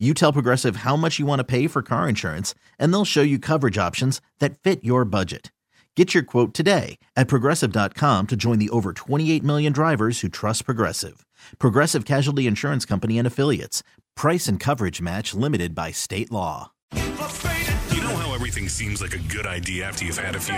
You 0.00 0.12
tell 0.12 0.32
Progressive 0.32 0.76
how 0.76 0.96
much 0.96 1.20
you 1.20 1.24
want 1.26 1.38
to 1.38 1.44
pay 1.44 1.68
for 1.68 1.80
car 1.80 2.08
insurance, 2.08 2.52
and 2.80 2.92
they'll 2.92 3.04
show 3.04 3.22
you 3.22 3.38
coverage 3.38 3.78
options 3.78 4.20
that 4.40 4.58
fit 4.58 4.82
your 4.82 5.04
budget. 5.04 5.52
Get 5.96 6.12
your 6.12 6.24
quote 6.24 6.52
today 6.52 6.98
at 7.14 7.28
progressive.com 7.28 8.26
to 8.26 8.34
join 8.36 8.58
the 8.58 8.70
over 8.70 8.92
28 8.92 9.44
million 9.44 9.72
drivers 9.72 10.20
who 10.20 10.28
trust 10.28 10.64
Progressive. 10.64 11.24
Progressive 11.60 12.04
Casualty 12.04 12.48
Insurance 12.48 12.84
Company 12.84 13.18
and 13.18 13.26
Affiliates. 13.26 13.84
Price 14.16 14.48
and 14.48 14.58
coverage 14.58 15.00
match 15.00 15.32
limited 15.32 15.72
by 15.76 15.92
state 15.92 16.32
law. 16.32 16.72
You 16.92 18.00
know 18.00 18.16
how 18.16 18.34
everything 18.34 18.68
seems 18.68 19.00
like 19.00 19.14
a 19.14 19.18
good 19.18 19.46
idea 19.46 19.84
after 19.84 20.04
you've 20.04 20.18
had 20.18 20.34
a 20.34 20.40
few? 20.40 20.54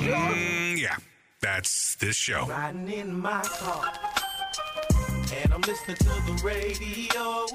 Mm, 0.00 0.80
yeah, 0.80 0.96
that's 1.40 1.94
this 1.96 2.16
show. 2.16 2.48
And 5.32 5.52
I'm 5.52 5.60
listening 5.62 5.96
to 5.98 6.04
the 6.04 6.40
radio. 6.44 7.46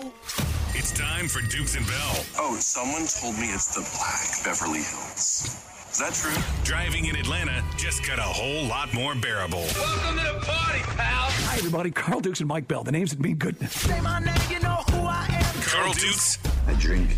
It's 0.74 0.92
time 0.92 1.28
for 1.28 1.42
Dukes 1.42 1.76
and 1.76 1.86
Bell. 1.86 2.26
Oh, 2.38 2.56
someone 2.60 3.06
told 3.08 3.36
me 3.36 3.52
it's 3.54 3.76
the 3.76 3.82
Black 3.98 4.44
Beverly 4.46 4.80
Hills. 4.80 5.62
Is 5.92 6.00
that 6.00 6.14
true? 6.14 6.42
Driving 6.64 7.06
in 7.06 7.16
Atlanta 7.16 7.64
just 7.78 8.06
got 8.06 8.20
a 8.20 8.22
whole 8.22 8.66
lot 8.68 8.94
more 8.94 9.16
bearable. 9.16 9.66
Welcome 9.76 10.18
to 10.18 10.24
the 10.24 10.46
party, 10.46 10.82
pal. 10.96 11.30
Hi, 11.30 11.58
everybody. 11.58 11.92
Carl 11.92 12.20
Dukes 12.22 12.40
and 12.40 12.48
Mike 12.48 12.68
Bell. 12.68 12.84
The 12.84 12.92
names 12.92 13.12
that 13.12 13.20
mean 13.20 13.36
goodness. 13.38 13.74
Say 13.74 14.00
my 14.02 14.20
name, 14.20 14.36
you 14.50 14.60
know 14.60 14.84
who 14.92 15.00
I 15.02 15.26
am. 15.30 15.62
Carl 15.62 15.94
Dukes, 15.94 16.38
I 16.68 16.74
drink 16.76 17.18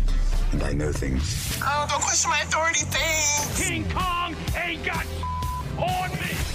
and 0.52 0.62
I 0.62 0.72
know 0.72 0.92
things. 0.92 1.58
Oh, 1.62 1.86
don't 1.88 2.02
question 2.02 2.30
my 2.30 2.40
authority 2.40 2.80
thing. 2.80 3.84
King 3.84 3.90
Kong 3.90 4.34
ain't 4.56 4.84
got 4.84 5.06
on 5.78 6.10
me. 6.18 6.47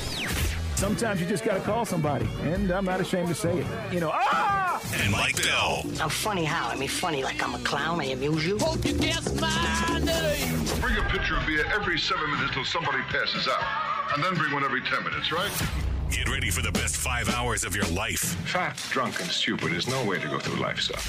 Sometimes 0.84 1.22
you 1.22 1.26
just 1.26 1.46
got 1.46 1.54
to 1.54 1.62
call 1.62 1.86
somebody, 1.86 2.28
and 2.42 2.70
I'm 2.70 2.84
not 2.84 3.00
ashamed 3.00 3.30
to 3.30 3.34
say 3.34 3.58
it. 3.58 3.66
You 3.94 4.02
know, 4.02 4.12
ah! 4.14 4.82
and 4.96 5.14
Mike 5.14 5.42
Bell. 5.42 5.86
I'm 6.02 6.10
funny 6.10 6.44
how? 6.44 6.68
I 6.68 6.76
mean, 6.76 6.90
funny 6.90 7.24
like 7.24 7.42
I'm 7.42 7.56
a 7.56 7.60
clown. 7.60 8.02
I 8.02 8.08
amuse 8.08 8.46
you. 8.46 8.60
Hope 8.60 8.86
you 8.86 8.92
guess 8.92 9.34
my 9.40 10.00
name. 10.00 10.66
Bring 10.82 10.98
a 10.98 11.10
pitcher 11.10 11.38
of 11.38 11.48
beer 11.48 11.66
every 11.74 11.98
seven 11.98 12.30
minutes 12.32 12.54
till 12.54 12.66
somebody 12.66 13.02
passes 13.04 13.48
out. 13.48 13.64
And 14.14 14.22
then 14.22 14.36
bring 14.36 14.52
one 14.52 14.66
every 14.66 14.82
ten 14.82 15.06
minutes, 15.06 15.32
right? 15.32 15.52
Get 16.12 16.28
ready 16.30 16.50
for 16.50 16.62
the 16.62 16.74
best 16.74 16.98
five 16.98 17.30
hours 17.30 17.64
of 17.64 17.74
your 17.74 17.86
life. 17.86 18.36
Fat, 18.46 18.76
drunk, 18.90 19.22
and 19.22 19.32
stupid 19.32 19.72
is 19.72 19.88
no 19.88 20.04
way 20.04 20.20
to 20.20 20.28
go 20.28 20.38
through 20.38 20.62
life, 20.62 20.82
son. 20.82 21.00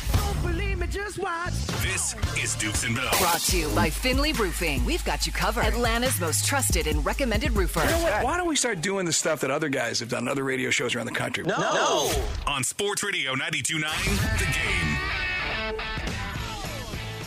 Don't 0.85 0.95
me, 0.95 1.03
just 1.03 1.19
watch. 1.19 1.53
This 1.83 2.15
is 2.43 2.55
Dukes 2.57 2.85
and 2.85 2.95
Bell. 2.95 3.09
Brought 3.19 3.41
to 3.41 3.57
you 3.57 3.69
by 3.71 3.89
Finley 3.89 4.33
Roofing. 4.35 4.85
We've 4.85 5.05
got 5.05 5.27
you 5.27 5.33
covered. 5.33 5.65
Atlanta's 5.65 6.21
most 6.21 6.45
trusted 6.47 6.87
and 6.87 7.05
recommended 7.05 7.53
roofer. 7.53 7.81
You 7.81 7.91
know 7.91 8.03
what? 8.03 8.25
Why 8.25 8.37
don't 8.37 8.49
we 8.49 8.57
start 8.57 8.83
doing 8.83 9.07
the 9.07 9.13
stuff 9.13 9.41
that 9.41 9.51
other 9.51 9.69
guys 9.71 10.01
have 10.01 10.11
done, 10.11 10.29
other 10.29 10.45
radio 10.45 10.71
shows 10.71 10.95
around 10.95 11.07
the 11.07 11.13
country? 11.13 11.45
No. 11.45 12.13
On 12.47 12.63
Sports 12.63 13.03
Radio 13.03 13.35
92.9, 13.35 14.39
The 14.39 14.45
Game. 14.45 14.99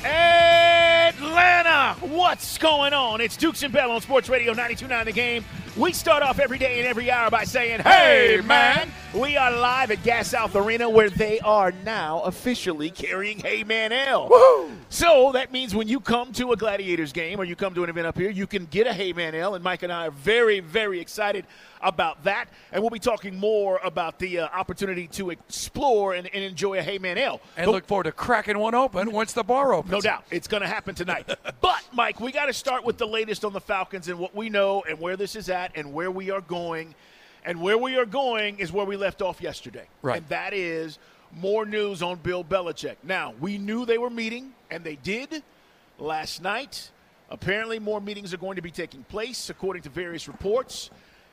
Atlanta, 0.05 1.66
what's 1.95 2.57
going 2.57 2.93
on? 2.93 3.21
It's 3.21 3.37
Dukes 3.37 3.63
and 3.63 3.73
Bell 3.73 3.91
on 3.91 4.01
Sports 4.01 4.29
Radio 4.29 4.53
92.9 4.53 5.05
The 5.05 5.11
Game. 5.11 5.45
We 5.77 5.93
start 5.93 6.23
off 6.23 6.39
every 6.39 6.57
day 6.57 6.79
and 6.79 6.87
every 6.87 7.11
hour 7.11 7.29
by 7.29 7.43
saying, 7.43 7.81
hey, 7.81 8.41
man. 8.43 8.91
We 9.13 9.37
are 9.37 9.51
live 9.51 9.89
at 9.89 10.03
Gas 10.03 10.27
South 10.27 10.55
Arena 10.55 10.89
where 10.89 11.09
they 11.09 11.39
are 11.39 11.71
now 11.71 12.19
officially 12.21 12.91
carrying 12.91 13.39
Hey 13.39 13.63
Man 13.63 13.91
L. 13.91 14.29
So 14.89 15.31
that 15.31 15.51
means 15.51 15.73
when 15.73 15.87
you 15.87 16.01
come 16.01 16.33
to 16.33 16.51
a 16.51 16.57
Gladiators 16.57 17.13
game 17.13 17.39
or 17.39 17.45
you 17.45 17.55
come 17.55 17.73
to 17.73 17.83
an 17.83 17.89
event 17.89 18.05
up 18.05 18.17
here, 18.17 18.29
you 18.29 18.45
can 18.45 18.65
get 18.65 18.85
a 18.85 18.93
Hey 18.93 19.13
Man 19.13 19.33
L. 19.33 19.55
And 19.55 19.63
Mike 19.63 19.81
and 19.81 19.93
I 19.93 20.07
are 20.07 20.11
very, 20.11 20.59
very 20.59 20.99
excited 20.99 21.45
about 21.81 22.23
that. 22.25 22.49
And 22.71 22.83
we'll 22.83 22.89
be 22.89 22.99
talking 22.99 23.39
more 23.39 23.79
about 23.83 24.19
the 24.19 24.39
uh, 24.39 24.47
opportunity 24.49 25.07
to 25.07 25.29
explore 25.29 26.13
and, 26.13 26.27
and 26.27 26.43
enjoy 26.43 26.77
a 26.77 26.81
Hey 26.83 26.99
Man 26.99 27.17
L. 27.17 27.39
And 27.55 27.71
look 27.71 27.87
forward 27.87 28.03
to 28.03 28.11
cracking 28.11 28.59
one 28.59 28.75
open 28.75 29.11
once 29.13 29.33
the 29.33 29.43
bar 29.43 29.73
opens. 29.73 29.91
no 29.91 30.01
doubt. 30.01 30.25
It's 30.31 30.49
going 30.49 30.61
to 30.61 30.67
happen 30.67 30.95
tonight. 30.95 31.27
but, 31.61 31.76
Mike, 31.93 32.19
we 32.19 32.31
got 32.31 32.45
to 32.45 32.53
start 32.53 32.83
with 32.83 32.97
the 32.97 33.07
latest 33.07 33.45
on 33.45 33.53
the 33.53 33.61
Falcons 33.61 34.07
and 34.07 34.19
what 34.19 34.35
we 34.35 34.49
know 34.49 34.83
and 34.87 34.99
where 34.99 35.17
this 35.17 35.35
is 35.35 35.49
at 35.49 35.71
and 35.75 35.93
where 35.93 36.11
we 36.11 36.29
are 36.31 36.41
going. 36.41 36.95
And 37.45 37.61
where 37.61 37.77
we 37.77 37.95
are 37.97 38.05
going 38.05 38.59
is 38.59 38.71
where 38.71 38.85
we 38.85 38.97
left 38.97 39.21
off 39.21 39.41
yesterday. 39.41 39.87
Right. 40.01 40.17
And 40.17 40.27
that 40.29 40.53
is 40.53 40.99
more 41.33 41.65
news 41.65 42.01
on 42.01 42.17
Bill 42.17 42.43
Belichick. 42.43 42.97
Now, 43.03 43.33
we 43.39 43.57
knew 43.57 43.85
they 43.85 43.97
were 43.97 44.09
meeting, 44.09 44.53
and 44.69 44.83
they 44.83 44.95
did 44.97 45.43
last 45.97 46.41
night. 46.41 46.91
Apparently, 47.29 47.79
more 47.79 48.01
meetings 48.01 48.33
are 48.33 48.37
going 48.37 48.55
to 48.55 48.61
be 48.61 48.71
taking 48.71 49.03
place, 49.03 49.49
according 49.49 49.83
to 49.83 49.89
various 49.89 50.27
reports. 50.27 50.89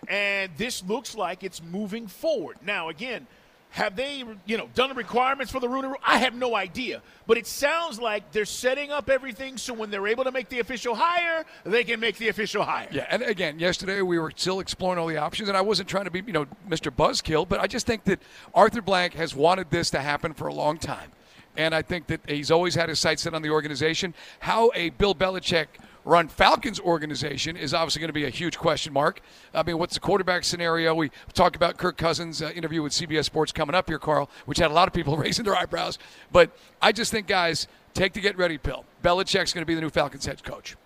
And 0.09 0.53
this 0.57 0.85
looks 0.85 1.17
like 1.17 1.43
it's 1.43 1.63
moving 1.63 2.07
forward. 2.07 2.59
Now, 2.65 2.91
again, 2.91 3.27
have 3.75 3.97
they, 3.97 4.23
you 4.47 4.57
know, 4.57 4.69
done 4.77 4.91
the 4.91 4.95
requirements 4.95 5.51
for 5.51 5.59
the 5.59 5.69
Rooney 5.69 5.89
Rule? 5.89 5.97
I 6.07 6.19
have 6.19 6.33
no 6.33 6.55
idea, 6.55 7.03
but 7.27 7.37
it 7.37 7.45
sounds 7.45 7.99
like 7.99 8.31
they're 8.31 8.45
setting 8.45 8.93
up 8.93 9.11
everything 9.11 9.59
so 9.59 9.75
when 9.75 9.91
they're 9.91 10.07
able 10.07 10.23
to 10.23 10.31
make 10.31 10.49
the 10.49 10.61
official 10.61 10.95
hire, 10.95 11.45
they 11.65 11.83
can 11.83 11.99
make 11.99 12.17
the 12.19 12.29
official 12.29 12.63
hire. 12.63 12.87
Yeah, 12.93 13.09
and 13.11 13.25
again, 13.25 13.59
yesterday 13.59 14.01
we 14.01 14.17
were 14.21 14.31
still 14.37 14.61
exploring 14.61 15.01
all 15.01 15.09
the 15.09 15.17
options, 15.17 15.49
and 15.49 15.59
I 15.59 15.61
wasn't 15.61 15.89
trying 15.89 16.05
to 16.05 16.13
be, 16.13 16.23
you 16.25 16.33
know, 16.33 16.47
Mr. 16.69 16.95
Buzzkill, 16.95 17.49
but 17.49 17.59
I 17.59 17.67
just 17.67 17.85
think 17.85 18.05
that 18.05 18.23
Arthur 18.55 18.81
Blank 18.81 19.15
has 19.15 19.35
wanted 19.35 19.69
this 19.71 19.91
to 19.91 19.99
happen 19.99 20.35
for 20.35 20.47
a 20.47 20.55
long 20.55 20.79
time. 20.79 21.11
And 21.57 21.75
I 21.75 21.83
think 21.83 22.07
that 22.07 22.21
he's 22.29 22.53
always 22.53 22.77
had 22.77 22.89
his 22.89 23.01
sights 23.01 23.23
set 23.23 23.35
on 23.35 23.43
the 23.43 23.51
organization. 23.51 24.15
How 24.39 24.71
a 24.77 24.91
Bill 24.91 25.17
Belichick 25.17 25.67
run 26.05 26.29
Falcons 26.29 26.79
organization 26.81 27.57
is 27.57 27.73
obviously 27.73 28.01
going 28.01 28.09
to 28.09 28.15
be 28.15 28.25
a 28.25 28.31
huge 28.31 28.59
question 28.59 28.93
mark. 28.93 29.21
I 29.53 29.63
mean, 29.63 29.79
what's 29.79 29.95
the 29.95 30.01
quarterback 30.01 30.45
scenario? 30.45 30.95
We 30.95 31.11
talked 31.33 31.57
about 31.57 31.79
Kirk 31.79 31.97
Cousins' 31.97 32.43
uh, 32.43 32.51
interview 32.55 32.83
with 32.83 32.93
CBS 32.93 33.25
Sports 33.25 33.53
coming 33.53 33.75
up 33.75 33.89
here, 33.89 33.99
Carl, 33.99 34.31
which 34.47 34.59
had 34.59 34.71
a 34.71 34.75
lot 34.75 34.89
of 34.89 34.95
people 34.95 35.17
raising 35.19 35.45
their 35.45 35.57
eyebrows. 35.57 35.99
But 36.31 36.51
I 36.81 36.93
just 36.93 37.11
think, 37.11 37.27
guys, 37.27 37.67
take 37.95 38.13
the 38.13 38.21
get 38.21 38.37
ready 38.37 38.59
pill. 38.59 38.85
Belichick's 39.03 39.53
going 39.53 39.63
to 39.63 39.67
be 39.67 39.75
the 39.75 39.81
new 39.81 39.91
Falcons 39.91 40.27
head 40.27 40.43
coach. 40.45 40.77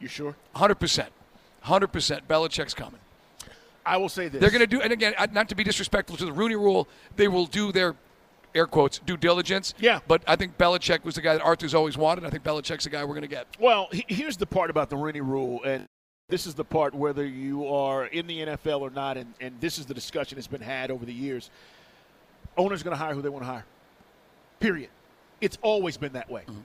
You 0.00 0.08
sure? 0.08 0.36
100%. 0.56 1.06
100%. 1.64 2.20
Belichick's 2.28 2.74
coming. 2.74 3.00
I 3.84 3.96
will 3.96 4.08
say 4.10 4.28
this. 4.28 4.40
They're 4.40 4.50
going 4.50 4.60
to 4.60 4.66
do, 4.66 4.80
and 4.82 4.92
again, 4.92 5.14
not 5.32 5.48
to 5.48 5.54
be 5.54 5.64
disrespectful 5.64 6.16
to 6.18 6.26
the 6.26 6.32
Rooney 6.32 6.56
Rule, 6.56 6.86
they 7.16 7.26
will 7.26 7.46
do 7.46 7.72
their 7.72 7.96
air 8.58 8.66
quotes 8.66 8.98
due 8.98 9.16
diligence. 9.16 9.72
Yeah. 9.78 10.00
But 10.06 10.22
I 10.26 10.36
think 10.36 10.58
Belichick 10.58 11.04
was 11.04 11.14
the 11.14 11.22
guy 11.22 11.34
that 11.34 11.42
Arthur's 11.42 11.74
always 11.74 11.96
wanted. 11.96 12.24
I 12.24 12.30
think 12.30 12.44
Belichick's 12.44 12.84
the 12.84 12.90
guy 12.90 13.02
we're 13.04 13.14
going 13.14 13.22
to 13.22 13.28
get. 13.28 13.46
Well, 13.58 13.88
he- 13.92 14.04
here's 14.08 14.36
the 14.36 14.46
part 14.46 14.68
about 14.70 14.90
the 14.90 14.96
Rooney 14.96 15.20
Rule, 15.20 15.62
and 15.64 15.86
this 16.28 16.46
is 16.46 16.54
the 16.54 16.64
part 16.64 16.94
whether 16.94 17.24
you 17.24 17.66
are 17.66 18.06
in 18.06 18.26
the 18.26 18.40
NFL 18.40 18.80
or 18.82 18.90
not, 18.90 19.16
and, 19.16 19.32
and 19.40 19.58
this 19.60 19.78
is 19.78 19.86
the 19.86 19.94
discussion 19.94 20.36
that's 20.36 20.46
been 20.46 20.60
had 20.60 20.90
over 20.90 21.06
the 21.06 21.12
years. 21.14 21.50
Owners 22.58 22.82
going 22.82 22.96
to 22.96 23.02
hire 23.02 23.14
who 23.14 23.22
they 23.22 23.28
want 23.28 23.44
to 23.44 23.50
hire. 23.50 23.64
Period. 24.60 24.90
It's 25.40 25.56
always 25.62 25.96
been 25.96 26.12
that 26.14 26.28
way. 26.28 26.42
Mm-hmm. 26.42 26.60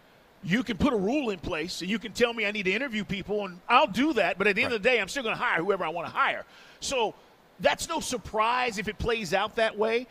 You 0.46 0.64
can 0.64 0.78
put 0.78 0.92
a 0.92 0.98
rule 0.98 1.30
in 1.30 1.40
place, 1.40 1.82
and 1.82 1.90
you 1.90 2.00
can 2.00 2.12
tell 2.12 2.34
me 2.34 2.46
I 2.46 2.52
need 2.52 2.64
to 2.64 2.74
interview 2.74 3.06
people, 3.06 3.46
and 3.46 3.60
I'll 3.70 3.88
do 3.88 4.12
that. 4.14 4.38
But 4.38 4.48
at 4.48 4.56
the 4.56 4.64
end 4.64 4.74
of 4.74 4.82
the 4.84 4.90
day, 4.90 5.00
I'm 5.00 5.08
still 5.08 5.24
going 5.24 5.36
to 5.36 5.42
hire 5.42 5.64
whoever 5.64 5.86
I 5.86 5.90
want 5.90 6.08
to 6.08 6.14
hire. 6.14 6.44
So 6.82 7.14
that's 7.62 7.88
no 7.88 8.02
surprise 8.02 8.78
if 8.78 8.90
it 8.90 8.98
plays 8.98 9.34
out 9.34 9.56
that 9.56 9.78
way. 9.78 10.08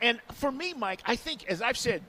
And 0.00 0.20
for 0.34 0.52
me, 0.52 0.74
Mike, 0.74 1.00
I 1.04 1.16
think, 1.16 1.46
as 1.46 1.62
I've 1.62 1.78
said, 1.78 2.02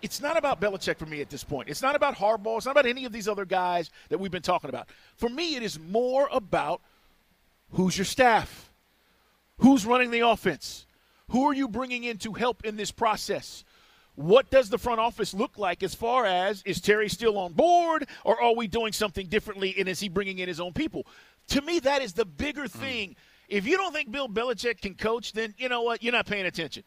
it's 0.00 0.20
not 0.20 0.36
about 0.36 0.60
Belichick 0.60 0.98
for 0.98 1.06
me 1.06 1.20
at 1.20 1.30
this 1.30 1.44
point. 1.44 1.68
It's 1.68 1.82
not 1.82 1.96
about 1.96 2.16
Harbaugh. 2.16 2.58
It's 2.58 2.66
not 2.66 2.72
about 2.72 2.86
any 2.86 3.04
of 3.04 3.12
these 3.12 3.28
other 3.28 3.44
guys 3.44 3.90
that 4.10 4.18
we've 4.18 4.30
been 4.30 4.42
talking 4.42 4.70
about. 4.70 4.88
For 5.16 5.28
me, 5.28 5.56
it 5.56 5.62
is 5.62 5.78
more 5.78 6.28
about 6.30 6.80
who's 7.72 7.96
your 7.96 8.04
staff, 8.04 8.70
who's 9.58 9.86
running 9.86 10.10
the 10.10 10.20
offense, 10.20 10.86
who 11.30 11.44
are 11.44 11.54
you 11.54 11.68
bringing 11.68 12.04
in 12.04 12.18
to 12.18 12.34
help 12.34 12.64
in 12.64 12.76
this 12.76 12.90
process. 12.90 13.64
What 14.14 14.50
does 14.50 14.68
the 14.68 14.78
front 14.78 15.00
office 15.00 15.32
look 15.32 15.56
like 15.56 15.82
as 15.82 15.94
far 15.94 16.26
as 16.26 16.62
is 16.64 16.80
Terry 16.80 17.08
still 17.08 17.38
on 17.38 17.54
board 17.54 18.06
or 18.24 18.40
are 18.42 18.54
we 18.54 18.66
doing 18.66 18.92
something 18.92 19.26
differently 19.26 19.74
and 19.78 19.88
is 19.88 20.00
he 20.00 20.10
bringing 20.10 20.38
in 20.38 20.48
his 20.48 20.60
own 20.60 20.74
people? 20.74 21.06
To 21.48 21.62
me, 21.62 21.78
that 21.80 22.02
is 22.02 22.12
the 22.12 22.26
bigger 22.26 22.64
mm. 22.64 22.70
thing. 22.70 23.16
If 23.48 23.66
you 23.66 23.78
don't 23.78 23.92
think 23.92 24.10
Bill 24.10 24.28
Belichick 24.28 24.82
can 24.82 24.94
coach, 24.94 25.32
then 25.32 25.54
you 25.56 25.68
know 25.70 25.82
what? 25.82 26.02
You're 26.02 26.12
not 26.12 26.26
paying 26.26 26.44
attention. 26.44 26.84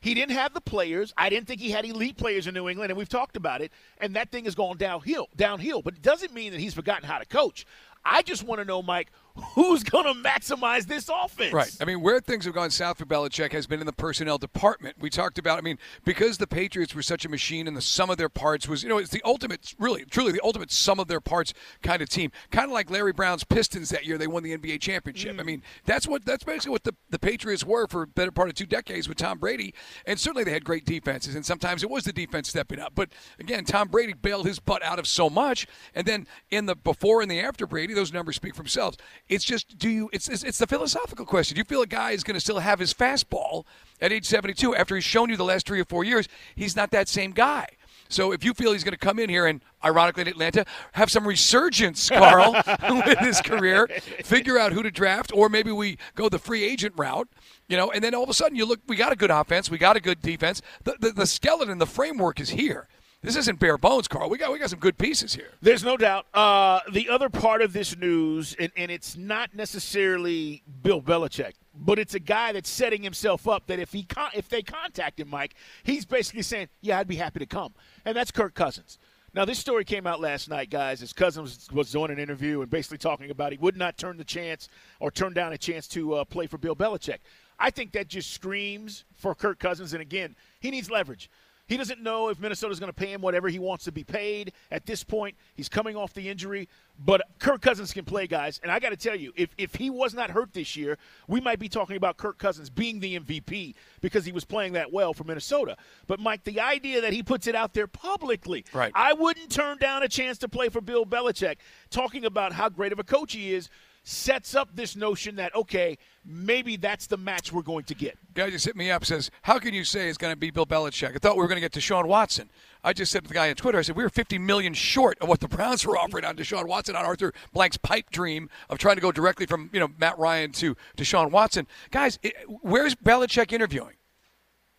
He 0.00 0.14
didn't 0.14 0.32
have 0.34 0.54
the 0.54 0.60
players. 0.62 1.12
I 1.16 1.28
didn't 1.28 1.46
think 1.46 1.60
he 1.60 1.70
had 1.70 1.84
elite 1.84 2.16
players 2.16 2.46
in 2.46 2.54
New 2.54 2.68
England, 2.68 2.90
and 2.90 2.96
we've 2.98 3.08
talked 3.08 3.36
about 3.36 3.60
it. 3.60 3.70
And 3.98 4.16
that 4.16 4.30
thing 4.30 4.44
has 4.46 4.54
gone 4.54 4.78
downhill, 4.78 5.28
downhill. 5.36 5.82
But 5.82 5.94
it 5.94 6.02
doesn't 6.02 6.32
mean 6.32 6.52
that 6.52 6.60
he's 6.60 6.72
forgotten 6.72 7.06
how 7.06 7.18
to 7.18 7.26
coach. 7.26 7.66
I 8.02 8.22
just 8.22 8.42
want 8.42 8.60
to 8.60 8.64
know, 8.64 8.82
Mike, 8.82 9.12
who's 9.40 9.82
going 9.82 10.04
to 10.04 10.28
maximize 10.28 10.86
this 10.86 11.08
offense? 11.08 11.52
Right. 11.52 11.76
I 11.80 11.84
mean, 11.84 12.00
where 12.00 12.20
things 12.20 12.44
have 12.44 12.54
gone 12.54 12.70
south 12.70 12.98
for 12.98 13.06
Belichick 13.06 13.52
has 13.52 13.66
been 13.66 13.80
in 13.80 13.86
the 13.86 13.92
personnel 13.92 14.38
department. 14.38 14.96
We 14.98 15.10
talked 15.10 15.38
about, 15.38 15.58
I 15.58 15.62
mean, 15.62 15.78
because 16.04 16.38
the 16.38 16.46
Patriots 16.46 16.94
were 16.94 17.02
such 17.02 17.24
a 17.24 17.28
machine 17.28 17.66
and 17.66 17.76
the 17.76 17.82
sum 17.82 18.10
of 18.10 18.16
their 18.16 18.28
parts 18.28 18.68
was, 18.68 18.82
you 18.82 18.88
know, 18.88 18.98
it's 18.98 19.10
the 19.10 19.22
ultimate, 19.24 19.74
really, 19.78 20.04
truly 20.04 20.32
the 20.32 20.40
ultimate 20.42 20.70
sum 20.70 21.00
of 21.00 21.08
their 21.08 21.20
parts 21.20 21.52
kind 21.82 22.02
of 22.02 22.08
team. 22.08 22.30
Kind 22.50 22.66
of 22.66 22.72
like 22.72 22.90
Larry 22.90 23.12
Brown's 23.12 23.44
Pistons 23.44 23.90
that 23.90 24.06
year 24.06 24.18
they 24.18 24.26
won 24.26 24.42
the 24.42 24.56
NBA 24.56 24.80
championship. 24.80 25.36
Mm. 25.36 25.40
I 25.40 25.42
mean, 25.42 25.62
that's 25.84 26.06
what 26.06 26.24
that's 26.24 26.44
basically 26.44 26.72
what 26.72 26.84
the, 26.84 26.94
the 27.10 27.18
Patriots 27.18 27.64
were 27.64 27.86
for 27.86 28.02
a 28.02 28.06
better 28.06 28.32
part 28.32 28.48
of 28.48 28.54
two 28.54 28.66
decades 28.66 29.08
with 29.08 29.18
Tom 29.18 29.38
Brady. 29.38 29.74
And 30.06 30.18
certainly 30.18 30.44
they 30.44 30.52
had 30.52 30.64
great 30.64 30.84
defenses, 30.84 31.34
and 31.34 31.44
sometimes 31.44 31.82
it 31.82 31.90
was 31.90 32.04
the 32.04 32.12
defense 32.12 32.48
stepping 32.48 32.80
up. 32.80 32.92
But 32.94 33.10
again, 33.38 33.64
Tom 33.64 33.88
Brady 33.88 34.12
bailed 34.12 34.46
his 34.46 34.58
butt 34.58 34.82
out 34.82 34.98
of 34.98 35.06
so 35.06 35.30
much. 35.30 35.66
And 35.94 36.06
then 36.06 36.26
in 36.50 36.66
the 36.66 36.76
before 36.76 37.22
and 37.22 37.30
the 37.30 37.40
after 37.40 37.66
Brady, 37.66 37.94
those 37.94 38.12
numbers 38.12 38.36
speak 38.36 38.54
for 38.54 38.62
themselves. 38.62 38.96
It's 39.30 39.44
just, 39.44 39.78
do 39.78 39.88
you, 39.88 40.10
it's, 40.12 40.28
it's, 40.28 40.42
it's 40.42 40.58
the 40.58 40.66
philosophical 40.66 41.24
question. 41.24 41.54
Do 41.54 41.60
you 41.60 41.64
feel 41.64 41.82
a 41.82 41.86
guy 41.86 42.10
is 42.10 42.24
going 42.24 42.34
to 42.34 42.40
still 42.40 42.58
have 42.58 42.80
his 42.80 42.92
fastball 42.92 43.64
at 44.00 44.12
age 44.12 44.26
72 44.26 44.74
after 44.74 44.96
he's 44.96 45.04
shown 45.04 45.30
you 45.30 45.36
the 45.36 45.44
last 45.44 45.66
three 45.66 45.80
or 45.80 45.84
four 45.84 46.02
years 46.02 46.28
he's 46.56 46.74
not 46.74 46.90
that 46.90 47.08
same 47.08 47.30
guy? 47.30 47.68
So 48.08 48.32
if 48.32 48.44
you 48.44 48.54
feel 48.54 48.72
he's 48.72 48.82
going 48.82 48.90
to 48.90 48.98
come 48.98 49.20
in 49.20 49.30
here 49.30 49.46
and, 49.46 49.60
ironically 49.84 50.22
in 50.22 50.28
Atlanta, 50.28 50.64
have 50.92 51.12
some 51.12 51.28
resurgence, 51.28 52.10
Carl, 52.10 52.52
with 52.90 53.18
his 53.20 53.40
career, 53.40 53.86
figure 54.24 54.58
out 54.58 54.72
who 54.72 54.82
to 54.82 54.90
draft, 54.90 55.30
or 55.32 55.48
maybe 55.48 55.70
we 55.70 55.96
go 56.16 56.28
the 56.28 56.40
free 56.40 56.64
agent 56.64 56.94
route, 56.96 57.28
you 57.68 57.76
know, 57.76 57.92
and 57.92 58.02
then 58.02 58.16
all 58.16 58.24
of 58.24 58.28
a 58.28 58.34
sudden 58.34 58.56
you 58.56 58.66
look, 58.66 58.80
we 58.88 58.96
got 58.96 59.12
a 59.12 59.16
good 59.16 59.30
offense, 59.30 59.70
we 59.70 59.78
got 59.78 59.96
a 59.96 60.00
good 60.00 60.20
defense. 60.20 60.60
The, 60.82 60.96
the, 60.98 61.10
the 61.12 61.26
skeleton, 61.26 61.78
the 61.78 61.86
framework 61.86 62.40
is 62.40 62.50
here. 62.50 62.88
This 63.22 63.36
isn't 63.36 63.58
bare 63.58 63.76
bones, 63.76 64.08
Carl. 64.08 64.30
We 64.30 64.38
got 64.38 64.50
we 64.50 64.58
got 64.58 64.70
some 64.70 64.78
good 64.78 64.96
pieces 64.96 65.34
here. 65.34 65.50
There's 65.60 65.84
no 65.84 65.98
doubt. 65.98 66.26
Uh, 66.32 66.80
the 66.90 67.10
other 67.10 67.28
part 67.28 67.60
of 67.60 67.74
this 67.74 67.94
news, 67.94 68.56
and, 68.58 68.72
and 68.78 68.90
it's 68.90 69.14
not 69.14 69.54
necessarily 69.54 70.62
Bill 70.82 71.02
Belichick, 71.02 71.52
but 71.74 71.98
it's 71.98 72.14
a 72.14 72.18
guy 72.18 72.52
that's 72.52 72.70
setting 72.70 73.02
himself 73.02 73.46
up 73.46 73.66
that 73.66 73.78
if 73.78 73.92
he 73.92 74.04
con- 74.04 74.30
if 74.34 74.48
they 74.48 74.62
contact 74.62 75.20
him, 75.20 75.28
Mike, 75.28 75.54
he's 75.82 76.06
basically 76.06 76.40
saying, 76.40 76.68
"Yeah, 76.80 76.98
I'd 76.98 77.08
be 77.08 77.16
happy 77.16 77.40
to 77.40 77.46
come," 77.46 77.74
and 78.06 78.16
that's 78.16 78.30
Kirk 78.30 78.54
Cousins. 78.54 78.98
Now, 79.32 79.44
this 79.44 79.58
story 79.60 79.84
came 79.84 80.06
out 80.06 80.20
last 80.20 80.48
night, 80.48 80.70
guys. 80.70 80.98
His 81.00 81.12
cousin 81.12 81.42
was, 81.42 81.68
was 81.72 81.92
doing 81.92 82.10
an 82.10 82.18
interview 82.18 82.62
and 82.62 82.70
basically 82.70 82.98
talking 82.98 83.30
about 83.30 83.52
he 83.52 83.58
would 83.58 83.76
not 83.76 83.96
turn 83.96 84.16
the 84.16 84.24
chance 84.24 84.68
or 84.98 85.12
turn 85.12 85.34
down 85.34 85.52
a 85.52 85.58
chance 85.58 85.86
to 85.88 86.14
uh, 86.14 86.24
play 86.24 86.48
for 86.48 86.58
Bill 86.58 86.74
Belichick. 86.74 87.18
I 87.56 87.70
think 87.70 87.92
that 87.92 88.08
just 88.08 88.32
screams 88.32 89.04
for 89.14 89.36
Kirk 89.36 89.60
Cousins. 89.60 89.92
And 89.92 90.02
again, 90.02 90.34
he 90.58 90.72
needs 90.72 90.90
leverage. 90.90 91.30
He 91.70 91.76
doesn't 91.76 92.02
know 92.02 92.30
if 92.30 92.40
Minnesota's 92.40 92.80
going 92.80 92.92
to 92.92 92.92
pay 92.92 93.12
him 93.12 93.20
whatever 93.20 93.48
he 93.48 93.60
wants 93.60 93.84
to 93.84 93.92
be 93.92 94.02
paid 94.02 94.54
at 94.72 94.86
this 94.86 95.04
point. 95.04 95.36
He's 95.54 95.68
coming 95.68 95.94
off 95.94 96.12
the 96.12 96.28
injury, 96.28 96.68
but 96.98 97.22
Kirk 97.38 97.62
Cousins 97.62 97.92
can 97.92 98.04
play, 98.04 98.26
guys. 98.26 98.58
And 98.64 98.72
I 98.72 98.80
got 98.80 98.88
to 98.90 98.96
tell 98.96 99.14
you, 99.14 99.32
if, 99.36 99.50
if 99.56 99.76
he 99.76 99.88
was 99.88 100.12
not 100.12 100.32
hurt 100.32 100.52
this 100.52 100.74
year, 100.74 100.98
we 101.28 101.40
might 101.40 101.60
be 101.60 101.68
talking 101.68 101.96
about 101.96 102.16
Kirk 102.16 102.38
Cousins 102.38 102.70
being 102.70 102.98
the 102.98 103.20
MVP 103.20 103.76
because 104.00 104.24
he 104.24 104.32
was 104.32 104.44
playing 104.44 104.72
that 104.72 104.92
well 104.92 105.14
for 105.14 105.22
Minnesota. 105.22 105.76
But, 106.08 106.18
Mike, 106.18 106.42
the 106.42 106.58
idea 106.58 107.02
that 107.02 107.12
he 107.12 107.22
puts 107.22 107.46
it 107.46 107.54
out 107.54 107.72
there 107.72 107.86
publicly, 107.86 108.64
Right. 108.72 108.90
I 108.92 109.12
wouldn't 109.12 109.52
turn 109.52 109.78
down 109.78 110.02
a 110.02 110.08
chance 110.08 110.38
to 110.38 110.48
play 110.48 110.70
for 110.70 110.80
Bill 110.80 111.06
Belichick, 111.06 111.58
talking 111.88 112.24
about 112.24 112.52
how 112.52 112.68
great 112.68 112.90
of 112.90 112.98
a 112.98 113.04
coach 113.04 113.34
he 113.34 113.54
is. 113.54 113.70
Sets 114.02 114.54
up 114.54 114.74
this 114.74 114.96
notion 114.96 115.36
that 115.36 115.54
okay, 115.54 115.98
maybe 116.24 116.76
that's 116.76 117.06
the 117.06 117.16
match 117.16 117.52
we're 117.52 117.62
going 117.62 117.84
to 117.84 117.94
get. 117.94 118.16
Guy 118.34 118.50
just 118.50 118.64
hit 118.64 118.76
me 118.76 118.90
up 118.90 119.04
says, 119.04 119.30
"How 119.42 119.58
can 119.58 119.74
you 119.74 119.84
say 119.84 120.08
it's 120.08 120.18
going 120.18 120.32
to 120.32 120.38
be 120.38 120.50
Bill 120.50 120.66
Belichick? 120.66 121.14
I 121.14 121.18
thought 121.18 121.36
we 121.36 121.42
were 121.42 121.48
going 121.48 121.60
to 121.60 121.68
get 121.68 121.72
Deshaun 121.72 122.06
Watson." 122.06 122.48
I 122.82 122.94
just 122.94 123.12
said 123.12 123.24
to 123.24 123.28
the 123.28 123.34
guy 123.34 123.50
on 123.50 123.56
Twitter, 123.56 123.78
I 123.78 123.82
said 123.82 123.94
we 123.94 124.02
were 124.02 124.08
50 124.08 124.38
million 124.38 124.72
short 124.72 125.18
of 125.20 125.28
what 125.28 125.40
the 125.40 125.48
Browns 125.48 125.86
were 125.86 125.98
offering 125.98 126.24
on 126.24 126.34
Deshaun 126.34 126.66
Watson 126.66 126.96
on 126.96 127.04
Arthur 127.04 127.34
Blank's 127.52 127.76
pipe 127.76 128.10
dream 128.10 128.48
of 128.70 128.78
trying 128.78 128.94
to 128.94 129.02
go 129.02 129.12
directly 129.12 129.44
from 129.44 129.68
you 129.72 129.80
know 129.80 129.88
Matt 129.98 130.18
Ryan 130.18 130.52
to 130.52 130.76
Deshaun 130.96 131.30
Watson. 131.30 131.66
Guys, 131.90 132.18
it, 132.22 132.34
where's 132.62 132.94
Belichick 132.94 133.52
interviewing? 133.52 133.96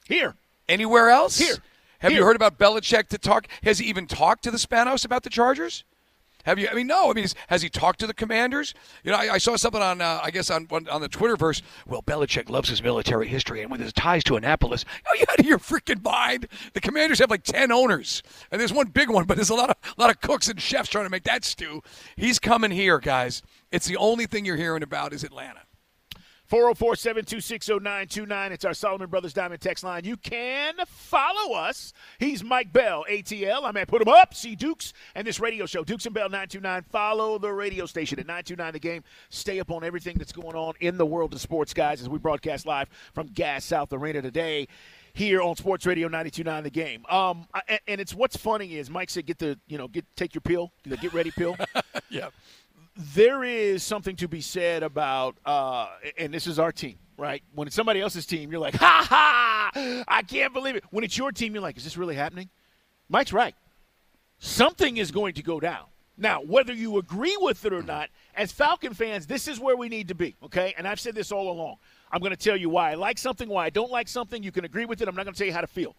Here, 0.08 0.36
Anywhere 0.72 1.10
else? 1.10 1.38
Here. 1.38 1.58
Have 2.00 2.14
you 2.14 2.24
heard 2.24 2.38
about 2.38 2.58
Belichick 2.58 3.10
to 3.10 3.18
talk? 3.18 3.48
Has 3.62 3.80
he 3.80 3.88
even 3.88 4.08
talked 4.08 4.44
to 4.46 4.52
the 4.52 4.58
Spanos 4.58 5.04
about 5.04 5.24
the 5.24 5.30
Chargers? 5.30 5.84
Have 6.46 6.60
you? 6.60 6.68
I 6.70 6.74
mean, 6.74 6.88
no. 6.88 7.12
I 7.12 7.14
mean, 7.14 7.26
has 7.48 7.62
he 7.62 7.70
talked 7.70 8.00
to 8.00 8.08
the 8.08 8.14
commanders? 8.14 8.74
You 9.04 9.12
know, 9.12 9.18
I, 9.18 9.34
I 9.34 9.38
saw 9.38 9.56
something 9.56 9.82
on, 9.82 10.02
uh, 10.02 10.20
I 10.24 10.32
guess, 10.32 10.50
on 10.50 10.68
on 10.72 11.02
the 11.02 11.10
Twitterverse. 11.10 11.62
Well, 11.88 12.02
Belichick 12.02 12.50
loves 12.50 12.70
his 12.70 12.82
military 12.82 13.28
history, 13.28 13.62
and 13.62 13.72
with 13.72 13.82
his 13.82 13.94
ties 13.94 14.24
to 14.26 14.36
Annapolis, 14.36 14.86
oh, 15.08 15.16
you 15.16 15.26
out 15.30 15.40
of 15.40 15.46
your 15.46 15.60
freaking 15.60 16.04
mind? 16.04 16.48
The 16.74 16.82
commanders 16.82 17.20
have 17.20 17.30
like 17.30 17.44
ten 17.44 17.72
owners, 17.72 18.24
and 18.52 18.60
there's 18.60 18.74
one 18.74 18.88
big 18.88 19.10
one, 19.10 19.26
but 19.26 19.38
there's 19.38 19.50
a 19.50 19.56
lot 19.56 19.70
of 19.70 19.78
a 19.98 20.02
lot 20.02 20.10
of 20.10 20.22
cooks 20.22 20.50
and 20.50 20.60
chefs 20.60 20.90
trying 20.90 21.06
to 21.06 21.10
make 21.10 21.24
that 21.24 21.44
stew. 21.46 21.82
He's 22.16 22.40
coming 22.40 22.72
here, 22.72 23.00
guys. 23.00 23.42
It's 23.72 23.88
the 23.88 23.98
only 23.98 24.26
thing 24.26 24.46
you're 24.46 24.58
hearing 24.58 24.84
about 24.84 25.14
is 25.14 25.24
Atlanta. 25.24 25.62
404 26.52 26.98
726 26.98 27.70
0929. 27.70 28.52
It's 28.52 28.66
our 28.66 28.74
Solomon 28.74 29.10
Brothers 29.10 29.32
Diamond 29.32 29.62
text 29.62 29.86
line. 29.86 30.04
You 30.04 30.18
can 30.18 30.74
follow 30.86 31.54
us. 31.54 31.94
He's 32.20 32.44
Mike 32.44 32.74
Bell, 32.74 33.06
ATL. 33.10 33.64
I'm 33.64 33.78
at 33.78 33.88
Put 33.88 34.02
'em 34.02 34.10
Up, 34.10 34.34
see 34.34 34.58
Dukes, 34.58 34.92
and 35.16 35.26
this 35.26 35.40
radio 35.40 35.66
show, 35.66 35.86
Dukes 35.86 36.06
and 36.08 36.14
Bell 36.14 36.28
929. 36.28 36.84
Follow 36.92 37.38
the 37.38 37.54
radio 37.54 37.86
station 37.86 38.20
at 38.20 38.28
929 38.28 38.74
The 38.74 38.80
Game. 38.80 39.02
Stay 39.30 39.62
up 39.62 39.72
on 39.72 39.86
everything 39.86 40.18
that's 40.18 40.34
going 40.34 40.58
on 40.58 40.74
in 40.82 40.98
the 40.98 41.06
world 41.06 41.34
of 41.34 41.40
sports, 41.40 41.74
guys, 41.74 42.02
as 42.02 42.10
we 42.10 42.20
broadcast 42.20 42.66
live 42.66 42.90
from 43.14 43.28
Gas 43.28 43.64
South 43.64 43.94
Arena 43.94 44.22
today 44.22 44.68
here 45.14 45.42
on 45.42 45.56
Sports 45.56 45.86
Radio 45.86 46.10
929 46.10 46.64
The 46.64 46.70
Game. 46.70 47.06
Um, 47.10 47.48
and, 47.70 47.80
and 47.88 48.02
it's 48.02 48.14
what's 48.14 48.36
funny 48.36 48.76
is 48.76 48.90
Mike 48.90 49.10
said, 49.10 49.26
get 49.26 49.38
the, 49.38 49.58
you 49.68 49.78
know, 49.78 49.88
get 49.88 50.06
take 50.18 50.36
your 50.36 50.42
pill, 50.42 50.74
the 50.84 50.98
get 50.98 51.14
ready 51.14 51.32
pill. 51.32 51.56
Yeah. 52.10 52.28
There 53.14 53.44
is 53.44 53.84
something 53.84 54.16
to 54.18 54.28
be 54.28 54.42
said 54.42 54.84
about, 54.84 55.36
uh, 55.46 55.88
and 56.18 56.34
this 56.34 56.48
is 56.48 56.60
our 56.60 56.72
team, 56.72 56.98
right? 57.18 57.44
When 57.54 57.68
it's 57.68 57.76
somebody 57.76 58.02
else's 58.02 58.26
team, 58.26 58.52
you're 58.52 58.62
like, 58.62 58.76
ha 58.80 59.06
ha, 59.10 60.04
I 60.08 60.22
can't 60.24 60.54
believe 60.54 60.76
it. 60.76 60.84
When 60.92 61.04
it's 61.04 61.18
your 61.18 61.32
team, 61.32 61.54
you're 61.54 61.62
like, 61.62 61.78
is 61.78 61.84
this 61.84 61.98
really 61.98 62.16
happening? 62.16 62.50
Mike's 63.10 63.34
right. 63.34 63.56
Something 64.40 64.98
is 64.98 65.12
going 65.12 65.34
to 65.36 65.44
go 65.44 65.60
down. 65.60 65.86
Now, 66.18 66.42
whether 66.42 66.74
you 66.74 66.98
agree 66.98 67.36
with 67.40 67.66
it 67.66 67.74
or 67.74 67.82
not, 67.82 68.10
as 68.36 68.52
Falcon 68.52 68.94
fans, 68.94 69.26
this 69.26 69.48
is 69.48 69.60
where 69.60 69.76
we 69.76 69.90
need 69.90 70.08
to 70.10 70.16
be, 70.16 70.36
okay? 70.44 70.74
And 70.78 70.88
I've 70.88 71.00
said 71.00 71.16
this 71.16 71.32
all 71.32 71.52
along. 71.52 71.78
I'm 72.12 72.20
going 72.20 72.32
to 72.32 72.38
tell 72.38 72.58
you 72.58 72.70
why 72.70 72.92
I 72.92 72.96
like 72.96 73.18
something, 73.18 73.50
why 73.50 73.66
I 73.66 73.70
don't 73.70 73.92
like 73.92 74.08
something. 74.08 74.44
You 74.44 74.52
can 74.52 74.66
agree 74.66 74.86
with 74.86 75.02
it. 75.02 75.08
I'm 75.08 75.16
not 75.16 75.26
going 75.26 75.34
to 75.34 75.38
tell 75.38 75.48
you 75.48 75.54
how 75.54 75.62
to 75.62 75.68
feel. 75.68 75.96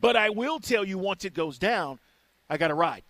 But 0.00 0.16
I 0.16 0.30
will 0.30 0.60
tell 0.60 0.84
you 0.84 0.98
once 0.98 1.24
it 1.24 1.34
goes 1.34 1.58
down, 1.58 1.98
I 2.48 2.56
got 2.56 2.68
to 2.68 2.74
ride 2.74 3.02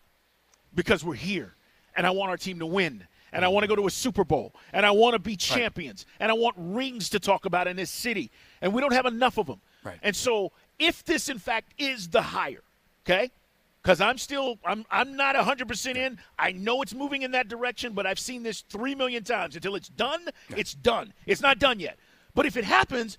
because 0.74 1.04
we're 1.04 1.14
here 1.14 1.54
and 1.96 2.06
I 2.06 2.10
want 2.10 2.30
our 2.30 2.36
team 2.36 2.60
to 2.60 2.66
win. 2.66 3.06
And 3.32 3.44
I 3.44 3.48
want 3.48 3.64
to 3.64 3.68
go 3.68 3.76
to 3.76 3.86
a 3.86 3.90
Super 3.90 4.24
Bowl. 4.24 4.54
And 4.72 4.86
I 4.86 4.90
want 4.90 5.14
to 5.14 5.18
be 5.18 5.36
champions. 5.36 6.06
And 6.20 6.30
I 6.30 6.34
want 6.34 6.56
rings 6.58 7.10
to 7.10 7.20
talk 7.20 7.44
about 7.44 7.66
in 7.66 7.76
this 7.76 7.90
city. 7.90 8.30
And 8.60 8.72
we 8.72 8.80
don't 8.80 8.92
have 8.92 9.06
enough 9.06 9.38
of 9.38 9.46
them. 9.46 9.60
Right. 9.84 9.98
And 10.02 10.14
so 10.14 10.52
if 10.78 11.04
this, 11.04 11.28
in 11.28 11.38
fact, 11.38 11.74
is 11.78 12.08
the 12.08 12.22
hire, 12.22 12.62
okay? 13.04 13.30
Because 13.82 14.00
I'm 14.00 14.18
still, 14.18 14.58
I'm, 14.64 14.84
I'm 14.90 15.16
not 15.16 15.34
100% 15.34 15.96
in. 15.96 16.18
I 16.38 16.52
know 16.52 16.82
it's 16.82 16.94
moving 16.94 17.22
in 17.22 17.30
that 17.32 17.48
direction, 17.48 17.92
but 17.92 18.06
I've 18.06 18.18
seen 18.18 18.42
this 18.42 18.62
three 18.62 18.94
million 18.94 19.24
times. 19.24 19.56
Until 19.56 19.74
it's 19.74 19.88
done, 19.88 20.28
it's 20.50 20.74
done. 20.74 21.12
It's 21.26 21.40
not 21.40 21.58
done 21.58 21.80
yet. 21.80 21.98
But 22.34 22.46
if 22.46 22.56
it 22.56 22.64
happens, 22.64 23.18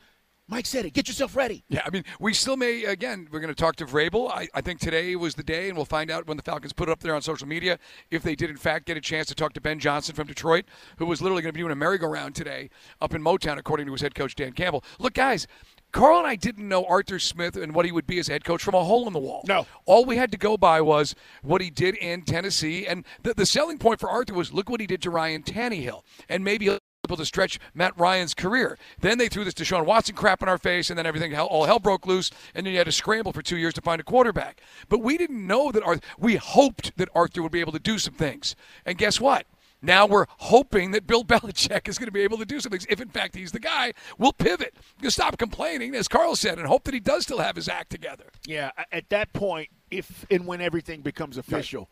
Mike 0.49 0.65
said 0.65 0.83
it. 0.83 0.93
Get 0.93 1.07
yourself 1.07 1.35
ready. 1.35 1.63
Yeah, 1.69 1.81
I 1.85 1.91
mean, 1.91 2.03
we 2.19 2.33
still 2.33 2.57
may, 2.57 2.83
again, 2.85 3.27
we're 3.31 3.39
going 3.39 3.53
to 3.53 3.59
talk 3.59 3.75
to 3.77 3.85
Vrabel. 3.85 4.31
I, 4.31 4.47
I 4.53 4.61
think 4.61 4.79
today 4.79 5.15
was 5.15 5.35
the 5.35 5.43
day, 5.43 5.67
and 5.69 5.77
we'll 5.77 5.85
find 5.85 6.09
out 6.09 6.27
when 6.27 6.37
the 6.37 6.43
Falcons 6.43 6.73
put 6.73 6.89
it 6.89 6.91
up 6.91 7.01
there 7.01 7.13
on 7.13 7.21
social 7.21 7.47
media 7.47 7.77
if 8.09 8.23
they 8.23 8.35
did, 8.35 8.49
in 8.49 8.57
fact, 8.57 8.87
get 8.87 8.97
a 8.97 9.01
chance 9.01 9.27
to 9.27 9.35
talk 9.35 9.53
to 9.53 9.61
Ben 9.61 9.79
Johnson 9.79 10.15
from 10.15 10.25
Detroit, 10.27 10.65
who 10.97 11.05
was 11.05 11.21
literally 11.21 11.43
going 11.43 11.49
to 11.49 11.53
be 11.53 11.61
doing 11.61 11.71
a 11.71 11.75
merry-go-round 11.75 12.33
today 12.33 12.71
up 12.99 13.13
in 13.13 13.21
Motown, 13.21 13.59
according 13.59 13.85
to 13.85 13.91
his 13.91 14.01
head 14.01 14.15
coach, 14.15 14.35
Dan 14.35 14.53
Campbell. 14.53 14.83
Look, 14.97 15.13
guys, 15.13 15.45
Carl 15.91 16.19
and 16.19 16.27
I 16.27 16.35
didn't 16.35 16.67
know 16.67 16.85
Arthur 16.85 17.19
Smith 17.19 17.55
and 17.55 17.73
what 17.73 17.85
he 17.85 17.91
would 17.91 18.07
be 18.07 18.19
as 18.19 18.27
head 18.27 18.43
coach 18.43 18.63
from 18.63 18.75
a 18.75 18.83
hole 18.83 19.07
in 19.07 19.13
the 19.13 19.19
wall. 19.19 19.43
No. 19.47 19.65
All 19.85 20.05
we 20.05 20.17
had 20.17 20.31
to 20.31 20.37
go 20.37 20.57
by 20.57 20.81
was 20.81 21.15
what 21.41 21.61
he 21.61 21.69
did 21.69 21.95
in 21.95 22.23
Tennessee. 22.23 22.85
And 22.85 23.05
the, 23.23 23.33
the 23.33 23.45
selling 23.45 23.77
point 23.77 23.99
for 23.99 24.09
Arthur 24.09 24.33
was 24.33 24.53
look 24.53 24.69
what 24.69 24.81
he 24.81 24.87
did 24.87 25.01
to 25.03 25.09
Ryan 25.09 25.41
Tannehill. 25.41 26.03
And 26.27 26.43
maybe 26.43 26.77
to 27.17 27.25
stretch 27.25 27.59
Matt 27.73 27.97
Ryan's 27.97 28.33
career. 28.33 28.77
Then 28.99 29.17
they 29.17 29.27
threw 29.27 29.43
this 29.43 29.53
Deshaun 29.53 29.85
Watson 29.85 30.15
crap 30.15 30.41
in 30.41 30.49
our 30.49 30.57
face, 30.57 30.89
and 30.89 30.97
then 30.97 31.05
everything 31.05 31.31
hell, 31.31 31.47
all 31.47 31.65
hell 31.65 31.79
broke 31.79 32.05
loose, 32.05 32.31
and 32.53 32.65
then 32.65 32.73
you 32.73 32.77
had 32.77 32.85
to 32.85 32.91
scramble 32.91 33.33
for 33.33 33.41
two 33.41 33.57
years 33.57 33.73
to 33.75 33.81
find 33.81 33.99
a 33.99 34.03
quarterback. 34.03 34.61
But 34.87 34.99
we 34.99 35.17
didn't 35.17 35.45
know 35.45 35.71
that 35.71 35.83
Arthur. 35.83 36.01
We 36.17 36.35
hoped 36.35 36.97
that 36.97 37.09
Arthur 37.15 37.41
would 37.41 37.51
be 37.51 37.61
able 37.61 37.73
to 37.73 37.79
do 37.79 37.97
some 37.97 38.13
things, 38.13 38.55
and 38.85 38.97
guess 38.97 39.19
what? 39.19 39.45
Now 39.81 40.05
we're 40.05 40.25
hoping 40.37 40.91
that 40.91 41.07
Bill 41.07 41.23
Belichick 41.25 41.87
is 41.87 41.97
going 41.97 42.07
to 42.07 42.11
be 42.11 42.21
able 42.21 42.37
to 42.37 42.45
do 42.45 42.59
some 42.59 42.71
things. 42.71 42.85
If 42.89 43.01
in 43.01 43.09
fact 43.09 43.35
he's 43.35 43.51
the 43.51 43.59
guy, 43.59 43.93
we'll 44.17 44.33
pivot. 44.33 44.75
You 45.01 45.09
stop 45.09 45.37
complaining, 45.37 45.95
as 45.95 46.07
Carl 46.07 46.35
said, 46.35 46.57
and 46.57 46.67
hope 46.67 46.83
that 46.85 46.93
he 46.93 46.99
does 46.99 47.23
still 47.23 47.39
have 47.39 47.55
his 47.55 47.69
act 47.69 47.89
together. 47.89 48.25
Yeah, 48.45 48.71
at 48.91 49.09
that 49.09 49.31
point, 49.33 49.69
if 49.91 50.25
and 50.29 50.45
when 50.45 50.61
everything 50.61 51.01
becomes 51.01 51.37
official, 51.37 51.89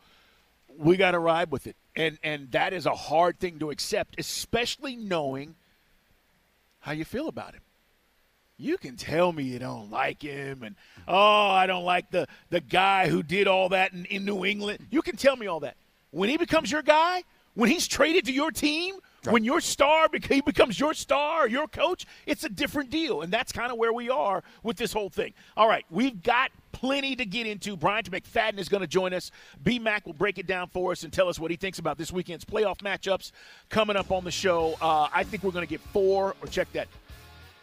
we 0.77 0.97
got 0.97 1.11
to 1.11 1.19
ride 1.19 1.51
with 1.51 1.67
it, 1.67 1.75
and 1.95 2.17
and 2.23 2.51
that 2.51 2.73
is 2.73 2.85
a 2.85 2.95
hard 2.95 3.39
thing 3.39 3.59
to 3.59 3.71
accept, 3.71 4.15
especially 4.19 4.95
knowing 4.95 5.55
how 6.79 6.91
you 6.91 7.05
feel 7.05 7.27
about 7.27 7.53
him. 7.53 7.61
You 8.57 8.77
can 8.77 8.95
tell 8.95 9.31
me 9.31 9.43
you 9.43 9.59
don't 9.59 9.91
like 9.91 10.21
him, 10.21 10.63
and 10.63 10.75
oh, 11.07 11.49
I 11.49 11.67
don't 11.67 11.83
like 11.83 12.11
the 12.11 12.27
the 12.49 12.61
guy 12.61 13.07
who 13.07 13.23
did 13.23 13.47
all 13.47 13.69
that 13.69 13.93
in, 13.93 14.05
in 14.05 14.25
New 14.25 14.45
England. 14.45 14.87
You 14.89 15.01
can 15.01 15.15
tell 15.15 15.35
me 15.35 15.47
all 15.47 15.59
that. 15.61 15.77
When 16.11 16.29
he 16.29 16.37
becomes 16.37 16.71
your 16.71 16.81
guy, 16.81 17.23
when 17.53 17.69
he's 17.69 17.87
traded 17.87 18.25
to 18.25 18.31
your 18.31 18.51
team, 18.51 18.95
When 19.31 19.43
your 19.43 19.61
star 19.61 20.07
he 20.29 20.41
becomes 20.41 20.79
your 20.79 20.93
star, 20.93 21.47
your 21.47 21.67
coach, 21.67 22.05
it's 22.25 22.43
a 22.43 22.49
different 22.49 22.89
deal. 22.89 23.21
And 23.21 23.31
that's 23.31 23.51
kind 23.51 23.71
of 23.71 23.77
where 23.77 23.93
we 23.93 24.09
are 24.09 24.43
with 24.63 24.77
this 24.77 24.93
whole 24.93 25.09
thing. 25.09 25.33
All 25.55 25.67
right, 25.67 25.85
we've 25.89 26.21
got 26.21 26.51
plenty 26.79 27.15
to 27.15 27.25
get 27.25 27.47
into. 27.47 27.75
Bryant 27.75 28.09
McFadden 28.11 28.59
is 28.59 28.69
going 28.69 28.81
to 28.81 28.87
join 28.87 29.13
us. 29.13 29.31
B 29.63 29.79
Mac 29.79 30.05
will 30.05 30.13
break 30.13 30.37
it 30.37 30.47
down 30.47 30.67
for 30.67 30.91
us 30.91 31.03
and 31.03 31.11
tell 31.11 31.27
us 31.27 31.39
what 31.39 31.49
he 31.49 31.57
thinks 31.57 31.79
about 31.79 31.97
this 31.97 32.11
weekend's 32.11 32.45
playoff 32.45 32.77
matchups 32.77 33.31
coming 33.69 33.95
up 33.95 34.11
on 34.11 34.23
the 34.23 34.31
show. 34.31 34.75
Uh, 34.81 35.07
I 35.11 35.23
think 35.23 35.43
we're 35.43 35.51
going 35.51 35.65
to 35.65 35.69
get 35.69 35.81
four, 35.81 36.35
or 36.41 36.47
check 36.47 36.71
that, 36.73 36.87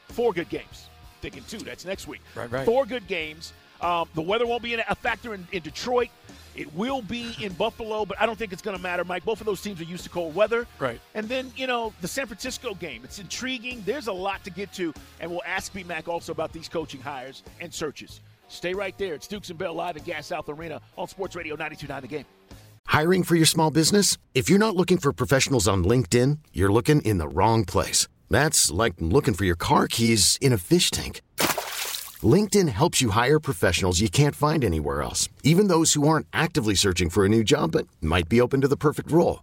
four 0.09 0.33
good 0.33 0.49
games. 0.49 0.89
Thinking 1.21 1.45
two, 1.49 1.59
that's 1.59 1.85
next 1.85 2.09
week. 2.09 2.21
Right, 2.35 2.51
right. 2.51 2.67
Four 2.67 2.87
good 2.87 3.07
games. 3.07 3.53
Um, 3.81 4.09
the 4.15 4.23
weather 4.23 4.47
won't 4.47 4.63
be 4.63 4.75
a 4.75 4.95
factor 4.95 5.35
in, 5.35 5.47
in 5.53 5.63
Detroit. 5.63 6.09
It 6.57 6.73
will 6.75 7.03
be 7.03 7.35
in 7.41 7.53
Buffalo, 7.53 8.05
but 8.05 8.21
I 8.21 8.27
don't 8.27 8.39
think 8.39 8.53
it's 8.53 8.63
going 8.63 8.77
to 8.77 8.83
matter, 8.83 9.05
Mike. 9.05 9.25
Both 9.25 9.41
of 9.41 9.47
those 9.47 9.61
teams 9.61 9.81
are 9.81 9.85
used 9.85 10.05
to 10.05 10.11
cold 10.11 10.35
weather. 10.35 10.67
Right. 10.79 11.01
And 11.15 11.29
then, 11.29 11.53
you 11.57 11.67
know, 11.67 11.93
the 12.01 12.09
San 12.09 12.27
Francisco 12.27 12.75
game. 12.75 13.03
It's 13.05 13.19
intriguing. 13.19 13.83
There's 13.85 14.07
a 14.07 14.13
lot 14.13 14.45
to 14.45 14.51
get 14.51 14.73
to. 14.75 14.95
And 15.21 15.31
we'll 15.31 15.43
ask 15.45 15.73
B 15.73 15.83
Mac 15.83 16.07
also 16.07 16.31
about 16.31 16.53
these 16.53 16.69
coaching 16.69 17.01
hires 17.01 17.43
and 17.61 17.75
searches. 17.75 18.21
Stay 18.49 18.75
right 18.75 18.97
there. 18.99 19.15
It's 19.15 19.27
Dukes 19.27 19.51
and 19.51 19.59
Bell 19.59 19.75
live 19.75 19.97
at 19.97 20.05
Gas 20.05 20.27
South 20.27 20.49
Arena 20.49 20.81
on 20.97 21.09
Sports 21.09 21.37
Radio 21.37 21.57
92.9 21.57 22.01
The 22.03 22.09
Game. 22.09 22.25
Hiring 22.87 23.23
for 23.25 23.35
your 23.35 23.47
small 23.47 23.71
business? 23.71 24.19
If 24.35 24.49
you're 24.49 24.59
not 24.59 24.77
looking 24.77 24.99
for 24.99 25.13
professionals 25.13 25.67
on 25.67 25.85
LinkedIn, 25.85 26.39
you're 26.53 26.73
looking 26.73 27.01
in 27.03 27.19
the 27.19 27.29
wrong 27.29 27.65
place. 27.65 28.07
That's 28.31 28.71
like 28.71 28.95
looking 29.01 29.35
for 29.35 29.45
your 29.45 29.57
car 29.57 29.89
keys 29.89 30.39
in 30.41 30.53
a 30.53 30.59
fish 30.59 30.91
tank. 30.91 31.21
LinkedIn 32.23 32.69
helps 32.69 33.03
you 33.03 33.11
hire 33.11 33.41
professionals 33.41 34.01
you 34.01 34.09
can't 34.09 34.37
find 34.37 34.65
anywhere 34.65 35.03
else, 35.03 35.29
even 35.43 35.69
those 35.69 35.95
who 35.95 36.07
aren't 36.07 36.27
actively 36.33 36.75
searching 36.75 37.11
for 37.11 37.25
a 37.25 37.29
new 37.29 37.43
job 37.43 37.73
but 37.73 37.87
might 38.01 38.29
be 38.29 38.41
open 38.41 38.61
to 38.61 38.69
the 38.69 38.77
perfect 38.77 39.11
role. 39.11 39.43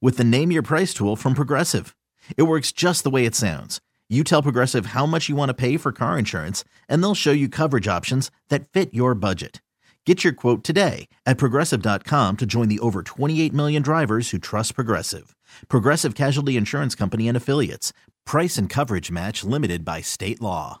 with 0.00 0.16
the 0.16 0.24
Name 0.24 0.50
Your 0.50 0.62
Price 0.62 0.92
tool 0.92 1.16
from 1.16 1.34
Progressive. 1.34 1.94
It 2.36 2.44
works 2.44 2.72
just 2.72 3.04
the 3.04 3.10
way 3.10 3.26
it 3.26 3.34
sounds. 3.34 3.80
You 4.08 4.24
tell 4.24 4.42
Progressive 4.42 4.86
how 4.86 5.06
much 5.06 5.28
you 5.28 5.36
want 5.36 5.50
to 5.50 5.54
pay 5.54 5.76
for 5.76 5.92
car 5.92 6.18
insurance, 6.18 6.64
and 6.88 7.02
they'll 7.02 7.14
show 7.14 7.30
you 7.30 7.48
coverage 7.48 7.86
options 7.86 8.30
that 8.48 8.68
fit 8.68 8.92
your 8.92 9.14
budget. 9.14 9.62
Get 10.06 10.24
your 10.24 10.32
quote 10.32 10.64
today 10.64 11.08
at 11.26 11.36
progressive.com 11.36 12.38
to 12.38 12.46
join 12.46 12.68
the 12.68 12.78
over 12.78 13.02
28 13.02 13.52
million 13.52 13.82
drivers 13.82 14.30
who 14.30 14.38
trust 14.38 14.74
Progressive. 14.74 15.36
Progressive 15.68 16.14
Casualty 16.14 16.56
Insurance 16.56 16.94
Company 16.94 17.28
and 17.28 17.36
Affiliates. 17.36 17.92
Price 18.24 18.56
and 18.56 18.70
coverage 18.70 19.10
match 19.10 19.44
limited 19.44 19.84
by 19.84 20.00
state 20.00 20.40
law. 20.40 20.80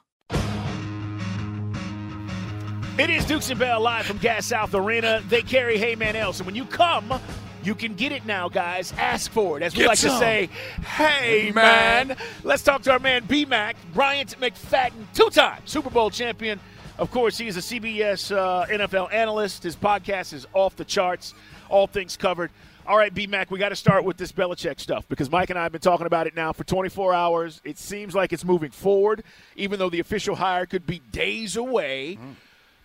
It 2.98 3.10
is 3.10 3.24
Dukes 3.26 3.50
and 3.50 3.58
Bell 3.58 3.80
live 3.80 4.06
from 4.06 4.18
Gas 4.18 4.46
South 4.46 4.74
Arena. 4.74 5.22
They 5.28 5.42
carry 5.42 5.78
Hey 5.78 5.94
Man 5.94 6.16
Else. 6.16 6.38
And 6.38 6.46
when 6.46 6.54
you 6.54 6.64
come, 6.64 7.20
you 7.62 7.74
can 7.74 7.94
get 7.94 8.12
it 8.12 8.24
now, 8.26 8.48
guys. 8.48 8.92
Ask 8.96 9.30
for 9.30 9.56
it. 9.56 9.62
As 9.62 9.74
we 9.74 9.80
Get 9.80 9.88
like 9.88 9.98
to 10.00 10.10
say, 10.18 10.48
hey, 10.84 11.52
man. 11.54 12.08
man. 12.08 12.16
Let's 12.42 12.62
talk 12.62 12.82
to 12.82 12.92
our 12.92 12.98
man, 12.98 13.24
B 13.26 13.44
Mac, 13.44 13.76
Bryant 13.94 14.38
McFadden, 14.40 14.92
two 15.14 15.30
time 15.30 15.62
Super 15.64 15.90
Bowl 15.90 16.10
champion. 16.10 16.60
Of 16.98 17.10
course, 17.10 17.38
he 17.38 17.46
is 17.48 17.56
a 17.56 17.60
CBS 17.60 18.34
uh, 18.36 18.66
NFL 18.66 19.12
analyst. 19.12 19.62
His 19.62 19.74
podcast 19.76 20.32
is 20.34 20.46
off 20.52 20.76
the 20.76 20.84
charts, 20.84 21.34
all 21.68 21.86
things 21.86 22.16
covered. 22.16 22.50
All 22.86 22.96
right, 22.96 23.12
B 23.14 23.26
Mac, 23.26 23.50
we 23.50 23.58
got 23.58 23.68
to 23.68 23.76
start 23.76 24.04
with 24.04 24.16
this 24.16 24.32
Belichick 24.32 24.80
stuff 24.80 25.06
because 25.08 25.30
Mike 25.30 25.50
and 25.50 25.58
I 25.58 25.62
have 25.62 25.72
been 25.72 25.80
talking 25.80 26.06
about 26.06 26.26
it 26.26 26.34
now 26.34 26.52
for 26.52 26.64
24 26.64 27.14
hours. 27.14 27.60
It 27.64 27.78
seems 27.78 28.14
like 28.14 28.32
it's 28.32 28.44
moving 28.44 28.70
forward, 28.70 29.22
even 29.54 29.78
though 29.78 29.90
the 29.90 30.00
official 30.00 30.34
hire 30.34 30.66
could 30.66 30.86
be 30.86 30.98
days 31.12 31.56
away. 31.56 32.18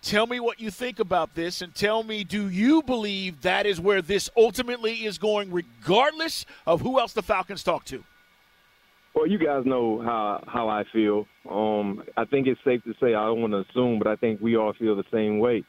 Tell 0.06 0.28
me 0.28 0.40
what 0.40 0.60
you 0.60 0.70
think 0.70 1.00
about 1.00 1.34
this 1.34 1.64
and 1.64 1.74
tell 1.74 2.04
me 2.04 2.24
do 2.24 2.48
you 2.50 2.84
believe 2.84 3.42
that 3.42 3.66
is 3.66 3.82
where 3.82 4.04
this 4.04 4.30
ultimately 4.38 5.04
is 5.04 5.18
going, 5.18 5.52
regardless 5.52 6.46
of 6.68 6.80
who 6.82 7.00
else 7.00 7.14
the 7.14 7.24
Falcons 7.24 7.64
talk 7.64 7.86
to? 7.86 8.04
Well, 9.16 9.26
you 9.26 9.40
guys 9.40 9.64
know 9.66 10.04
how 10.04 10.44
how 10.46 10.70
I 10.70 10.84
feel. 10.94 11.26
Um, 11.50 12.04
I 12.16 12.26
think 12.26 12.46
it's 12.46 12.62
safe 12.64 12.84
to 12.84 12.94
say 13.02 13.16
I 13.16 13.26
don't 13.26 13.42
want 13.42 13.54
to 13.54 13.66
assume, 13.68 13.98
but 13.98 14.08
I 14.08 14.16
think 14.16 14.40
we 14.42 14.56
all 14.56 14.74
feel 14.74 14.96
the 14.96 15.06
same 15.12 15.40
way. 15.40 15.64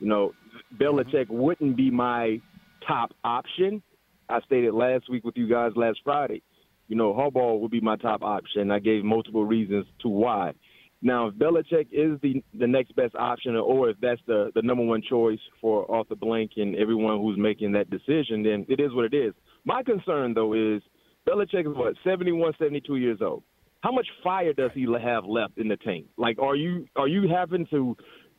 You 0.00 0.08
know, 0.08 0.32
Belichick 0.76 1.28
wouldn't 1.28 1.76
be 1.76 1.88
my 1.88 2.40
top 2.88 3.12
option. 3.22 3.84
I 4.28 4.40
stated 4.40 4.74
last 4.74 5.08
week 5.08 5.22
with 5.22 5.36
you 5.36 5.48
guys 5.48 5.70
last 5.76 6.00
Friday. 6.02 6.42
You 6.88 6.96
know, 6.96 7.14
Harbaugh 7.14 7.60
would 7.60 7.70
be 7.70 7.80
my 7.80 7.94
top 7.94 8.22
option. 8.22 8.72
I 8.72 8.80
gave 8.80 9.04
multiple 9.04 9.44
reasons 9.44 9.86
to 10.02 10.08
why. 10.08 10.54
Now, 11.02 11.28
if 11.28 11.34
Belichick 11.34 11.88
is 11.92 12.18
the 12.22 12.42
the 12.58 12.66
next 12.66 12.96
best 12.96 13.14
option, 13.14 13.56
or 13.56 13.90
if 13.90 13.96
that's 14.00 14.20
the 14.26 14.50
the 14.54 14.62
number 14.62 14.84
one 14.84 15.02
choice 15.02 15.38
for 15.60 15.90
Arthur 15.90 16.16
Blank 16.16 16.52
and 16.56 16.74
everyone 16.76 17.18
who's 17.18 17.38
making 17.38 17.72
that 17.72 17.90
decision, 17.90 18.42
then 18.42 18.66
it 18.68 18.80
is 18.80 18.92
what 18.94 19.04
it 19.04 19.14
is. 19.14 19.34
My 19.64 19.82
concern, 19.82 20.32
though, 20.34 20.54
is 20.54 20.82
Belichick 21.28 21.68
is 21.68 21.76
what 21.76 21.94
71, 22.04 22.54
72 22.58 22.96
years 22.96 23.18
old. 23.20 23.42
How 23.82 23.92
much 23.92 24.06
fire 24.24 24.52
does 24.52 24.70
he 24.74 24.86
have 25.00 25.24
left 25.26 25.58
in 25.58 25.68
the 25.68 25.76
tank? 25.76 26.06
Like, 26.16 26.38
are 26.38 26.56
you 26.56 26.86
are 26.96 27.08
you 27.08 27.28
having 27.28 27.66
to 27.70 27.96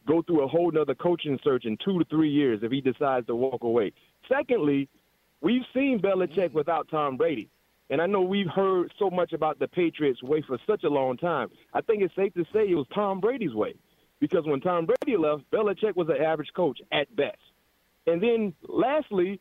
go 0.07 0.21
through 0.23 0.43
a 0.43 0.47
whole 0.47 0.71
nother 0.71 0.95
coaching 0.95 1.37
search 1.43 1.65
in 1.65 1.77
two 1.85 1.99
to 1.99 2.05
three 2.05 2.29
years 2.29 2.61
if 2.63 2.71
he 2.71 2.81
decides 2.81 3.27
to 3.27 3.35
walk 3.35 3.63
away? 3.63 3.93
Secondly, 4.27 4.89
we've 5.41 5.63
seen 5.73 5.99
Belichick 6.03 6.53
without 6.53 6.89
Tom 6.89 7.17
Brady. 7.17 7.49
And 7.89 8.01
I 8.01 8.05
know 8.05 8.21
we've 8.21 8.49
heard 8.53 8.91
so 8.99 9.09
much 9.09 9.33
about 9.33 9.59
the 9.59 9.67
Patriots' 9.67 10.21
way 10.21 10.43
for 10.45 10.57
such 10.67 10.83
a 10.83 10.89
long 10.89 11.17
time. 11.17 11.49
I 11.73 11.81
think 11.81 12.01
it's 12.01 12.15
safe 12.15 12.33
to 12.33 12.43
say 12.53 12.69
it 12.69 12.75
was 12.75 12.87
Tom 12.93 13.19
Brady's 13.19 13.53
way. 13.53 13.75
Because 14.19 14.45
when 14.45 14.59
Tom 14.61 14.85
Brady 14.87 15.17
left, 15.17 15.43
Belichick 15.51 15.95
was 15.95 16.07
an 16.09 16.23
average 16.23 16.49
coach 16.55 16.79
at 16.91 17.13
best. 17.15 17.37
And 18.07 18.21
then 18.21 18.53
lastly, 18.67 19.39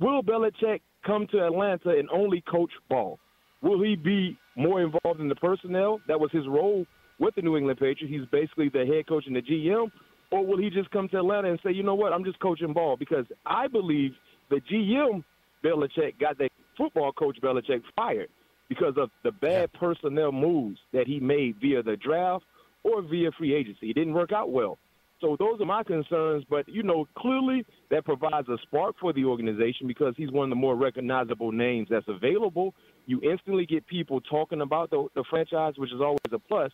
will 0.00 0.22
Belichick 0.22 0.80
come 1.04 1.26
to 1.32 1.44
Atlanta 1.44 1.90
and 1.90 2.08
only 2.10 2.40
coach 2.40 2.70
ball? 2.88 3.18
Will 3.62 3.82
he 3.82 3.94
be 3.94 4.36
more 4.56 4.82
involved 4.82 5.20
in 5.20 5.28
the 5.28 5.34
personnel? 5.34 6.00
That 6.08 6.18
was 6.18 6.30
his 6.32 6.46
role 6.46 6.86
with 7.18 7.34
the 7.34 7.42
New 7.42 7.56
England 7.56 7.78
Patriots. 7.78 8.08
He's 8.08 8.26
basically 8.30 8.68
the 8.68 8.86
head 8.86 9.06
coach 9.06 9.24
and 9.26 9.36
the 9.36 9.42
GM. 9.42 9.90
Or 10.30 10.44
will 10.44 10.58
he 10.58 10.70
just 10.70 10.90
come 10.90 11.08
to 11.10 11.18
Atlanta 11.18 11.50
and 11.50 11.60
say, 11.64 11.72
you 11.72 11.82
know 11.82 11.94
what, 11.94 12.12
I'm 12.12 12.24
just 12.24 12.40
coaching 12.40 12.72
ball? 12.72 12.96
Because 12.96 13.26
I 13.44 13.68
believe 13.68 14.12
the 14.50 14.60
GM 14.72 15.22
Belichick 15.64 16.18
got 16.18 16.38
the 16.38 16.48
football 16.76 17.12
coach 17.12 17.38
Belichick 17.42 17.82
fired 17.94 18.28
because 18.68 18.94
of 18.96 19.10
the 19.22 19.32
bad 19.32 19.72
personnel 19.74 20.32
moves 20.32 20.78
that 20.92 21.06
he 21.06 21.20
made 21.20 21.56
via 21.60 21.82
the 21.82 21.96
draft 21.96 22.44
or 22.82 23.02
via 23.02 23.30
free 23.32 23.54
agency. 23.54 23.90
It 23.90 23.94
didn't 23.94 24.14
work 24.14 24.32
out 24.32 24.50
well. 24.50 24.78
So 25.20 25.36
those 25.38 25.60
are 25.60 25.66
my 25.66 25.82
concerns, 25.82 26.44
but 26.48 26.68
you 26.68 26.82
know, 26.82 27.08
clearly 27.16 27.64
that 27.90 28.04
provides 28.04 28.48
a 28.48 28.58
spark 28.62 28.96
for 29.00 29.12
the 29.12 29.24
organization 29.24 29.86
because 29.86 30.14
he's 30.16 30.30
one 30.30 30.44
of 30.44 30.50
the 30.50 30.56
more 30.56 30.76
recognizable 30.76 31.52
names 31.52 31.88
that's 31.90 32.06
available. 32.08 32.74
You 33.06 33.20
instantly 33.22 33.64
get 33.64 33.86
people 33.86 34.20
talking 34.20 34.60
about 34.60 34.90
the, 34.90 35.06
the 35.14 35.24
franchise, 35.30 35.74
which 35.78 35.92
is 35.92 36.00
always 36.00 36.18
a 36.32 36.38
plus. 36.38 36.70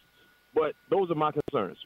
But 0.55 0.75
those 0.91 1.11
are 1.11 1.15
my 1.15 1.31
concerns. 1.31 1.79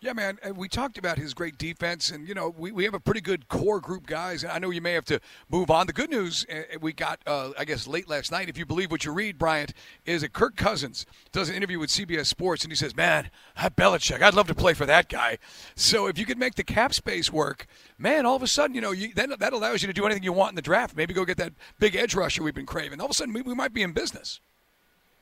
Yeah, 0.00 0.12
man. 0.12 0.38
We 0.54 0.68
talked 0.68 0.98
about 0.98 1.16
his 1.16 1.32
great 1.32 1.56
defense, 1.56 2.10
and 2.10 2.28
you 2.28 2.34
know 2.34 2.54
we, 2.56 2.70
we 2.70 2.84
have 2.84 2.92
a 2.92 3.00
pretty 3.00 3.22
good 3.22 3.48
core 3.48 3.80
group 3.80 4.06
guys. 4.06 4.42
And 4.44 4.52
I 4.52 4.58
know 4.58 4.68
you 4.68 4.82
may 4.82 4.92
have 4.92 5.06
to 5.06 5.20
move 5.48 5.70
on. 5.70 5.86
The 5.86 5.94
good 5.94 6.10
news 6.10 6.44
uh, 6.52 6.78
we 6.82 6.92
got, 6.92 7.20
uh, 7.26 7.52
I 7.58 7.64
guess, 7.64 7.86
late 7.86 8.06
last 8.06 8.30
night, 8.30 8.50
if 8.50 8.58
you 8.58 8.66
believe 8.66 8.90
what 8.90 9.06
you 9.06 9.12
read, 9.12 9.38
Bryant, 9.38 9.72
is 10.04 10.20
that 10.20 10.34
Kirk 10.34 10.54
Cousins 10.54 11.06
does 11.32 11.48
an 11.48 11.54
interview 11.54 11.78
with 11.78 11.88
CBS 11.88 12.26
Sports, 12.26 12.62
and 12.62 12.70
he 12.70 12.76
says, 12.76 12.94
"Man, 12.94 13.30
that 13.56 13.74
Belichick, 13.74 14.20
I'd 14.20 14.34
love 14.34 14.48
to 14.48 14.54
play 14.54 14.74
for 14.74 14.84
that 14.84 15.08
guy." 15.08 15.38
So 15.76 16.08
if 16.08 16.18
you 16.18 16.26
could 16.26 16.38
make 16.38 16.56
the 16.56 16.64
cap 16.64 16.92
space 16.92 17.32
work, 17.32 17.66
man, 17.96 18.26
all 18.26 18.36
of 18.36 18.42
a 18.42 18.46
sudden, 18.46 18.74
you 18.74 18.82
know, 18.82 18.92
you, 18.92 19.14
then 19.14 19.32
that 19.38 19.52
allows 19.54 19.82
you 19.82 19.86
to 19.86 19.94
do 19.94 20.04
anything 20.04 20.22
you 20.22 20.32
want 20.34 20.50
in 20.50 20.56
the 20.56 20.62
draft. 20.62 20.94
Maybe 20.94 21.14
go 21.14 21.24
get 21.24 21.38
that 21.38 21.54
big 21.78 21.96
edge 21.96 22.14
rusher 22.14 22.42
we've 22.42 22.54
been 22.54 22.66
craving. 22.66 23.00
All 23.00 23.06
of 23.06 23.12
a 23.12 23.14
sudden, 23.14 23.32
we, 23.32 23.40
we 23.40 23.54
might 23.54 23.72
be 23.72 23.82
in 23.82 23.92
business. 23.92 24.40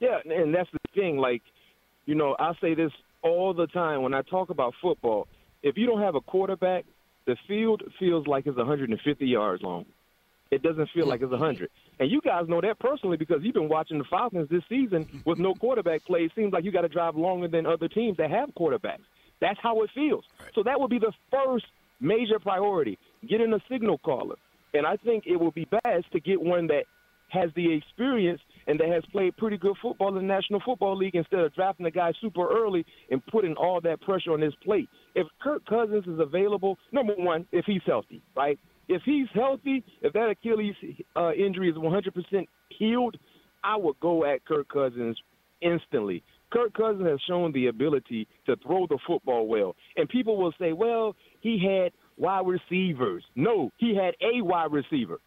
Yeah, 0.01 0.19
and 0.25 0.53
that's 0.53 0.71
the 0.73 0.79
thing. 1.01 1.19
Like, 1.19 1.43
you 2.07 2.17
know, 2.17 2.35
I 2.41 2.55
say 2.61 2.75
this 2.75 2.91
all 3.25 3.55
the 3.55 3.67
time 3.67 4.03
when 4.03 4.15
I 4.15 4.23
talk 4.23 4.51
about 4.51 4.75
football. 4.81 5.27
If 5.63 5.77
you 5.77 5.87
don't 5.87 6.03
have 6.03 6.15
a 6.15 6.21
quarterback, 6.21 6.85
the 7.27 7.37
field 7.49 7.83
feels 7.99 8.27
like 8.27 8.47
it's 8.47 8.57
150 8.57 9.27
yards 9.27 9.63
long. 9.63 9.87
It 10.51 10.63
doesn't 10.63 10.91
feel 10.95 11.07
like 11.07 11.23
it's 11.23 11.31
100. 11.31 11.71
And 11.99 12.11
you 12.11 12.21
guys 12.21 12.45
know 12.47 12.61
that 12.61 12.79
personally 12.79 13.17
because 13.17 13.39
you've 13.43 13.55
been 13.55 13.69
watching 13.69 13.99
the 13.99 14.05
Falcons 14.05 14.49
this 14.51 14.63
season 14.69 15.23
with 15.25 15.39
no 15.39 15.55
quarterback 15.55 16.05
play. 16.05 16.21
It 16.21 16.33
seems 16.37 16.53
like 16.53 16.65
you 16.65 16.71
got 16.71 16.83
to 16.83 16.89
drive 16.89 17.17
longer 17.17 17.49
than 17.49 17.67
other 17.67 17.89
teams 17.89 18.19
that 18.19 18.31
have 18.31 18.51
quarterbacks. 18.51 19.05
That's 19.41 19.59
how 19.61 19.83
it 19.83 19.91
feels. 19.95 20.25
So 20.55 20.63
that 20.63 20.79
would 20.79 20.91
be 20.91 20.99
the 20.99 21.13
first 21.33 21.65
major 22.01 22.39
priority, 22.39 22.99
getting 23.29 23.53
a 23.55 23.59
signal 23.71 23.99
caller. 23.99 24.37
And 24.75 24.87
I 24.87 24.97
think 24.97 25.25
it 25.27 25.41
would 25.41 25.55
be 25.55 25.65
best 25.65 26.13
to 26.13 26.21
get 26.21 26.41
one 26.41 26.67
that 26.67 26.85
has 27.29 27.51
the 27.57 27.73
experience 27.73 28.41
and 28.67 28.79
that 28.81 28.89
has 28.89 29.05
played 29.13 29.37
pretty 29.37 29.57
good 29.57 29.77
football 29.81 30.09
in 30.09 30.15
the 30.15 30.23
National 30.23 30.61
Football 30.65 30.97
League 30.97 31.15
instead 31.15 31.41
of 31.41 31.55
drafting 31.55 31.85
the 31.85 31.91
guy 31.91 32.13
super 32.21 32.49
early 32.49 32.85
and 33.11 33.25
putting 33.27 33.55
all 33.55 33.81
that 33.83 34.01
pressure 34.01 34.33
on 34.33 34.41
his 34.41 34.55
plate. 34.65 34.89
If 35.15 35.27
Kirk 35.43 35.65
Cousins 35.67 36.07
is 36.07 36.21
available, 36.21 36.79
number 36.93 37.15
one, 37.17 37.47
if 37.53 37.65
he's 37.67 37.83
healthy, 37.87 38.23
right? 38.37 38.59
If 38.89 39.03
he's 39.05 39.29
healthy, 39.33 39.83
if 40.03 40.13
that 40.13 40.31
Achilles 40.31 40.75
uh, 41.17 41.33
injury 41.33 41.71
is 41.71 41.77
100% 41.77 42.47
healed, 42.79 43.17
I 43.63 43.77
would 43.77 43.99
go 44.01 44.25
at 44.25 44.45
Kirk 44.45 44.69
Cousins 44.69 45.19
instantly. 45.63 46.23
Kirk 46.53 46.75
Cousins 46.75 47.07
has 47.07 47.19
shown 47.27 47.53
the 47.53 47.69
ability 47.69 48.29
to 48.47 48.57
throw 48.57 48.87
the 48.87 48.99
football 49.07 49.47
well. 49.49 49.75
And 49.97 50.09
people 50.09 50.37
will 50.37 50.53
say, 50.59 50.73
well, 50.73 51.17
he 51.41 51.59
had 51.59 51.93
wide 52.17 52.47
receivers. 52.47 53.25
No, 53.35 53.71
he 53.79 53.97
had 53.97 54.15
a 54.21 54.43
wide 54.43 54.71
receiver. 54.71 55.19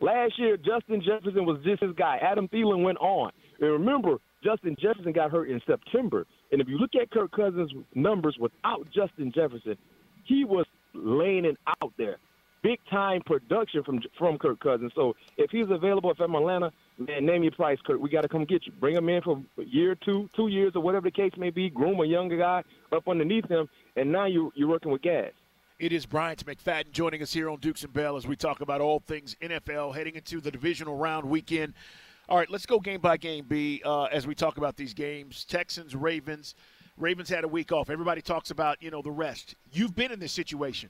Last 0.00 0.38
year, 0.38 0.56
Justin 0.56 1.02
Jefferson 1.02 1.46
was 1.46 1.58
just 1.64 1.82
his 1.82 1.92
guy. 1.96 2.18
Adam 2.20 2.48
Thielen 2.48 2.82
went 2.82 2.98
on. 2.98 3.32
And 3.60 3.70
remember, 3.70 4.18
Justin 4.44 4.76
Jefferson 4.80 5.12
got 5.12 5.30
hurt 5.30 5.48
in 5.48 5.60
September. 5.66 6.26
And 6.52 6.60
if 6.60 6.68
you 6.68 6.78
look 6.78 6.90
at 7.00 7.10
Kirk 7.10 7.32
Cousins' 7.32 7.72
numbers 7.94 8.36
without 8.38 8.86
Justin 8.94 9.32
Jefferson, 9.34 9.76
he 10.24 10.44
was 10.44 10.66
laying 10.92 11.44
it 11.44 11.56
out 11.82 11.92
there. 11.96 12.18
Big 12.62 12.78
time 12.90 13.22
production 13.24 13.84
from 13.84 14.00
from 14.18 14.38
Kirk 14.38 14.58
Cousins. 14.60 14.90
So 14.94 15.14
if 15.36 15.50
he's 15.50 15.70
available 15.70 16.10
if 16.10 16.18
I'm 16.20 16.34
Atlanta, 16.34 16.72
man, 16.98 17.24
name 17.24 17.44
your 17.44 17.52
price, 17.52 17.78
Kirk. 17.86 18.00
We 18.00 18.10
got 18.10 18.22
to 18.22 18.28
come 18.28 18.44
get 18.44 18.66
you. 18.66 18.72
Bring 18.80 18.96
him 18.96 19.08
in 19.08 19.22
for 19.22 19.40
a 19.58 19.62
year, 19.62 19.94
two, 19.94 20.28
two 20.34 20.48
years, 20.48 20.72
or 20.74 20.82
whatever 20.82 21.04
the 21.04 21.12
case 21.12 21.32
may 21.36 21.50
be. 21.50 21.70
Groom 21.70 22.00
a 22.00 22.04
younger 22.04 22.36
guy 22.36 22.64
up 22.92 23.06
underneath 23.08 23.48
him, 23.48 23.68
and 23.94 24.10
now 24.10 24.26
you 24.26 24.52
you're 24.56 24.68
working 24.68 24.90
with 24.90 25.02
gas. 25.02 25.30
It 25.78 25.92
is 25.92 26.06
Bryant 26.06 26.46
McFadden 26.46 26.90
joining 26.90 27.20
us 27.20 27.34
here 27.34 27.50
on 27.50 27.58
Dukes 27.60 27.84
and 27.84 27.92
Bell 27.92 28.16
as 28.16 28.26
we 28.26 28.34
talk 28.34 28.62
about 28.62 28.80
all 28.80 28.98
things 28.98 29.36
NFL 29.42 29.94
heading 29.94 30.14
into 30.14 30.40
the 30.40 30.50
divisional 30.50 30.96
round 30.96 31.26
weekend. 31.26 31.74
All 32.30 32.38
right, 32.38 32.48
let's 32.48 32.64
go 32.64 32.80
game 32.80 33.02
by 33.02 33.18
game, 33.18 33.44
B, 33.46 33.82
uh, 33.84 34.04
as 34.04 34.26
we 34.26 34.34
talk 34.34 34.56
about 34.56 34.76
these 34.76 34.94
games. 34.94 35.44
Texans, 35.44 35.94
Ravens. 35.94 36.54
Ravens 36.96 37.28
had 37.28 37.44
a 37.44 37.48
week 37.48 37.72
off. 37.72 37.90
Everybody 37.90 38.22
talks 38.22 38.50
about, 38.50 38.82
you 38.82 38.90
know, 38.90 39.02
the 39.02 39.10
rest. 39.10 39.54
You've 39.70 39.94
been 39.94 40.10
in 40.12 40.18
this 40.18 40.32
situation. 40.32 40.88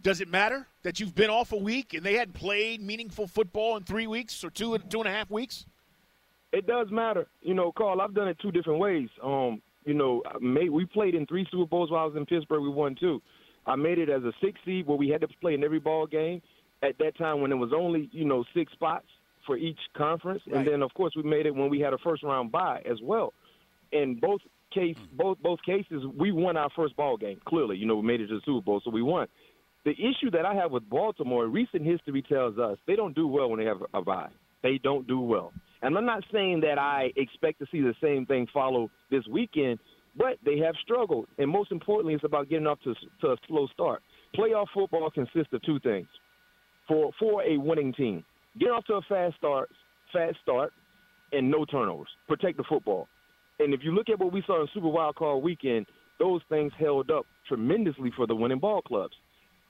Does 0.00 0.22
it 0.22 0.28
matter 0.28 0.66
that 0.84 0.98
you've 0.98 1.14
been 1.14 1.28
off 1.28 1.52
a 1.52 1.58
week 1.58 1.92
and 1.92 2.02
they 2.02 2.14
hadn't 2.14 2.32
played 2.32 2.80
meaningful 2.80 3.26
football 3.26 3.76
in 3.76 3.84
three 3.84 4.06
weeks 4.06 4.42
or 4.42 4.48
two 4.48 4.78
two 4.88 5.00
and 5.00 5.08
a 5.08 5.12
half 5.12 5.30
weeks? 5.30 5.66
It 6.54 6.66
does 6.66 6.90
matter. 6.90 7.26
You 7.42 7.52
know, 7.52 7.72
Carl, 7.72 8.00
I've 8.00 8.14
done 8.14 8.28
it 8.28 8.38
two 8.40 8.52
different 8.52 8.78
ways. 8.78 9.10
Um, 9.22 9.60
you 9.84 9.92
know, 9.92 10.22
we 10.40 10.86
played 10.86 11.14
in 11.14 11.26
three 11.26 11.46
Super 11.50 11.66
Bowls 11.66 11.90
while 11.90 12.04
I 12.04 12.06
was 12.06 12.16
in 12.16 12.24
Pittsburgh. 12.24 12.62
We 12.62 12.70
won 12.70 12.96
two. 12.98 13.20
I 13.68 13.76
made 13.76 13.98
it 13.98 14.08
as 14.08 14.22
a 14.24 14.32
six 14.42 14.58
seed 14.64 14.86
where 14.86 14.96
we 14.96 15.08
had 15.08 15.20
to 15.20 15.28
play 15.40 15.54
in 15.54 15.62
every 15.62 15.78
ball 15.78 16.06
game 16.06 16.40
at 16.82 16.96
that 16.98 17.16
time 17.18 17.40
when 17.40 17.52
it 17.52 17.56
was 17.56 17.70
only, 17.74 18.08
you 18.12 18.24
know, 18.24 18.44
six 18.54 18.72
spots 18.72 19.06
for 19.46 19.56
each 19.56 19.78
conference. 19.96 20.42
Right. 20.46 20.56
And 20.56 20.66
then 20.66 20.82
of 20.82 20.92
course 20.94 21.14
we 21.16 21.22
made 21.22 21.46
it 21.46 21.54
when 21.54 21.68
we 21.68 21.80
had 21.80 21.92
a 21.92 21.98
first 21.98 22.22
round 22.22 22.50
bye 22.50 22.82
as 22.90 22.98
well. 23.02 23.32
In 23.92 24.18
both 24.20 24.40
case 24.72 24.96
mm. 24.96 25.16
both 25.16 25.38
both 25.42 25.60
cases 25.64 26.02
we 26.16 26.32
won 26.32 26.56
our 26.56 26.70
first 26.74 26.96
ball 26.96 27.16
game, 27.16 27.40
clearly. 27.46 27.76
You 27.76 27.86
know, 27.86 27.96
we 27.96 28.06
made 28.06 28.20
it 28.20 28.28
to 28.28 28.36
the 28.36 28.40
Super 28.44 28.64
Bowl, 28.64 28.80
so 28.84 28.90
we 28.90 29.02
won. 29.02 29.26
The 29.84 29.92
issue 29.92 30.30
that 30.32 30.44
I 30.44 30.54
have 30.54 30.70
with 30.70 30.88
Baltimore, 30.88 31.46
recent 31.46 31.84
history 31.84 32.22
tells 32.22 32.58
us 32.58 32.78
they 32.86 32.96
don't 32.96 33.14
do 33.14 33.26
well 33.26 33.48
when 33.48 33.58
they 33.58 33.66
have 33.66 33.82
a 33.94 34.02
bye. 34.02 34.28
They 34.62 34.78
don't 34.82 35.06
do 35.06 35.20
well. 35.20 35.52
And 35.82 35.96
I'm 35.96 36.04
not 36.04 36.24
saying 36.32 36.60
that 36.60 36.78
I 36.78 37.12
expect 37.16 37.60
to 37.60 37.66
see 37.70 37.80
the 37.80 37.94
same 38.02 38.26
thing 38.26 38.48
follow 38.52 38.90
this 39.10 39.26
weekend, 39.30 39.78
but 40.18 40.36
they 40.44 40.58
have 40.58 40.74
struggled. 40.82 41.26
And 41.38 41.48
most 41.48 41.72
importantly, 41.72 42.14
it's 42.14 42.24
about 42.24 42.48
getting 42.48 42.66
off 42.66 42.80
to, 42.84 42.94
to 43.20 43.28
a 43.28 43.36
slow 43.46 43.68
start. 43.72 44.02
Playoff 44.36 44.66
football 44.74 45.10
consists 45.10 45.52
of 45.52 45.62
two 45.62 45.78
things 45.80 46.08
for, 46.86 47.12
for 47.18 47.42
a 47.44 47.56
winning 47.56 47.94
team. 47.94 48.24
Get 48.58 48.70
off 48.70 48.84
to 48.86 48.94
a 48.94 49.02
fast 49.08 49.36
start, 49.36 49.70
fast 50.12 50.36
start, 50.42 50.72
and 51.32 51.50
no 51.50 51.64
turnovers. 51.64 52.08
Protect 52.26 52.56
the 52.56 52.64
football. 52.68 53.08
And 53.60 53.72
if 53.72 53.80
you 53.82 53.92
look 53.92 54.08
at 54.08 54.18
what 54.18 54.32
we 54.32 54.42
saw 54.46 54.60
in 54.60 54.68
Super 54.74 54.88
Wild 54.88 55.16
Card 55.16 55.42
Weekend, 55.42 55.86
those 56.18 56.40
things 56.48 56.72
held 56.78 57.10
up 57.10 57.24
tremendously 57.46 58.12
for 58.16 58.26
the 58.26 58.34
winning 58.34 58.58
ball 58.58 58.82
clubs. 58.82 59.14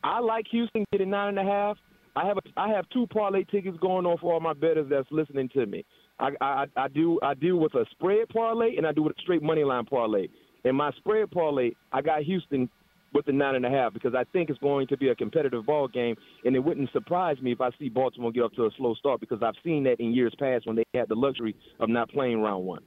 I 0.03 0.21
like 0.21 0.47
Houston 0.51 0.85
getting 0.93 1.11
nine 1.11 1.39
and 1.39 1.39
a 1.39 1.51
half. 1.51 1.77
I 2.17 2.27
have 2.27 2.39
a, 2.39 2.41
I 2.57 2.69
have 2.69 2.89
two 2.91 3.07
parlay 3.09 3.45
tickets 3.45 3.77
going 3.81 4.07
on 4.07 4.19
for 4.19 4.33
all 4.33 4.41
my 4.41 4.55
bettors 4.55 4.87
that's 4.91 5.09
listening 5.11 5.49
to 5.51 5.67
me. 5.67 5.85
I, 6.19 6.31
I 6.41 6.67
I 6.77 6.89
do 6.89 7.19
I 7.23 7.35
deal 7.35 7.57
with 7.57 7.75
a 7.75 7.85
spread 7.93 8.29
parlay 8.29 8.77
and 8.77 8.87
I 8.87 8.93
do 8.93 9.03
with 9.03 9.17
a 9.17 9.21
straight 9.23 9.43
money 9.43 9.65
line 9.65 9.85
parlay. 9.85 10.29
In 10.65 10.75
my 10.75 10.91
spread 10.93 11.31
parlay, 11.31 11.71
I 11.93 12.03
got 12.03 12.23
Houston 12.23 12.69
with 13.15 13.25
the 13.27 13.33
nine 13.33 13.55
and 13.55 13.65
a 13.65 13.71
half 13.71 13.95
because 13.95 14.15
I 14.15 14.25
think 14.33 14.51
it's 14.51 14.59
going 14.59 14.87
to 14.89 14.97
be 14.97 15.09
a 15.09 15.15
competitive 15.15 15.65
ball 15.65 15.89
game, 15.89 16.15
and 16.45 16.55
it 16.55 16.59
wouldn't 16.59 16.91
surprise 16.93 17.41
me 17.41 17.53
if 17.53 17.61
I 17.61 17.71
see 17.79 17.89
Baltimore 17.89 18.33
get 18.33 18.43
up 18.45 18.53
to 18.55 18.67
a 18.67 18.71
slow 18.77 18.95
start 18.95 19.21
because 19.21 19.43
I've 19.43 19.55
seen 19.65 19.85
that 19.85 20.01
in 20.01 20.13
years 20.13 20.35
past 20.39 20.67
when 20.67 20.77
they 20.77 20.85
had 20.95 21.09
the 21.09 21.15
luxury 21.15 21.55
of 21.81 21.89
not 21.89 22.11
playing 22.11 22.43
round 22.43 22.65
one. 22.67 22.83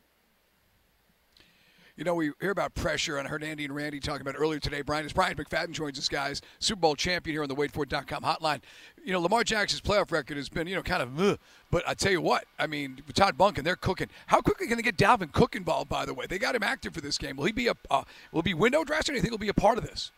You 1.97 2.05
know, 2.05 2.15
we 2.15 2.31
hear 2.39 2.51
about 2.51 2.73
pressure, 2.73 3.17
and 3.17 3.27
I 3.27 3.29
heard 3.29 3.43
Andy 3.43 3.65
and 3.65 3.75
Randy 3.75 3.99
talking 3.99 4.21
about 4.21 4.35
earlier 4.37 4.59
today. 4.59 4.81
Brian 4.81 5.05
is 5.05 5.11
Bryant 5.11 5.37
McFadden 5.37 5.71
joins 5.71 5.99
us, 5.99 6.07
guys, 6.07 6.41
Super 6.59 6.79
Bowl 6.79 6.95
champion 6.95 7.35
here 7.35 7.43
on 7.43 7.49
the 7.49 7.55
WadeFord.com 7.55 8.23
hotline. 8.23 8.61
You 9.03 9.11
know, 9.11 9.19
Lamar 9.19 9.43
Jackson's 9.43 9.81
playoff 9.81 10.11
record 10.11 10.37
has 10.37 10.47
been, 10.47 10.67
you 10.67 10.75
know, 10.75 10.83
kind 10.83 11.03
of, 11.03 11.19
ugh, 11.19 11.37
but 11.69 11.83
I 11.87 11.93
tell 11.93 12.11
you 12.11 12.21
what, 12.21 12.45
I 12.57 12.67
mean, 12.67 13.01
Todd 13.13 13.37
Monken, 13.37 13.63
they're 13.63 13.75
cooking. 13.75 14.07
How 14.27 14.41
quickly 14.41 14.67
can 14.67 14.77
they 14.77 14.83
get 14.83 14.97
Dalvin 14.97 15.31
Cook 15.31 15.55
involved? 15.55 15.89
By 15.89 16.05
the 16.05 16.13
way, 16.13 16.25
they 16.27 16.39
got 16.39 16.55
him 16.55 16.63
active 16.63 16.93
for 16.93 17.01
this 17.01 17.17
game. 17.17 17.35
Will 17.35 17.45
he 17.45 17.51
be 17.51 17.67
a, 17.67 17.73
uh, 17.89 18.03
will 18.31 18.41
be 18.41 18.53
window 18.53 18.83
dresser? 18.83 19.11
Do 19.11 19.17
you 19.17 19.21
think 19.21 19.31
he'll 19.31 19.37
be 19.37 19.49
a 19.49 19.53
part 19.53 19.77
of 19.77 19.83
this? 19.83 20.11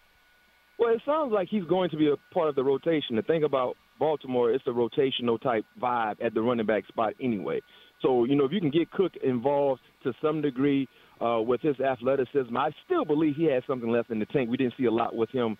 Well, 0.77 0.93
it 0.93 1.01
sounds 1.05 1.31
like 1.31 1.47
he's 1.49 1.63
going 1.65 1.89
to 1.91 1.97
be 1.97 2.09
a 2.09 2.33
part 2.33 2.49
of 2.49 2.55
the 2.55 2.63
rotation. 2.63 3.15
The 3.15 3.21
thing 3.23 3.43
about 3.43 3.77
Baltimore, 3.99 4.51
it's 4.51 4.65
a 4.67 4.71
rotational 4.71 5.41
type 5.41 5.65
vibe 5.81 6.23
at 6.23 6.33
the 6.33 6.41
running 6.41 6.65
back 6.65 6.85
spot 6.87 7.13
anyway. 7.21 7.61
So, 8.01 8.25
you 8.25 8.35
know, 8.35 8.45
if 8.45 8.51
you 8.51 8.59
can 8.59 8.69
get 8.69 8.91
Cook 8.91 9.13
involved 9.23 9.81
to 10.03 10.13
some 10.21 10.41
degree 10.41 10.87
uh, 11.23 11.41
with 11.41 11.61
his 11.61 11.79
athleticism, 11.79 12.55
I 12.55 12.71
still 12.85 13.05
believe 13.05 13.35
he 13.35 13.45
has 13.45 13.63
something 13.65 13.89
left 13.89 14.09
in 14.09 14.19
the 14.19 14.25
tank. 14.25 14.49
We 14.49 14.57
didn't 14.57 14.73
see 14.77 14.85
a 14.85 14.91
lot 14.91 15.15
with 15.15 15.29
him 15.29 15.57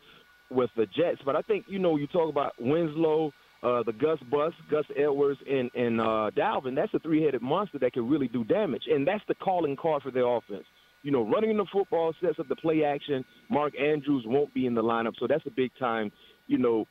with 0.52 0.70
the 0.76 0.86
Jets, 0.86 1.22
but 1.26 1.36
I 1.36 1.42
think, 1.42 1.66
you 1.68 1.80
know, 1.80 1.96
you 1.96 2.08
talk 2.08 2.30
about 2.30 2.54
Winslow, 2.60 3.32
uh, 3.64 3.82
the 3.84 3.94
Gus 3.94 4.20
Bus, 4.30 4.54
Gus 4.70 4.86
Edwards, 4.98 5.40
and, 5.50 5.72
and 5.74 6.02
uh, 6.02 6.32
Dalvin, 6.36 6.76
that's 6.76 6.94
a 6.94 7.00
three 7.00 7.24
headed 7.24 7.42
monster 7.42 7.80
that 7.80 7.94
can 7.94 8.10
really 8.10 8.28
do 8.28 8.44
damage. 8.44 8.84
And 8.88 9.08
that's 9.08 9.24
the 9.28 9.36
calling 9.36 9.78
card 9.78 10.04
for 10.04 10.12
their 10.12 10.28
offense. 10.28 10.66
You 11.02 11.12
know, 11.12 11.28
running 11.28 11.50
in 11.52 11.58
the 11.58 11.66
football 11.72 12.14
sets 12.22 12.40
up 12.40 12.48
the 12.50 12.56
play 12.56 12.84
action. 12.84 13.26
Mark 13.50 13.74
Andrews 13.80 14.26
won't 14.28 14.54
be 14.54 14.66
in 14.66 14.76
the 14.76 14.84
lineup, 14.84 15.14
so 15.20 15.28
that's 15.28 15.46
a 15.46 15.52
big 15.52 15.72
time, 15.80 16.12
you 16.48 16.58
know, 16.58 16.86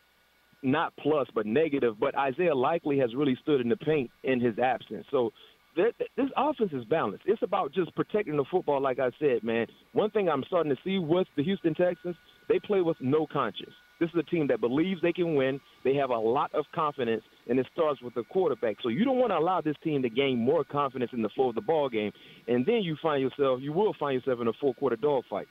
not 0.62 0.92
plus, 0.96 1.26
but 1.34 1.44
negative. 1.46 1.96
But 1.98 2.16
Isaiah 2.16 2.54
Likely 2.54 2.98
has 2.98 3.14
really 3.14 3.36
stood 3.42 3.60
in 3.60 3.68
the 3.68 3.76
paint 3.76 4.10
in 4.22 4.40
his 4.40 4.58
absence. 4.58 5.06
So 5.10 5.30
this 5.76 6.28
offense 6.36 6.72
is 6.72 6.84
balanced. 6.84 7.24
It's 7.26 7.42
about 7.42 7.72
just 7.72 7.94
protecting 7.94 8.36
the 8.36 8.44
football, 8.50 8.80
like 8.80 8.98
I 8.98 9.10
said, 9.18 9.42
man. 9.42 9.66
One 9.92 10.10
thing 10.10 10.28
I'm 10.28 10.44
starting 10.46 10.74
to 10.74 10.80
see 10.84 10.98
with 10.98 11.26
the 11.36 11.42
Houston 11.42 11.74
Texans, 11.74 12.16
they 12.48 12.58
play 12.58 12.82
with 12.82 12.96
no 13.00 13.26
conscience. 13.26 13.72
This 14.00 14.10
is 14.10 14.16
a 14.16 14.30
team 14.30 14.48
that 14.48 14.60
believes 14.60 15.00
they 15.00 15.12
can 15.12 15.36
win. 15.36 15.60
They 15.84 15.94
have 15.94 16.10
a 16.10 16.18
lot 16.18 16.52
of 16.54 16.64
confidence, 16.74 17.22
and 17.48 17.58
it 17.58 17.66
starts 17.72 18.02
with 18.02 18.14
the 18.14 18.24
quarterback. 18.24 18.76
So 18.82 18.88
you 18.88 19.04
don't 19.04 19.18
want 19.18 19.30
to 19.30 19.38
allow 19.38 19.60
this 19.60 19.76
team 19.84 20.02
to 20.02 20.08
gain 20.10 20.38
more 20.38 20.64
confidence 20.64 21.12
in 21.14 21.22
the 21.22 21.28
flow 21.30 21.50
of 21.50 21.54
the 21.54 21.60
ball 21.60 21.88
game, 21.88 22.12
and 22.48 22.66
then 22.66 22.82
you 22.82 22.96
find 23.00 23.22
yourself, 23.22 23.60
you 23.62 23.72
will 23.72 23.94
find 23.98 24.14
yourself 24.14 24.40
in 24.40 24.48
a 24.48 24.52
four-quarter 24.60 24.96
dogfight. 24.96 25.46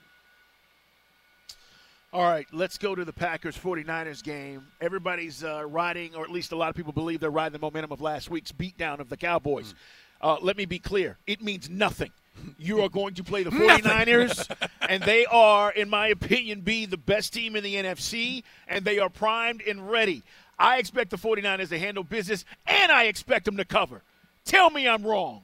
All 2.13 2.23
right, 2.23 2.45
let's 2.51 2.77
go 2.77 2.93
to 2.93 3.05
the 3.05 3.13
Packers 3.13 3.57
49ers 3.57 4.21
game. 4.21 4.67
Everybody's 4.81 5.45
uh, 5.45 5.65
riding, 5.65 6.13
or 6.13 6.25
at 6.25 6.29
least 6.29 6.51
a 6.51 6.57
lot 6.57 6.69
of 6.69 6.75
people 6.75 6.91
believe 6.91 7.21
they're 7.21 7.31
riding 7.31 7.53
the 7.53 7.59
momentum 7.59 7.93
of 7.93 8.01
last 8.01 8.29
week's 8.29 8.51
beatdown 8.51 8.99
of 8.99 9.07
the 9.07 9.15
Cowboys. 9.15 9.67
Mm-hmm. 9.67 9.77
Uh, 10.21 10.37
let 10.41 10.55
me 10.55 10.65
be 10.65 10.79
clear. 10.79 11.17
It 11.25 11.41
means 11.41 11.69
nothing. 11.69 12.11
You 12.57 12.81
are 12.81 12.89
going 12.89 13.15
to 13.15 13.23
play 13.23 13.43
the 13.43 13.49
49ers, 13.51 14.49
and 14.87 15.03
they 15.03 15.25
are, 15.25 15.71
in 15.71 15.89
my 15.89 16.07
opinion, 16.07 16.61
be 16.61 16.85
the 16.85 16.97
best 16.97 17.33
team 17.33 17.55
in 17.55 17.63
the 17.63 17.75
NFC, 17.75 18.43
and 18.67 18.85
they 18.85 18.99
are 18.99 19.09
primed 19.09 19.61
and 19.61 19.89
ready. 19.91 20.23
I 20.57 20.77
expect 20.77 21.09
the 21.09 21.17
49ers 21.17 21.69
to 21.69 21.79
handle 21.79 22.03
business, 22.03 22.45
and 22.67 22.91
I 22.91 23.03
expect 23.05 23.45
them 23.45 23.57
to 23.57 23.65
cover. 23.65 24.01
Tell 24.45 24.69
me 24.69 24.87
I'm 24.87 25.03
wrong. 25.03 25.43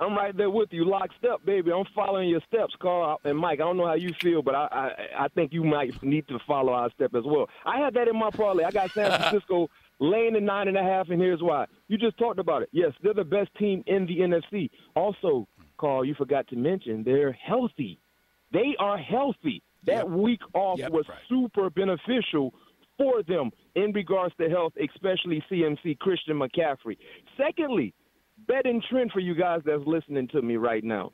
I'm 0.00 0.16
right 0.16 0.36
there 0.36 0.50
with 0.50 0.72
you, 0.72 0.84
lockstep, 0.84 1.44
baby. 1.44 1.70
I'm 1.72 1.84
following 1.94 2.28
your 2.28 2.40
steps, 2.48 2.74
Carl 2.80 3.20
and 3.24 3.38
Mike. 3.38 3.60
I 3.60 3.64
don't 3.64 3.76
know 3.76 3.86
how 3.86 3.94
you 3.94 4.12
feel, 4.20 4.42
but 4.42 4.56
I, 4.56 4.66
I 4.72 5.24
I 5.24 5.28
think 5.28 5.52
you 5.52 5.62
might 5.62 6.02
need 6.02 6.26
to 6.28 6.38
follow 6.48 6.72
our 6.72 6.90
step 6.90 7.14
as 7.14 7.22
well. 7.24 7.48
I 7.64 7.78
had 7.78 7.94
that 7.94 8.08
in 8.08 8.18
my 8.18 8.30
parlay. 8.30 8.64
I 8.64 8.72
got 8.72 8.90
San 8.90 9.08
Francisco 9.20 9.70
laying 10.00 10.34
the 10.34 10.40
nine 10.40 10.68
and 10.68 10.76
a 10.76 10.82
half, 10.82 11.08
and 11.10 11.20
here's 11.20 11.42
why. 11.42 11.66
You 11.88 11.98
just 11.98 12.18
talked 12.18 12.38
about 12.38 12.62
it. 12.62 12.68
Yes, 12.72 12.92
they're 13.02 13.14
the 13.14 13.24
best 13.24 13.50
team 13.58 13.82
in 13.86 14.06
the 14.06 14.18
NFC. 14.18 14.70
Also, 14.94 15.46
Carl, 15.78 16.04
you 16.04 16.14
forgot 16.14 16.46
to 16.48 16.56
mention 16.56 17.02
they're 17.04 17.32
healthy. 17.32 17.98
They 18.52 18.74
are 18.78 18.98
healthy. 18.98 19.62
That 19.86 20.08
yep. 20.08 20.08
week 20.08 20.40
off 20.54 20.78
yep, 20.78 20.92
was 20.92 21.04
right. 21.08 21.18
super 21.28 21.68
beneficial 21.68 22.54
for 22.96 23.22
them 23.22 23.50
in 23.74 23.92
regards 23.92 24.34
to 24.40 24.48
health, 24.48 24.72
especially 24.82 25.44
CMC 25.50 25.98
Christian 25.98 26.38
McCaffrey. 26.38 26.96
Secondly, 27.36 27.92
betting 28.46 28.82
trend 28.90 29.12
for 29.12 29.20
you 29.20 29.34
guys 29.34 29.60
that's 29.64 29.82
listening 29.86 30.28
to 30.28 30.42
me 30.42 30.56
right 30.56 30.84
now. 30.84 31.12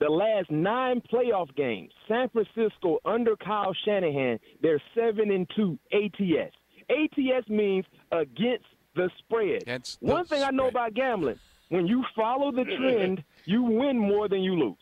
The 0.00 0.08
last 0.08 0.50
nine 0.50 1.02
playoff 1.12 1.54
games, 1.56 1.92
San 2.06 2.28
Francisco 2.28 2.98
under 3.04 3.36
Kyle 3.36 3.74
Shanahan, 3.84 4.38
they're 4.62 4.80
seven 4.94 5.32
and 5.32 5.48
two 5.56 5.76
ATS. 5.92 6.54
ATS 6.90 7.48
means 7.48 7.84
against 8.12 8.66
the 8.94 9.10
spread. 9.18 9.62
Against 9.62 10.00
One 10.00 10.24
thing 10.24 10.38
spread. 10.38 10.54
I 10.54 10.56
know 10.56 10.68
about 10.68 10.94
gambling, 10.94 11.38
when 11.68 11.86
you 11.86 12.04
follow 12.16 12.50
the 12.52 12.64
trend, 12.64 13.22
you 13.44 13.62
win 13.62 13.98
more 13.98 14.28
than 14.28 14.40
you 14.40 14.54
lose. 14.54 14.76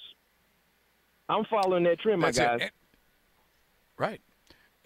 I'm 1.28 1.44
following 1.46 1.84
that 1.84 1.98
trend, 2.00 2.20
my 2.20 2.30
guys. 2.30 2.60
And- 2.62 2.70
right. 3.98 4.20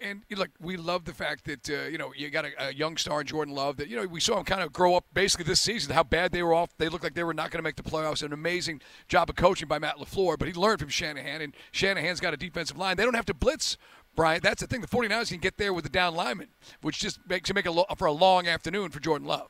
And 0.03 0.23
you 0.29 0.35
look, 0.35 0.49
we 0.59 0.77
love 0.77 1.05
the 1.05 1.13
fact 1.13 1.45
that 1.45 1.69
uh, 1.69 1.87
you 1.87 1.99
know 1.99 2.11
you 2.17 2.31
got 2.31 2.43
a, 2.43 2.69
a 2.69 2.73
young 2.73 2.97
star 2.97 3.21
in 3.21 3.27
Jordan 3.27 3.53
Love. 3.53 3.77
That 3.77 3.87
you 3.87 3.95
know 3.95 4.07
we 4.07 4.19
saw 4.19 4.39
him 4.39 4.45
kind 4.45 4.63
of 4.63 4.73
grow 4.73 4.95
up 4.95 5.05
basically 5.13 5.45
this 5.45 5.61
season. 5.61 5.93
How 5.93 6.01
bad 6.01 6.31
they 6.31 6.41
were 6.41 6.55
off. 6.55 6.75
They 6.79 6.89
looked 6.89 7.03
like 7.03 7.13
they 7.13 7.23
were 7.23 7.35
not 7.35 7.51
going 7.51 7.59
to 7.59 7.63
make 7.63 7.75
the 7.75 7.83
playoffs. 7.83 8.23
An 8.23 8.33
amazing 8.33 8.81
job 9.07 9.29
of 9.29 9.35
coaching 9.35 9.67
by 9.67 9.77
Matt 9.77 9.97
LaFleur, 9.97 10.39
but 10.39 10.47
he 10.47 10.55
learned 10.55 10.79
from 10.79 10.89
Shanahan, 10.89 11.41
and 11.41 11.55
Shanahan's 11.71 12.19
got 12.19 12.33
a 12.33 12.37
defensive 12.37 12.79
line. 12.79 12.97
They 12.97 13.03
don't 13.03 13.13
have 13.13 13.27
to 13.27 13.35
blitz. 13.35 13.77
Bryant, 14.15 14.43
that's 14.43 14.61
the 14.61 14.67
thing. 14.67 14.81
The 14.81 14.87
49ers 14.87 15.29
can 15.29 15.39
get 15.39 15.57
there 15.57 15.73
with 15.73 15.83
the 15.83 15.89
down 15.89 16.15
lineman, 16.15 16.49
which 16.81 16.99
just 16.99 17.19
makes 17.27 17.49
you 17.49 17.55
make 17.55 17.65
a 17.65 17.71
lo- 17.71 17.85
for 17.97 18.07
a 18.07 18.11
long 18.11 18.47
afternoon 18.47 18.89
for 18.91 18.99
Jordan 18.99 19.27
Love. 19.27 19.49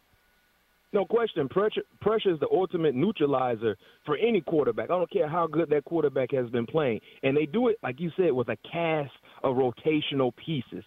No 0.93 1.05
question. 1.05 1.47
Pressure, 1.47 1.83
pressure 2.01 2.33
is 2.33 2.39
the 2.41 2.49
ultimate 2.51 2.95
neutralizer 2.95 3.77
for 4.05 4.17
any 4.17 4.41
quarterback. 4.41 4.85
I 4.85 4.97
don't 4.97 5.09
care 5.09 5.29
how 5.29 5.47
good 5.47 5.69
that 5.69 5.85
quarterback 5.85 6.31
has 6.33 6.49
been 6.49 6.65
playing. 6.65 6.99
And 7.23 7.35
they 7.35 7.45
do 7.45 7.69
it, 7.69 7.77
like 7.81 7.99
you 7.99 8.11
said, 8.17 8.33
with 8.33 8.49
a 8.49 8.57
cast 8.69 9.11
of 9.43 9.55
rotational 9.55 10.35
pieces 10.35 10.83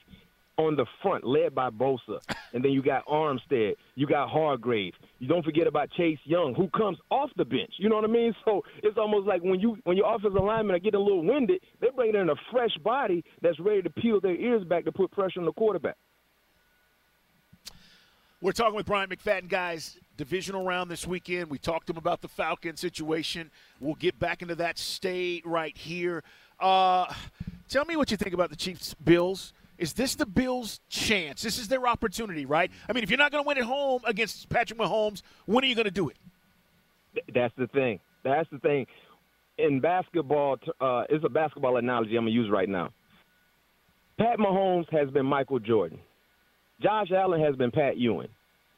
on 0.56 0.76
the 0.76 0.86
front, 1.02 1.24
led 1.24 1.54
by 1.54 1.70
Bosa. 1.70 2.20
And 2.52 2.64
then 2.64 2.70
you 2.72 2.82
got 2.82 3.04
Armstead. 3.06 3.74
You 3.96 4.06
got 4.06 4.30
Hargrave. 4.30 4.94
You 5.18 5.26
don't 5.26 5.44
forget 5.44 5.66
about 5.66 5.90
Chase 5.92 6.18
Young, 6.24 6.54
who 6.54 6.68
comes 6.68 6.98
off 7.10 7.30
the 7.36 7.44
bench. 7.44 7.72
You 7.78 7.88
know 7.88 7.96
what 7.96 8.04
I 8.04 8.08
mean? 8.08 8.34
So 8.44 8.62
it's 8.82 8.96
almost 8.96 9.26
like 9.26 9.42
when 9.42 9.60
you 9.60 9.76
when 9.84 9.96
your 9.96 10.14
offensive 10.14 10.42
linemen 10.42 10.76
are 10.76 10.78
getting 10.78 11.00
a 11.00 11.02
little 11.02 11.24
winded, 11.24 11.60
they're 11.80 11.92
bringing 11.92 12.20
in 12.20 12.30
a 12.30 12.36
fresh 12.52 12.76
body 12.84 13.24
that's 13.42 13.58
ready 13.58 13.82
to 13.82 13.90
peel 13.90 14.20
their 14.20 14.36
ears 14.36 14.64
back 14.64 14.84
to 14.84 14.92
put 14.92 15.10
pressure 15.10 15.40
on 15.40 15.46
the 15.46 15.52
quarterback. 15.52 15.96
We're 18.40 18.52
talking 18.52 18.74
with 18.74 18.84
Bryant 18.84 19.10
McFadden, 19.10 19.48
guys. 19.48 19.98
Divisional 20.18 20.64
round 20.64 20.90
this 20.90 21.06
weekend. 21.06 21.48
We 21.48 21.56
talked 21.56 21.86
to 21.86 21.92
him 21.92 21.96
about 21.96 22.20
the 22.20 22.28
Falcon 22.28 22.76
situation. 22.76 23.50
We'll 23.80 23.94
get 23.94 24.18
back 24.18 24.42
into 24.42 24.54
that. 24.56 24.78
state 24.78 25.46
right 25.46 25.76
here. 25.76 26.22
Uh, 26.60 27.12
tell 27.68 27.86
me 27.86 27.96
what 27.96 28.10
you 28.10 28.16
think 28.16 28.34
about 28.34 28.50
the 28.50 28.56
Chiefs 28.56 28.94
Bills. 29.02 29.54
Is 29.78 29.92
this 29.92 30.14
the 30.14 30.26
Bills' 30.26 30.80
chance? 30.88 31.42
This 31.42 31.58
is 31.58 31.68
their 31.68 31.86
opportunity, 31.86 32.46
right? 32.46 32.70
I 32.88 32.92
mean, 32.92 33.02
if 33.02 33.10
you're 33.10 33.18
not 33.18 33.32
going 33.32 33.42
to 33.42 33.48
win 33.48 33.58
at 33.58 33.64
home 33.64 34.02
against 34.06 34.48
Patrick 34.48 34.78
Mahomes, 34.78 35.22
when 35.46 35.64
are 35.64 35.66
you 35.66 35.74
going 35.74 35.84
to 35.86 35.90
do 35.90 36.08
it? 36.08 36.16
That's 37.34 37.54
the 37.56 37.66
thing. 37.68 38.00
That's 38.22 38.48
the 38.50 38.58
thing. 38.58 38.86
In 39.58 39.80
basketball, 39.80 40.58
uh, 40.80 41.04
it's 41.08 41.24
a 41.24 41.28
basketball 41.28 41.76
analogy 41.76 42.16
I'm 42.16 42.24
going 42.24 42.34
to 42.34 42.40
use 42.40 42.50
right 42.50 42.68
now. 42.68 42.90
Pat 44.18 44.38
Mahomes 44.38 44.88
has 44.92 45.10
been 45.10 45.26
Michael 45.26 45.58
Jordan. 45.58 45.98
Josh 46.80 47.10
Allen 47.12 47.40
has 47.40 47.56
been 47.56 47.70
Pat 47.70 47.96
Ewing. 47.96 48.28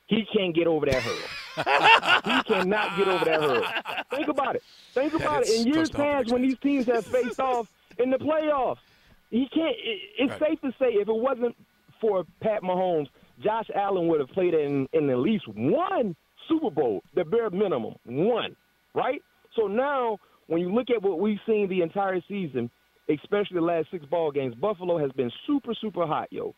He 0.07 0.25
can't 0.35 0.55
get 0.55 0.67
over 0.67 0.87
that 0.87 1.03
hurdle. 1.03 1.29
he 2.37 2.43
cannot 2.45 2.97
get 2.97 3.09
over 3.09 3.25
that 3.25 3.41
hurdle. 3.41 3.65
Think 4.11 4.29
about 4.29 4.57
it. 4.57 4.63
Think 4.93 5.15
about 5.15 5.43
it. 5.43 5.49
In 5.49 5.67
years 5.67 5.91
past, 5.91 6.31
when 6.31 6.43
these 6.43 6.59
teams 6.59 6.87
have 6.87 7.05
faced 7.05 7.41
off 7.41 7.71
in 7.99 8.11
the 8.11 8.19
playoffs, 8.19 8.79
he 9.31 9.49
can't. 9.53 9.75
It, 9.77 9.99
it's 10.19 10.41
Right. 10.41 10.51
safe 10.51 10.61
to 10.63 10.71
say 10.79 10.93
if 10.95 11.09
it 11.09 11.15
wasn't 11.15 11.57
for 12.01 12.25
Pat 12.41 12.63
Mahomes, 12.63 13.09
Josh 13.43 13.67
Allen 13.75 14.09
would 14.09 14.21
have 14.21 14.31
played 14.31 14.55
in, 14.55 14.89
in 14.93 15.11
at 15.11 15.19
least 15.19 15.47
one 15.49 16.15
Super 16.49 16.71
Bowl, 16.71 17.03
the 17.15 17.25
bare 17.25 17.51
minimum, 17.51 17.95
one. 18.05 18.57
Right. 18.95 19.23
So 19.57 19.67
now, 19.67 20.19
when 20.47 20.61
you 20.61 20.73
look 20.73 20.91
at 20.91 21.03
what 21.03 21.19
we've 21.19 21.39
seen 21.47 21.69
the 21.69 21.83
entire 21.83 22.21
season, 22.29 22.71
especially 23.09 23.55
the 23.57 23.61
last 23.61 23.89
six 23.91 24.05
ball 24.07 24.31
games, 24.31 24.55
Buffalo 24.55 24.99
has 24.99 25.11
been 25.13 25.31
super, 25.47 25.75
super 25.75 26.07
hot, 26.07 26.29
yo, 26.33 26.55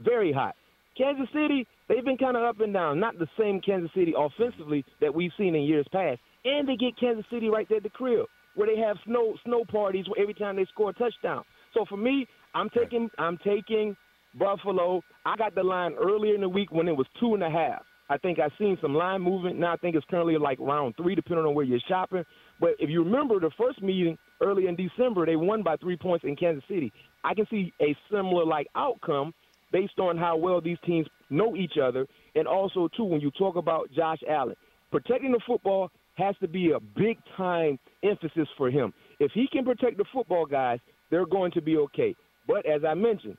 very 0.00 0.32
hot. 0.32 0.54
Kansas 0.96 1.28
City, 1.32 1.66
they've 1.88 2.04
been 2.04 2.18
kind 2.18 2.36
of 2.36 2.42
up 2.42 2.60
and 2.60 2.72
down. 2.74 2.98
Not 3.00 3.18
the 3.18 3.28
same 3.38 3.60
Kansas 3.60 3.90
City 3.94 4.12
offensively 4.16 4.84
that 5.00 5.14
we've 5.14 5.30
seen 5.38 5.54
in 5.54 5.62
years 5.62 5.86
past. 5.92 6.20
And 6.44 6.68
they 6.68 6.76
get 6.76 6.98
Kansas 6.98 7.24
City 7.30 7.48
right 7.48 7.66
there 7.68 7.78
at 7.78 7.82
the 7.84 7.90
crib, 7.90 8.26
where 8.56 8.66
they 8.68 8.80
have 8.80 8.96
snow 9.04 9.34
snow 9.44 9.64
parties 9.70 10.04
every 10.18 10.34
time 10.34 10.56
they 10.56 10.66
score 10.66 10.90
a 10.90 10.92
touchdown. 10.94 11.44
So 11.74 11.84
for 11.88 11.96
me, 11.96 12.26
I'm 12.54 12.68
taking 12.70 13.10
I'm 13.18 13.38
taking 13.38 13.96
Buffalo. 14.38 15.02
I 15.24 15.36
got 15.36 15.54
the 15.54 15.62
line 15.62 15.94
earlier 15.94 16.34
in 16.34 16.40
the 16.40 16.48
week 16.48 16.72
when 16.72 16.88
it 16.88 16.96
was 16.96 17.06
two 17.18 17.34
and 17.34 17.42
a 17.42 17.50
half. 17.50 17.82
I 18.08 18.18
think 18.18 18.40
I've 18.40 18.50
seen 18.58 18.76
some 18.82 18.94
line 18.94 19.22
movement. 19.22 19.58
Now 19.58 19.72
I 19.72 19.76
think 19.76 19.94
it's 19.94 20.06
currently 20.10 20.36
like 20.36 20.58
round 20.60 20.96
three, 20.96 21.14
depending 21.14 21.46
on 21.46 21.54
where 21.54 21.64
you're 21.64 21.78
shopping. 21.88 22.24
But 22.58 22.70
if 22.80 22.90
you 22.90 23.04
remember 23.04 23.38
the 23.38 23.50
first 23.56 23.80
meeting 23.82 24.18
early 24.42 24.66
in 24.66 24.74
December, 24.74 25.26
they 25.26 25.36
won 25.36 25.62
by 25.62 25.76
three 25.76 25.96
points 25.96 26.24
in 26.24 26.34
Kansas 26.34 26.64
City. 26.68 26.92
I 27.22 27.34
can 27.34 27.46
see 27.50 27.72
a 27.80 27.96
similar 28.10 28.44
like 28.44 28.66
outcome 28.74 29.32
based 29.72 30.00
on 30.00 30.18
how 30.18 30.36
well 30.36 30.60
these 30.60 30.78
teams 30.84 31.06
know 31.30 31.54
each 31.54 31.74
other, 31.80 32.06
and 32.34 32.48
also 32.48 32.88
too 32.96 33.04
when 33.04 33.20
you 33.20 33.30
talk 33.32 33.54
about 33.54 33.88
Josh 33.92 34.18
Allen, 34.28 34.56
protecting 34.90 35.30
the 35.30 35.40
football 35.46 35.90
has 36.14 36.34
to 36.40 36.48
be 36.48 36.72
a 36.72 36.80
big 36.80 37.18
time 37.36 37.78
emphasis 38.02 38.48
for 38.56 38.70
him. 38.70 38.92
If 39.20 39.30
he 39.32 39.46
can 39.50 39.64
protect 39.64 39.96
the 39.96 40.04
football 40.12 40.46
guys, 40.46 40.80
they're 41.10 41.26
going 41.26 41.52
to 41.52 41.60
be 41.60 41.76
okay. 41.76 42.14
But 42.46 42.66
as 42.66 42.84
I 42.84 42.94
mentioned, 42.94 43.36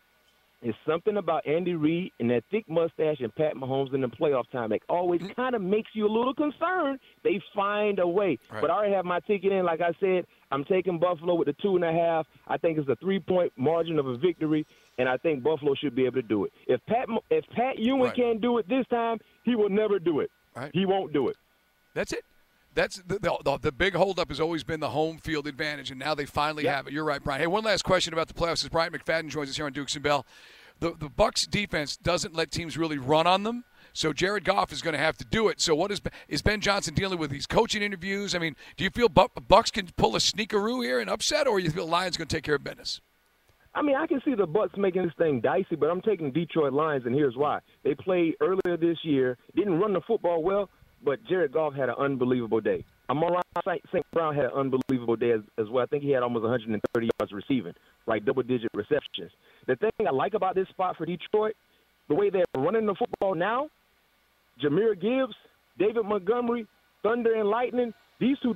it's 0.61 0.77
something 0.87 1.17
about 1.17 1.45
Andy 1.47 1.73
Reid 1.73 2.11
and 2.19 2.29
that 2.29 2.43
thick 2.51 2.69
mustache 2.69 3.17
and 3.19 3.33
Pat 3.33 3.55
Mahomes 3.55 3.95
in 3.95 4.01
the 4.01 4.07
playoff 4.07 4.49
time 4.51 4.69
that 4.69 4.81
always 4.89 5.19
mm-hmm. 5.21 5.31
kind 5.31 5.55
of 5.55 5.61
makes 5.61 5.89
you 5.93 6.05
a 6.05 6.11
little 6.11 6.35
concerned. 6.35 6.99
They 7.23 7.41
find 7.55 7.97
a 7.97 8.07
way. 8.07 8.37
Right. 8.51 8.61
But 8.61 8.69
I 8.69 8.75
already 8.75 8.93
have 8.93 9.05
my 9.05 9.21
ticket 9.21 9.51
in. 9.51 9.65
Like 9.65 9.81
I 9.81 9.91
said, 9.99 10.25
I'm 10.51 10.63
taking 10.63 10.99
Buffalo 10.99 11.33
with 11.33 11.47
the 11.47 11.55
two 11.63 11.75
and 11.77 11.83
a 11.83 11.91
half. 11.91 12.27
I 12.47 12.57
think 12.57 12.77
it's 12.77 12.87
a 12.89 12.95
three 12.97 13.19
point 13.19 13.51
margin 13.57 13.97
of 13.97 14.05
a 14.05 14.17
victory, 14.17 14.67
and 14.99 15.09
I 15.09 15.17
think 15.17 15.41
Buffalo 15.41 15.73
should 15.73 15.95
be 15.95 16.05
able 16.05 16.21
to 16.21 16.27
do 16.27 16.45
it. 16.45 16.53
If 16.67 16.79
Pat 16.85 17.07
if 17.31 17.43
Pat 17.55 17.79
Ewing 17.79 18.01
Right. 18.01 18.15
can't 18.15 18.39
do 18.39 18.59
it 18.59 18.69
this 18.69 18.85
time, 18.87 19.17
he 19.43 19.55
will 19.55 19.69
never 19.69 19.97
do 19.97 20.19
it. 20.19 20.29
Right. 20.55 20.69
He 20.73 20.85
won't 20.85 21.11
do 21.11 21.29
it. 21.29 21.37
That's 21.95 22.13
it. 22.13 22.23
That's 22.73 22.97
the, 22.97 23.19
the, 23.19 23.59
the, 23.61 23.71
big 23.71 23.93
holdup 23.93 24.29
has 24.29 24.39
always 24.39 24.63
been 24.63 24.79
the 24.79 24.89
home 24.89 25.17
field 25.17 25.45
advantage, 25.47 25.91
and 25.91 25.99
now 25.99 26.15
they 26.15 26.25
finally 26.25 26.63
Yeah. 26.63 26.77
have 26.77 26.87
it. 26.87 26.93
You're 26.93 27.03
right, 27.03 27.21
Bryant. 27.21 27.41
Hey, 27.41 27.47
one 27.47 27.63
last 27.63 27.83
question 27.83 28.13
about 28.13 28.27
the 28.27 28.33
playoffs. 28.33 28.63
As 28.63 28.69
Bryant 28.69 28.93
McFadden 28.93 29.29
joins 29.29 29.49
us 29.49 29.57
here 29.57 29.65
on 29.65 29.73
Dukes 29.73 29.95
and 29.95 30.03
Bell, 30.03 30.25
the 30.79 30.91
the 30.91 31.09
Bucks 31.09 31.45
defense 31.45 31.97
doesn't 31.97 32.33
let 32.33 32.51
teams 32.51 32.77
really 32.77 32.97
run 32.97 33.27
on 33.27 33.43
them. 33.43 33.65
So 33.93 34.13
Jared 34.13 34.45
Goff 34.45 34.71
is 34.71 34.81
going 34.81 34.93
to 34.93 34.99
have 34.99 35.17
to 35.17 35.25
do 35.25 35.49
it. 35.49 35.59
So 35.59 35.75
what 35.75 35.91
is 35.91 36.01
is 36.29 36.41
Ben 36.41 36.61
Johnson 36.61 36.93
dealing 36.93 37.19
with 37.19 37.29
these 37.29 37.45
coaching 37.45 37.81
interviews? 37.81 38.33
I 38.33 38.39
mean, 38.39 38.55
do 38.77 38.83
you 38.83 38.89
feel 38.89 39.09
Bucks 39.09 39.71
can 39.71 39.89
pull 39.97 40.15
a 40.15 40.19
sneakeroo 40.19 40.83
here 40.83 40.99
and 40.99 41.09
upset, 41.09 41.47
or 41.47 41.59
you 41.59 41.69
feel 41.69 41.87
Lions 41.87 42.17
going 42.17 42.27
to 42.29 42.35
take 42.35 42.43
care 42.43 42.55
of 42.55 42.63
business? 42.63 43.01
I 43.73 43.81
mean, 43.81 43.95
I 43.95 44.05
can 44.05 44.21
see 44.25 44.33
the 44.33 44.45
Bucks 44.45 44.73
making 44.77 45.03
this 45.03 45.13
thing 45.17 45.39
dicey, 45.39 45.75
but 45.77 45.89
I'm 45.89 46.01
taking 46.01 46.31
Detroit 46.31 46.73
Lions, 46.73 47.05
and 47.05 47.15
here's 47.15 47.37
why. 47.37 47.59
They 47.83 47.95
played 47.95 48.35
earlier 48.41 48.75
this 48.77 48.97
year, 49.03 49.37
didn't 49.55 49.79
run 49.79 49.93
the 49.93 50.01
football 50.05 50.43
well, 50.43 50.69
but 51.03 51.23
Jared 51.27 51.51
Goff 51.51 51.73
had 51.73 51.89
an 51.89 51.95
unbelievable 51.97 52.61
day. 52.61 52.85
Amon 53.09 53.33
St. 53.91 54.05
Brown 54.13 54.35
had 54.35 54.45
an 54.45 54.51
unbelievable 54.55 55.15
day 55.15 55.31
as, 55.31 55.41
as 55.57 55.67
well. 55.69 55.83
I 55.83 55.87
think 55.87 56.03
he 56.03 56.11
had 56.11 56.23
almost 56.23 56.43
130 56.43 57.09
yards 57.19 57.33
receiving, 57.33 57.73
right, 58.07 58.23
double-digit 58.25 58.69
receptions. 58.73 59.31
The 59.67 59.75
thing 59.75 60.07
I 60.07 60.11
like 60.11 60.33
about 60.33 60.55
this 60.55 60.67
spot 60.69 60.97
for 60.97 61.05
Detroit, 61.05 61.55
the 62.07 62.15
way 62.15 62.29
they're 62.29 62.45
running 62.57 62.85
the 62.85 62.95
football 62.95 63.35
now, 63.35 63.69
Jahmyr 64.63 64.99
Gibbs, 64.99 65.35
David 65.77 66.05
Montgomery, 66.05 66.67
Thunder 67.03 67.33
and 67.33 67.49
Lightning, 67.49 67.93
these 68.19 68.37
two, 68.43 68.53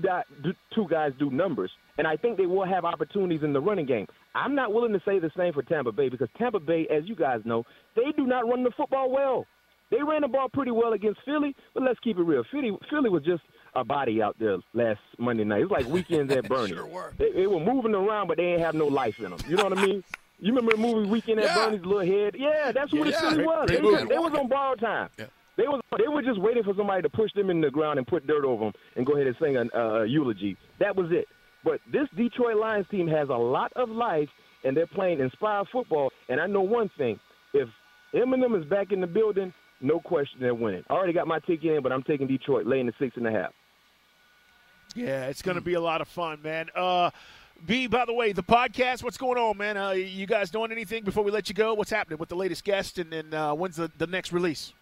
two 0.75 0.87
guys 0.89 1.11
do 1.17 1.31
numbers, 1.31 1.71
and 1.97 2.05
I 2.05 2.15
think 2.15 2.37
they 2.37 2.45
will 2.45 2.65
have 2.65 2.85
opportunities 2.85 3.41
in 3.43 3.51
the 3.51 3.59
running 3.59 3.87
game. 3.87 4.05
I'm 4.35 4.53
not 4.53 4.71
willing 4.71 4.93
to 4.93 5.01
say 5.05 5.17
the 5.17 5.31
same 5.35 5.53
for 5.53 5.63
Tampa 5.63 5.91
Bay 5.91 6.07
because 6.07 6.29
Tampa 6.37 6.59
Bay, 6.59 6.87
as 6.95 7.07
you 7.07 7.15
guys 7.15 7.41
know, 7.45 7.63
they 7.95 8.11
do 8.15 8.27
not 8.27 8.47
run 8.47 8.63
the 8.63 8.71
football 8.77 9.09
well. 9.09 9.47
They 9.91 10.01
ran 10.01 10.21
the 10.21 10.27
ball 10.27 10.49
pretty 10.49 10.71
well 10.71 10.93
against 10.93 11.19
Philly, 11.25 11.55
but 11.73 11.83
let's 11.83 11.99
keep 11.99 12.17
it 12.17 12.23
real. 12.23 12.43
Philly, 12.51 12.71
Philly 12.89 13.09
was 13.09 13.23
just 13.23 13.43
a 13.75 13.83
body 13.83 14.21
out 14.21 14.35
there 14.39 14.57
last 14.73 14.99
Monday 15.17 15.43
night. 15.43 15.61
It's 15.63 15.71
like 15.71 15.85
weekends 15.85 16.33
at 16.33 16.43
Bernie. 16.49 16.73
sure 16.73 16.85
were. 16.87 17.13
They, 17.17 17.31
they 17.31 17.47
were 17.47 17.59
moving 17.59 17.93
around, 17.93 18.27
but 18.27 18.37
they 18.37 18.43
ain't 18.53 18.61
have 18.61 18.73
no 18.75 18.87
life 18.87 19.19
in 19.19 19.29
them. 19.31 19.39
You 19.47 19.55
know 19.57 19.65
what 19.65 19.77
I 19.77 19.85
mean? 19.85 20.03
You 20.39 20.53
remember 20.53 20.71
the 20.73 20.77
movie 20.77 21.09
Weekend 21.09 21.39
at 21.39 21.45
Yeah. 21.45 21.55
Bernie's 21.55 21.85
little 21.85 21.99
head? 22.05 22.35
Yeah, 22.37 22.71
that's 22.71 22.91
what 22.91 23.07
Yeah, 23.07 23.25
it 23.27 23.31
really 23.37 23.45
was. 23.45 23.69
They, 23.69 23.79
was 23.81 24.05
they 24.09 24.17
was 24.17 24.33
on 24.33 24.47
borrowed 24.49 24.79
time. 24.79 25.09
They 25.57 25.67
was 25.67 25.79
they 25.97 26.07
were 26.09 26.21
just 26.21 26.39
waiting 26.41 26.63
for 26.63 26.73
somebody 26.75 27.01
to 27.01 27.09
push 27.09 27.31
them 27.33 27.49
in 27.49 27.61
the 27.61 27.71
ground 27.71 27.97
and 27.97 28.05
put 28.05 28.27
dirt 28.27 28.43
over 28.43 28.65
them 28.65 28.73
and 28.97 29.05
go 29.05 29.13
ahead 29.15 29.27
and 29.27 29.35
sing 29.41 29.55
a 29.55 29.77
uh, 29.77 30.03
eulogy. 30.03 30.57
That 30.79 30.95
was 30.97 31.07
it. 31.11 31.27
But 31.63 31.79
this 31.91 32.09
Detroit 32.17 32.57
Lions 32.57 32.85
team 32.91 33.07
has 33.07 33.29
a 33.29 33.37
lot 33.37 33.71
of 33.77 33.87
life, 33.89 34.27
and 34.65 34.75
they're 34.75 34.85
playing 34.87 35.21
inspired 35.21 35.67
football. 35.71 36.11
And 36.27 36.41
I 36.41 36.47
know 36.47 36.59
one 36.61 36.89
thing: 36.97 37.17
if 37.53 37.69
Eminem 38.13 38.59
is 38.59 38.65
back 38.65 38.91
in 38.91 38.99
the 38.99 39.07
building, 39.07 39.53
no 39.81 39.99
question 39.99 40.39
they're 40.39 40.55
winning. 40.55 40.83
I 40.89 40.93
already 40.93 41.13
got 41.13 41.27
my 41.27 41.39
ticket 41.39 41.75
in, 41.75 41.83
but 41.83 41.91
I'm 41.91 42.03
taking 42.03 42.27
Detroit, 42.27 42.65
laying 42.65 42.85
the 42.85 42.93
six 42.99 43.15
and 43.17 43.27
a 43.27 43.31
half. 43.31 43.51
Yeah, 44.95 45.25
it's 45.25 45.41
going 45.41 45.55
to 45.55 45.61
be 45.61 45.73
a 45.73 45.81
lot 45.81 46.01
of 46.01 46.07
fun, 46.07 46.41
man. 46.41 46.69
Uh, 46.73 47.09
B, 47.65 47.87
by 47.87 48.05
the 48.05 48.13
way, 48.13 48.31
the 48.31 48.43
podcast, 48.43 49.03
what's 49.03 49.17
going 49.17 49.37
on, 49.37 49.57
man? 49.57 49.77
Uh, 49.77 49.91
you 49.91 50.25
guys 50.25 50.49
doing 50.49 50.71
anything 50.71 51.03
before 51.03 51.23
we 51.23 51.31
let 51.31 51.49
you 51.49 51.55
go? 51.55 51.73
What's 51.73 51.91
happening 51.91 52.19
with 52.19 52.29
the 52.29 52.35
latest 52.35 52.63
guest, 52.63 52.97
and 52.97 53.11
then 53.11 53.33
uh, 53.33 53.53
when's 53.53 53.75
the, 53.75 53.91
the 53.97 54.07
next 54.07 54.31
release? 54.31 54.73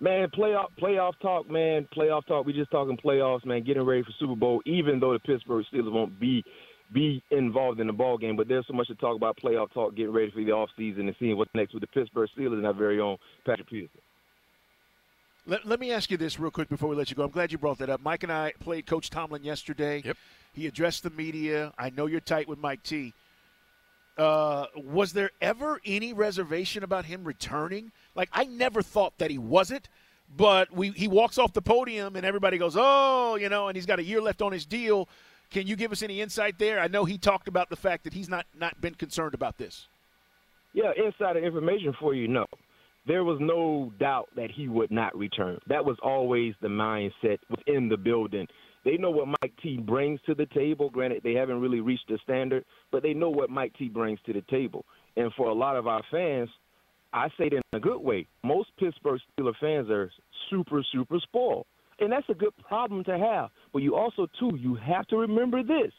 Man, 0.00 0.28
playoff 0.30 0.66
playoff 0.80 1.12
talk, 1.22 1.48
man. 1.48 1.88
Playoff 1.96 2.26
talk. 2.26 2.46
We 2.46 2.52
just 2.52 2.70
talking 2.70 2.96
playoffs, 2.96 3.44
man. 3.46 3.62
Getting 3.62 3.84
ready 3.84 4.02
for 4.02 4.10
Super 4.18 4.34
Bowl. 4.34 4.60
Even 4.66 4.98
though 4.98 5.12
the 5.12 5.20
Pittsburgh 5.20 5.64
Steelers 5.72 5.92
won't 5.92 6.18
be 6.18 6.44
be 6.92 7.22
involved 7.30 7.80
in 7.80 7.86
the 7.86 7.92
ball 7.92 8.18
game, 8.18 8.36
but 8.36 8.48
there's 8.48 8.66
so 8.66 8.74
much 8.74 8.88
to 8.88 8.94
talk 8.96 9.16
about 9.16 9.38
playoff 9.42 9.72
talk. 9.72 9.94
Getting 9.94 10.12
ready 10.12 10.30
for 10.30 10.44
the 10.44 10.52
off 10.52 10.68
season 10.76 11.06
and 11.06 11.16
seeing 11.18 11.36
what's 11.36 11.54
next 11.54 11.74
with 11.74 11.80
the 11.80 11.86
Pittsburgh 11.86 12.28
Steelers 12.36 12.54
and 12.54 12.66
our 12.66 12.74
very 12.74 13.00
own 13.00 13.16
Patrick 13.46 13.68
Peterson. 13.68 14.00
Let, 15.46 15.66
let 15.66 15.78
me 15.78 15.92
ask 15.92 16.10
you 16.10 16.16
this 16.16 16.40
real 16.40 16.50
quick 16.50 16.68
before 16.68 16.88
we 16.88 16.96
let 16.96 17.10
you 17.10 17.16
go. 17.16 17.24
I'm 17.24 17.30
glad 17.30 17.52
you 17.52 17.58
brought 17.58 17.78
that 17.78 17.90
up. 17.90 18.00
Mike 18.02 18.22
and 18.22 18.32
I 18.32 18.52
played 18.60 18.86
Coach 18.86 19.10
Tomlin 19.10 19.44
yesterday. 19.44 20.02
Yep. 20.04 20.16
He 20.54 20.66
addressed 20.66 21.02
the 21.02 21.10
media. 21.10 21.72
I 21.76 21.90
know 21.90 22.06
you're 22.06 22.20
tight 22.20 22.48
with 22.48 22.58
Mike 22.58 22.82
T. 22.82 23.12
Uh, 24.16 24.66
was 24.76 25.12
there 25.12 25.30
ever 25.40 25.80
any 25.84 26.12
reservation 26.12 26.82
about 26.84 27.04
him 27.04 27.24
returning? 27.24 27.90
Like 28.14 28.28
I 28.32 28.44
never 28.44 28.80
thought 28.80 29.18
that 29.18 29.30
he 29.30 29.38
wasn't, 29.38 29.88
but 30.36 30.72
we 30.72 30.90
he 30.90 31.08
walks 31.08 31.36
off 31.36 31.52
the 31.52 31.60
podium 31.60 32.14
and 32.14 32.24
everybody 32.24 32.56
goes, 32.56 32.76
"Oh, 32.78 33.34
you 33.34 33.48
know," 33.48 33.66
and 33.66 33.74
he's 33.74 33.86
got 33.86 33.98
a 33.98 34.04
year 34.04 34.20
left 34.20 34.40
on 34.40 34.52
his 34.52 34.64
deal. 34.64 35.08
Can 35.50 35.66
you 35.66 35.74
give 35.74 35.90
us 35.90 36.02
any 36.02 36.20
insight 36.20 36.58
there? 36.58 36.78
I 36.78 36.86
know 36.86 37.04
he 37.04 37.18
talked 37.18 37.48
about 37.48 37.70
the 37.70 37.76
fact 37.76 38.04
that 38.04 38.12
he's 38.12 38.28
not 38.28 38.46
not 38.56 38.80
been 38.80 38.94
concerned 38.94 39.34
about 39.34 39.58
this. 39.58 39.88
Yeah, 40.74 40.92
insider 40.96 41.40
information 41.40 41.92
for 41.98 42.14
you. 42.14 42.28
No, 42.28 42.46
there 43.06 43.24
was 43.24 43.38
no 43.40 43.92
doubt 43.98 44.28
that 44.36 44.50
he 44.50 44.68
would 44.68 44.90
not 44.90 45.16
return. 45.16 45.58
That 45.68 45.84
was 45.84 45.96
always 46.02 46.54
the 46.60 46.68
mindset 46.68 47.38
within 47.50 47.88
the 47.88 47.96
building. 47.96 48.46
They 48.84 48.96
know 48.96 49.10
what 49.10 49.28
Mike 49.28 49.54
T 49.62 49.78
brings 49.78 50.20
to 50.26 50.34
the 50.34 50.46
table. 50.46 50.90
Granted, 50.90 51.22
they 51.22 51.32
haven't 51.32 51.60
really 51.60 51.80
reached 51.80 52.08
the 52.08 52.18
standard, 52.22 52.64
but 52.92 53.02
they 53.02 53.14
know 53.14 53.30
what 53.30 53.50
Mike 53.50 53.72
T 53.78 53.88
brings 53.88 54.18
to 54.26 54.32
the 54.32 54.42
table. 54.50 54.84
And 55.16 55.32
for 55.36 55.48
a 55.48 55.54
lot 55.54 55.76
of 55.76 55.86
our 55.86 56.02
fans, 56.10 56.50
I 57.12 57.28
say 57.38 57.46
it 57.46 57.52
in 57.52 57.62
a 57.72 57.80
good 57.80 58.00
way. 58.00 58.26
Most 58.42 58.70
Pittsburgh 58.78 59.20
Steelers 59.38 59.54
fans 59.60 59.88
are 59.88 60.10
super, 60.50 60.82
super 60.92 61.18
spoiled. 61.20 61.66
And 62.00 62.10
that's 62.10 62.28
a 62.28 62.34
good 62.34 62.52
problem 62.66 63.04
to 63.04 63.16
have. 63.16 63.50
But 63.72 63.82
you 63.82 63.94
also, 63.94 64.26
too, 64.40 64.56
you 64.56 64.74
have 64.74 65.06
to 65.08 65.16
remember 65.16 65.62
this. 65.62 65.92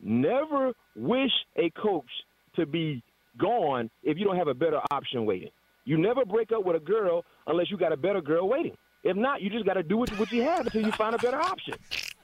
Never 0.00 0.72
wish 0.96 1.30
a 1.56 1.70
coach 1.70 2.10
to 2.56 2.66
be 2.66 3.02
gone 3.38 3.90
if 4.02 4.18
you 4.18 4.24
don't 4.24 4.36
have 4.36 4.48
a 4.48 4.54
better 4.54 4.80
option 4.90 5.26
waiting. 5.26 5.50
You 5.86 5.96
never 5.96 6.24
break 6.24 6.50
up 6.52 6.64
with 6.64 6.76
a 6.76 6.80
girl 6.80 7.24
unless 7.46 7.70
you 7.70 7.78
got 7.78 7.92
a 7.92 7.96
better 7.96 8.20
girl 8.20 8.48
waiting. 8.48 8.76
If 9.04 9.16
not, 9.16 9.40
you 9.40 9.48
just 9.48 9.64
got 9.64 9.74
to 9.74 9.84
do 9.84 9.96
what, 9.96 10.10
what 10.18 10.32
you 10.32 10.42
have 10.42 10.66
until 10.66 10.84
you 10.84 10.90
find 10.92 11.14
a 11.14 11.18
better 11.18 11.40
option. 11.40 11.74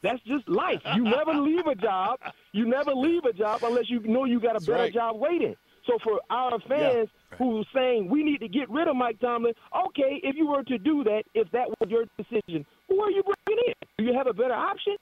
That's 0.02 0.20
just 0.24 0.48
life. 0.48 0.82
You 0.96 1.04
never 1.04 1.32
leave 1.32 1.66
a 1.68 1.76
job. 1.76 2.18
You 2.52 2.66
never 2.66 2.92
leave 2.92 3.24
a 3.24 3.32
job 3.32 3.62
unless 3.62 3.88
you 3.88 4.00
know 4.00 4.24
you 4.24 4.40
got 4.40 4.56
a 4.56 4.60
better 4.60 4.82
right. 4.82 4.92
job 4.92 5.16
waiting. 5.16 5.54
So 5.86 5.96
for 6.02 6.20
our 6.28 6.58
fans 6.68 7.08
who 7.38 7.60
are 7.60 7.64
saying 7.72 8.08
we 8.10 8.24
need 8.24 8.40
to 8.40 8.48
get 8.48 8.68
rid 8.68 8.88
of 8.88 8.96
Mike 8.96 9.20
Tomlin, 9.20 9.54
okay, 9.86 10.20
if 10.24 10.34
you 10.36 10.48
were 10.48 10.64
to 10.64 10.78
do 10.78 11.04
that, 11.04 11.22
if 11.34 11.48
that 11.52 11.68
was 11.68 11.88
your 11.88 12.04
decision, 12.18 12.66
who 12.88 13.00
are 13.00 13.10
you 13.12 13.22
bringing 13.46 13.64
in? 13.68 13.74
Do 13.98 14.04
you 14.04 14.14
have 14.14 14.26
a 14.26 14.34
better 14.34 14.54
option? 14.54 14.96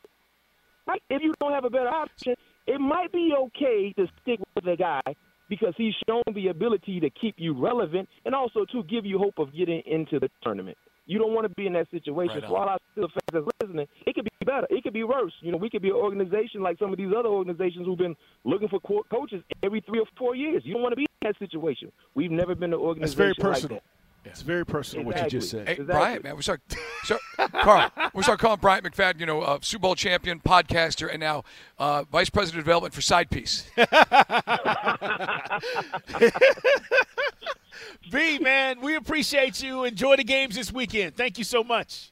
Right? 0.87 1.03
If 1.09 1.23
you 1.23 1.33
don't 1.40 1.53
have 1.53 1.64
a 1.64 1.70
better 1.70 1.88
option, 1.88 2.35
it 2.66 2.79
might 2.79 3.11
be 3.11 3.33
okay 3.38 3.94
to 3.96 4.07
stick 4.20 4.40
with 4.55 4.64
the 4.64 4.77
guy 4.77 5.14
because 5.50 5.74
he's 5.76 5.92
shown 6.08 6.22
the 6.34 6.48
ability 6.48 7.00
to 7.00 7.10
keep 7.10 7.34
you 7.36 7.52
relevant 7.52 8.08
and 8.24 8.34
also 8.34 8.64
to 8.72 8.82
give 8.84 9.04
you 9.04 9.18
hope 9.18 9.38
of 9.38 9.54
getting 9.54 9.82
into 9.84 10.18
the 10.18 10.30
tournament. 10.42 10.78
You 11.06 11.18
don't 11.18 11.34
want 11.34 11.44
to 11.44 11.54
be 11.56 11.66
in 11.66 11.72
that 11.72 11.90
situation. 11.90 12.36
Right 12.36 12.48
For 12.48 12.56
all 12.56 12.68
our 12.68 12.78
still 12.92 13.08
fans 13.08 13.32
that's 13.32 13.46
listening, 13.60 13.88
it 14.06 14.14
could 14.14 14.24
be 14.24 14.46
better. 14.46 14.68
It 14.70 14.84
could 14.84 14.92
be 14.92 15.02
worse. 15.02 15.32
You 15.40 15.50
know, 15.50 15.58
we 15.58 15.68
could 15.68 15.82
be 15.82 15.88
an 15.88 15.96
organization 15.96 16.62
like 16.62 16.78
some 16.78 16.92
of 16.92 16.98
these 16.98 17.12
other 17.16 17.28
organizations 17.28 17.84
who've 17.84 17.98
been 17.98 18.14
looking 18.44 18.68
for 18.68 18.78
co- 18.80 19.04
coaches 19.10 19.42
every 19.64 19.80
three 19.80 19.98
or 19.98 20.06
four 20.16 20.36
years. 20.36 20.62
You 20.64 20.74
don't 20.74 20.82
want 20.82 20.92
to 20.92 20.96
be 20.96 21.02
in 21.02 21.28
that 21.28 21.38
situation. 21.38 21.90
We've 22.14 22.30
never 22.30 22.54
been 22.54 22.72
an 22.72 22.78
organization. 22.78 23.18
That's 23.18 23.38
organization 23.38 23.66
very 23.66 23.72
like 23.72 23.82
personal. 24.22 24.24
that. 24.24 24.30
It's 24.30 24.42
very 24.42 24.66
personal 24.66 25.04
what 25.06 25.22
you 25.22 25.28
just 25.30 25.50
said. 25.50 25.66
Hey, 25.66 25.72
Exactly. 25.74 25.94
Bryant, 25.94 26.24
man, 26.24 26.37
we 26.37 26.42
start, 26.42 26.61
start 27.04 27.20
Carl, 27.62 27.90
we 28.14 28.22
start 28.22 28.38
calling 28.38 28.61
Bryant 28.61 28.85
McFadden, 28.85 29.20
you 29.20 29.26
know, 29.26 29.42
uh, 29.42 29.59
Super 29.62 29.83
Bowl 29.83 29.94
champion, 29.94 30.40
podcaster, 30.40 31.11
and 31.11 31.20
now 31.20 31.44
uh, 31.78 32.04
vice 32.04 32.30
president 32.30 32.61
of 32.61 32.64
development 32.64 32.94
for 32.94 33.02
Side 33.02 33.30
Piece. 33.30 33.68
B, 38.11 38.38
man, 38.38 38.80
we 38.80 38.96
appreciate 38.96 39.62
you. 39.62 39.85
Enjoy 39.85 40.16
the 40.16 40.24
games 40.24 40.54
this 40.54 40.72
weekend. 40.72 41.16
Thank 41.16 41.38
you 41.38 41.44
so 41.44 41.62
much. 41.62 42.11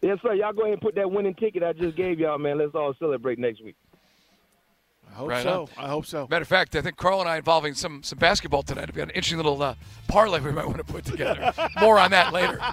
Yes, 0.00 0.18
sir. 0.22 0.34
Y'all 0.34 0.52
go 0.52 0.62
ahead 0.62 0.74
and 0.74 0.82
put 0.82 0.94
that 0.94 1.10
winning 1.10 1.34
ticket 1.34 1.62
I 1.62 1.72
just 1.72 1.96
gave 1.96 2.20
y'all, 2.20 2.38
man. 2.38 2.58
Let's 2.58 2.74
all 2.74 2.94
celebrate 2.98 3.38
next 3.38 3.62
week. 3.62 3.76
I 5.18 5.20
hope 5.20 5.30
Right 5.30 5.42
so. 5.42 5.68
on. 5.76 5.84
I 5.84 5.88
hope 5.88 6.06
so. 6.06 6.28
Matter 6.30 6.42
of 6.42 6.48
fact, 6.48 6.76
I 6.76 6.80
think 6.80 6.96
Carl 6.96 7.18
and 7.20 7.28
I 7.28 7.38
involving 7.38 7.74
some 7.74 8.04
some 8.04 8.20
basketball 8.20 8.62
tonight. 8.62 8.86
We've 8.86 8.94
got 8.94 9.02
an 9.04 9.10
interesting 9.10 9.38
little 9.38 9.60
uh, 9.60 9.74
parlay 10.06 10.38
we 10.38 10.52
might 10.52 10.64
want 10.66 10.78
to 10.78 10.84
put 10.84 11.04
together. 11.04 11.52
More 11.80 11.98
on 11.98 12.12
that 12.12 12.32
later. 12.32 12.60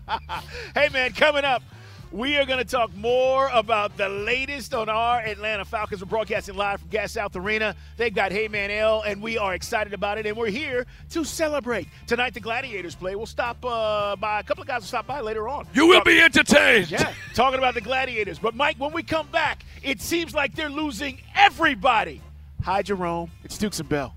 Hey, 0.76 0.90
man, 0.90 1.14
coming 1.14 1.44
up, 1.46 1.64
we 2.12 2.38
are 2.38 2.46
going 2.46 2.60
to 2.60 2.66
talk 2.70 2.94
more 2.96 3.50
about 3.54 3.98
the 3.98 4.08
latest 4.10 4.74
on 4.74 4.90
our 4.90 5.20
Atlanta 5.22 5.66
Falcons. 5.66 6.02
We're 6.02 6.10
broadcasting 6.10 6.56
live 6.56 6.82
from 6.82 6.90
Gas 6.90 7.14
South 7.14 7.36
Arena. 7.36 7.76
They've 7.98 8.14
got 8.14 8.32
Hey 8.32 8.48
Man 8.48 8.70
L, 8.70 9.02
and 9.02 9.22
we 9.24 9.38
are 9.40 9.54
excited 9.56 9.94
about 9.94 10.18
it, 10.20 10.26
and 10.28 10.38
we're 10.38 10.50
here 10.52 10.86
to 11.12 11.24
celebrate. 11.24 11.88
Tonight, 12.08 12.34
the 12.36 12.40
Gladiators 12.42 12.94
play. 12.94 13.16
We'll 13.16 13.26
stop 13.26 13.58
uh, 13.66 14.16
by, 14.18 14.40
a 14.42 14.44
couple 14.44 14.62
of 14.62 14.68
guys 14.68 14.82
will 14.82 14.88
stop 14.88 15.08
by 15.08 15.22
later 15.22 15.50
on. 15.50 15.66
You 15.74 15.88
will 15.88 15.96
Talk- 15.96 16.06
be 16.06 16.22
entertained. 16.22 16.92
Yeah, 16.92 17.12
talking 17.34 17.58
about 17.58 17.74
the 17.74 17.82
Gladiators. 17.82 18.38
But, 18.38 18.54
Mike, 18.54 18.76
when 18.78 18.92
we 18.94 19.02
come 19.02 19.28
back, 19.28 19.64
it 19.82 20.00
seems 20.00 20.36
like 20.36 20.54
they're 20.56 20.70
losing 20.70 21.20
everybody. 21.36 22.22
Hi, 22.66 22.82
Jerome. 22.82 23.30
It's 23.44 23.60
Dukes 23.60 23.80
and 23.80 23.88
Bell. 23.88 24.16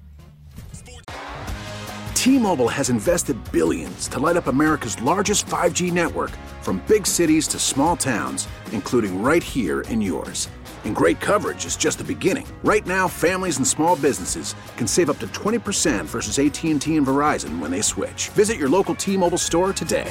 T-Mobile 2.15 2.69
has 2.69 2.89
invested 2.89 3.37
billions 3.53 4.09
to 4.09 4.19
light 4.19 4.39
up 4.39 4.47
America's 4.47 4.99
largest 5.03 5.45
5G 5.45 5.93
network 5.93 6.31
from 6.63 6.83
big 6.89 7.07
cities 7.07 7.47
to 7.49 7.59
small 7.59 7.95
towns, 7.95 8.49
including 8.73 9.21
right 9.21 9.43
here 9.43 9.83
in 9.83 10.01
yours. 10.01 10.49
And 10.87 10.97
great 10.97 11.21
coverage 11.21 11.67
is 11.67 11.77
just 11.77 11.99
the 11.99 12.05
beginning. 12.05 12.47
Right 12.65 12.87
now, 12.87 13.07
families 13.07 13.59
and 13.59 13.67
small 13.67 13.97
businesses 13.97 14.55
can 14.79 14.87
save 14.87 15.11
up 15.11 15.19
to 15.19 15.27
20% 15.27 16.07
versus 16.07 16.39
AT&T 16.39 16.97
and 16.97 17.07
Verizon 17.07 17.59
when 17.59 17.71
they 17.71 17.83
switch. 17.83 18.31
Visit 18.31 18.57
your 18.57 18.71
local 18.71 18.95
T-Mobile 18.95 19.37
store 19.37 19.75
today. 19.75 20.11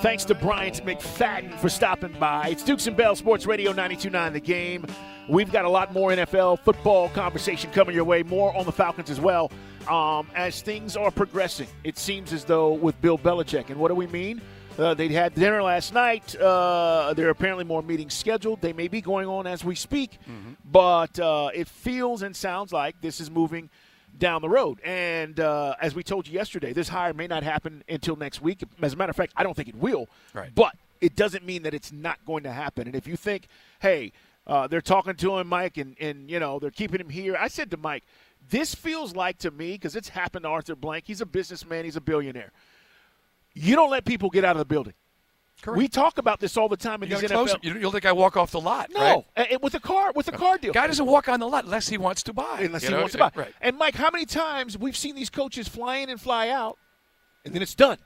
Thanks 0.00 0.24
to 0.26 0.34
Bryant 0.36 0.84
McFadden 0.84 1.58
for 1.58 1.68
stopping 1.68 2.12
by. 2.20 2.48
It's 2.50 2.62
Dukes 2.62 2.86
and 2.86 2.96
Bell 2.96 3.16
Sports 3.16 3.46
Radio 3.46 3.72
92.9 3.72 4.32
The 4.32 4.40
Game. 4.40 4.86
We've 5.28 5.50
got 5.50 5.64
a 5.64 5.68
lot 5.68 5.92
more 5.92 6.10
NFL 6.10 6.60
football 6.60 7.08
conversation 7.08 7.72
coming 7.72 7.96
your 7.96 8.04
way, 8.04 8.22
more 8.22 8.56
on 8.56 8.64
the 8.64 8.70
Falcons 8.70 9.10
as 9.10 9.20
well. 9.20 9.50
Um, 9.88 10.28
as 10.36 10.62
things 10.62 10.96
are 10.96 11.10
progressing, 11.10 11.66
it 11.82 11.98
seems 11.98 12.32
as 12.32 12.44
though 12.44 12.74
with 12.74 13.00
Bill 13.00 13.18
Belichick. 13.18 13.70
And 13.70 13.80
what 13.80 13.88
do 13.88 13.96
we 13.96 14.06
mean? 14.06 14.40
Uh, 14.78 14.94
they 14.94 15.08
had 15.08 15.34
dinner 15.34 15.60
last 15.64 15.92
night. 15.92 16.36
Uh, 16.36 17.12
there 17.16 17.26
are 17.26 17.30
apparently 17.30 17.64
more 17.64 17.82
meetings 17.82 18.14
scheduled. 18.14 18.60
They 18.60 18.72
may 18.72 18.86
be 18.86 19.00
going 19.00 19.26
on 19.26 19.48
as 19.48 19.64
we 19.64 19.74
speak, 19.74 20.18
but 20.64 21.18
uh, 21.18 21.50
it 21.52 21.66
feels 21.66 22.22
and 22.22 22.36
sounds 22.36 22.72
like 22.72 23.00
this 23.00 23.20
is 23.20 23.32
moving 23.32 23.68
down 24.18 24.42
the 24.42 24.48
road. 24.48 24.80
And 24.84 25.38
uh, 25.40 25.74
as 25.80 25.94
we 25.94 26.02
told 26.02 26.26
you 26.26 26.34
yesterday, 26.34 26.72
this 26.72 26.88
hire 26.88 27.14
may 27.14 27.26
not 27.26 27.42
happen 27.42 27.82
until 27.88 28.16
next 28.16 28.42
week. 28.42 28.62
As 28.82 28.94
a 28.94 28.96
matter 28.96 29.10
of 29.10 29.16
fact, 29.16 29.32
I 29.36 29.42
don't 29.42 29.54
think 29.54 29.68
it 29.68 29.76
will. 29.76 30.08
Right. 30.34 30.54
But 30.54 30.74
it 31.00 31.16
doesn't 31.16 31.44
mean 31.44 31.62
that 31.62 31.74
it's 31.74 31.92
not 31.92 32.18
going 32.26 32.42
to 32.42 32.52
happen. 32.52 32.86
And 32.86 32.96
if 32.96 33.06
you 33.06 33.16
think, 33.16 33.48
hey, 33.80 34.12
uh, 34.46 34.66
they're 34.66 34.80
talking 34.80 35.14
to 35.14 35.38
him, 35.38 35.48
Mike, 35.48 35.76
and, 35.76 35.96
and 36.00 36.30
you 36.30 36.40
know 36.40 36.58
they're 36.58 36.70
keeping 36.70 37.00
him 37.00 37.10
here. 37.10 37.36
I 37.38 37.48
said 37.48 37.70
to 37.72 37.76
Mike, 37.76 38.04
this 38.50 38.74
feels 38.74 39.14
like 39.14 39.38
to 39.38 39.50
me 39.50 39.72
because 39.72 39.94
it's 39.94 40.08
happened 40.08 40.44
to 40.44 40.48
Arthur 40.48 40.74
Blank. 40.74 41.04
He's 41.06 41.20
a 41.20 41.26
businessman. 41.26 41.84
He's 41.84 41.96
a 41.96 42.00
billionaire. 42.00 42.52
You 43.54 43.76
don't 43.76 43.90
let 43.90 44.04
people 44.04 44.30
get 44.30 44.44
out 44.44 44.56
of 44.56 44.58
the 44.58 44.64
building. 44.64 44.94
Correct. 45.60 45.76
We 45.78 45.88
talk 45.88 46.18
about 46.18 46.38
this 46.40 46.56
all 46.56 46.68
the 46.68 46.76
time 46.76 47.02
in 47.02 47.10
You 47.10 47.16
these 47.18 47.30
NFL. 47.30 47.58
You, 47.64 47.78
you'll 47.78 47.90
think 47.90 48.06
I 48.06 48.12
walk 48.12 48.36
off 48.36 48.52
the 48.52 48.60
lot, 48.60 48.90
no, 48.94 49.24
right? 49.36 49.52
uh, 49.52 49.58
with 49.60 49.74
a 49.74 49.80
car, 49.80 50.12
with 50.14 50.28
a 50.28 50.32
car 50.32 50.56
deal. 50.58 50.72
Guy 50.72 50.86
doesn't 50.86 51.06
walk 51.06 51.28
on 51.28 51.40
the 51.40 51.48
lot 51.48 51.64
unless 51.64 51.88
he 51.88 51.98
wants 51.98 52.22
to 52.24 52.32
buy. 52.32 52.60
unless 52.62 52.82
you 52.82 52.88
he 52.90 52.94
know? 52.94 53.00
wants 53.00 53.12
to 53.12 53.18
buy. 53.18 53.30
Right. 53.34 53.52
And 53.60 53.76
Mike, 53.76 53.96
how 53.96 54.10
many 54.10 54.24
times 54.24 54.78
we've 54.78 54.96
seen 54.96 55.14
these 55.16 55.30
coaches 55.30 55.66
fly 55.66 55.96
in 55.96 56.10
and 56.10 56.20
fly 56.20 56.48
out, 56.48 56.78
and 57.44 57.52
then 57.54 57.62
it's 57.62 57.74
done, 57.74 57.98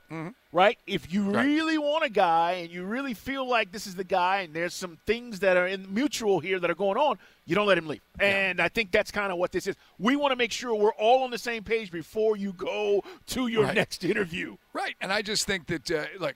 right? 0.51 0.77
If 0.87 1.11
you 1.13 1.21
Mm-hmm. 1.21 1.31
Right. 1.35 1.45
really 1.45 1.77
want 1.77 2.03
a 2.05 2.09
guy 2.09 2.53
and 2.53 2.71
you 2.71 2.85
really 2.85 3.13
feel 3.13 3.47
like 3.47 3.71
this 3.71 3.85
is 3.87 3.95
the 3.95 4.03
guy, 4.03 4.41
and 4.41 4.53
there's 4.53 4.73
some 4.73 4.97
things 5.05 5.39
that 5.41 5.55
are 5.57 5.67
in 5.67 5.93
mutual 5.93 6.39
here 6.39 6.59
that 6.59 6.71
are 6.71 6.75
going 6.75 6.97
on, 6.97 7.17
you 7.45 7.53
don't 7.55 7.67
let 7.67 7.77
him 7.77 7.87
leave. 7.87 8.01
And 8.19 8.59
I 8.61 8.69
think 8.69 8.91
that's 8.91 9.11
kind 9.11 9.31
of 9.31 9.37
what 9.37 9.51
this 9.51 9.67
is. 9.67 9.75
We 9.99 10.15
want 10.15 10.31
to 10.31 10.35
make 10.37 10.51
sure 10.51 10.73
we're 10.75 10.93
all 10.93 11.23
on 11.23 11.29
the 11.31 11.37
same 11.37 11.63
page 11.63 11.91
before 11.91 12.35
you 12.37 12.53
go 12.53 13.03
to 13.27 13.47
your 13.47 13.65
Right. 13.65 13.75
next 13.75 14.03
interview. 14.05 14.57
Right, 14.73 14.95
and 15.01 15.11
I 15.13 15.21
just 15.21 15.45
think 15.45 15.67
that 15.67 15.91
uh, 15.91 16.05
look, 16.19 16.35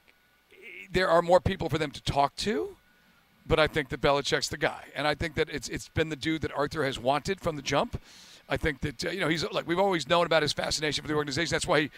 there 0.92 1.10
are 1.10 1.22
more 1.22 1.40
people 1.40 1.70
for 1.70 1.78
them 1.78 1.92
to 1.92 2.02
talk 2.02 2.36
to, 2.38 2.76
but 3.48 3.60
I 3.60 3.68
think 3.68 3.90
that 3.90 4.02
Belichick's 4.02 4.50
the 4.50 4.58
guy, 4.58 4.84
and 4.96 5.08
I 5.08 5.16
think 5.16 5.36
that 5.36 5.50
it's 5.50 5.70
it's 5.70 5.90
been 5.90 6.10
the 6.10 6.16
dude 6.16 6.42
that 6.42 6.52
Arthur 6.54 6.84
has 6.84 7.00
wanted 7.00 7.40
from 7.40 7.56
the 7.56 7.62
jump. 7.62 8.00
I 8.50 8.58
think 8.58 8.82
that 8.82 9.06
uh, 9.06 9.10
you 9.10 9.20
know 9.20 9.28
he's 9.28 9.44
like 9.52 9.68
we've 9.68 9.80
always 9.80 10.08
known 10.08 10.26
about 10.26 10.42
his 10.42 10.54
fascination 10.54 11.02
for 11.02 11.08
the 11.08 11.16
organization. 11.16 11.52
That's 11.52 11.68
why 11.68 11.82
he 11.82 11.92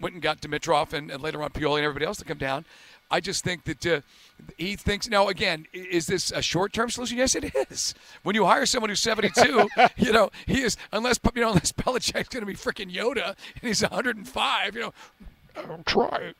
went 0.00 0.14
and 0.14 0.22
got 0.22 0.40
Dimitroff 0.40 0.92
and, 0.92 1.10
and 1.10 1.22
later 1.22 1.42
on 1.42 1.50
Pioli 1.50 1.76
and 1.76 1.84
everybody 1.84 2.06
else 2.06 2.18
to 2.18 2.24
come 2.24 2.38
down. 2.38 2.64
I 3.10 3.20
just 3.20 3.42
think 3.42 3.64
that 3.64 3.86
uh, 3.86 4.00
he 4.58 4.76
thinks 4.76 5.08
now 5.08 5.28
again 5.28 5.66
is 5.72 6.06
this 6.06 6.30
a 6.30 6.42
short-term 6.42 6.90
solution? 6.90 7.16
Yes, 7.16 7.34
it 7.34 7.52
is. 7.70 7.94
When 8.22 8.34
you 8.34 8.44
hire 8.44 8.66
someone 8.66 8.90
who's 8.90 9.00
72, 9.00 9.68
you 9.96 10.12
know 10.12 10.30
he 10.46 10.62
is 10.62 10.76
unless 10.92 11.18
you 11.34 11.40
know 11.40 11.48
unless 11.48 11.72
Belichick's 11.72 12.28
going 12.28 12.42
to 12.42 12.46
be 12.46 12.54
freaking 12.54 12.92
Yoda 12.94 13.28
and 13.28 13.62
he's 13.62 13.82
105. 13.82 14.74
You 14.74 14.80
know, 14.80 14.94
"Oh, 15.56 15.80
try 15.86 16.34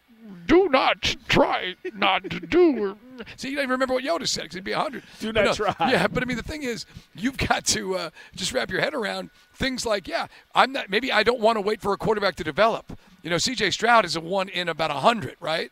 do 0.46 0.68
not 0.68 1.16
try 1.28 1.74
not 1.94 2.28
to 2.30 2.40
do. 2.40 2.96
See, 3.36 3.50
you 3.50 3.56
don't 3.56 3.64
even 3.64 3.70
remember 3.70 3.94
what 3.94 4.04
Yoda 4.04 4.26
said 4.26 4.42
because 4.42 4.54
he'd 4.54 4.64
be 4.64 4.72
100. 4.72 5.02
Do 5.20 5.32
not 5.32 5.56
try. 5.56 5.74
Yeah, 5.80 6.06
but 6.06 6.22
I 6.22 6.26
mean, 6.26 6.36
the 6.36 6.42
thing 6.42 6.62
is, 6.62 6.86
you've 7.14 7.36
got 7.36 7.64
to 7.66 7.96
uh, 7.96 8.10
just 8.34 8.52
wrap 8.52 8.70
your 8.70 8.80
head 8.80 8.94
around 8.94 9.30
things 9.54 9.84
like, 9.84 10.06
yeah, 10.06 10.26
I'm 10.54 10.72
not. 10.72 10.90
Maybe 10.90 11.10
I 11.12 11.22
don't 11.22 11.40
want 11.40 11.56
to 11.56 11.60
wait 11.60 11.80
for 11.80 11.92
a 11.92 11.96
quarterback 11.96 12.36
to 12.36 12.44
develop. 12.44 12.98
You 13.22 13.30
know, 13.30 13.38
C.J. 13.38 13.70
Stroud 13.72 14.04
is 14.04 14.16
a 14.16 14.20
one 14.20 14.48
in 14.48 14.68
about 14.68 14.90
100, 14.90 15.36
right? 15.40 15.70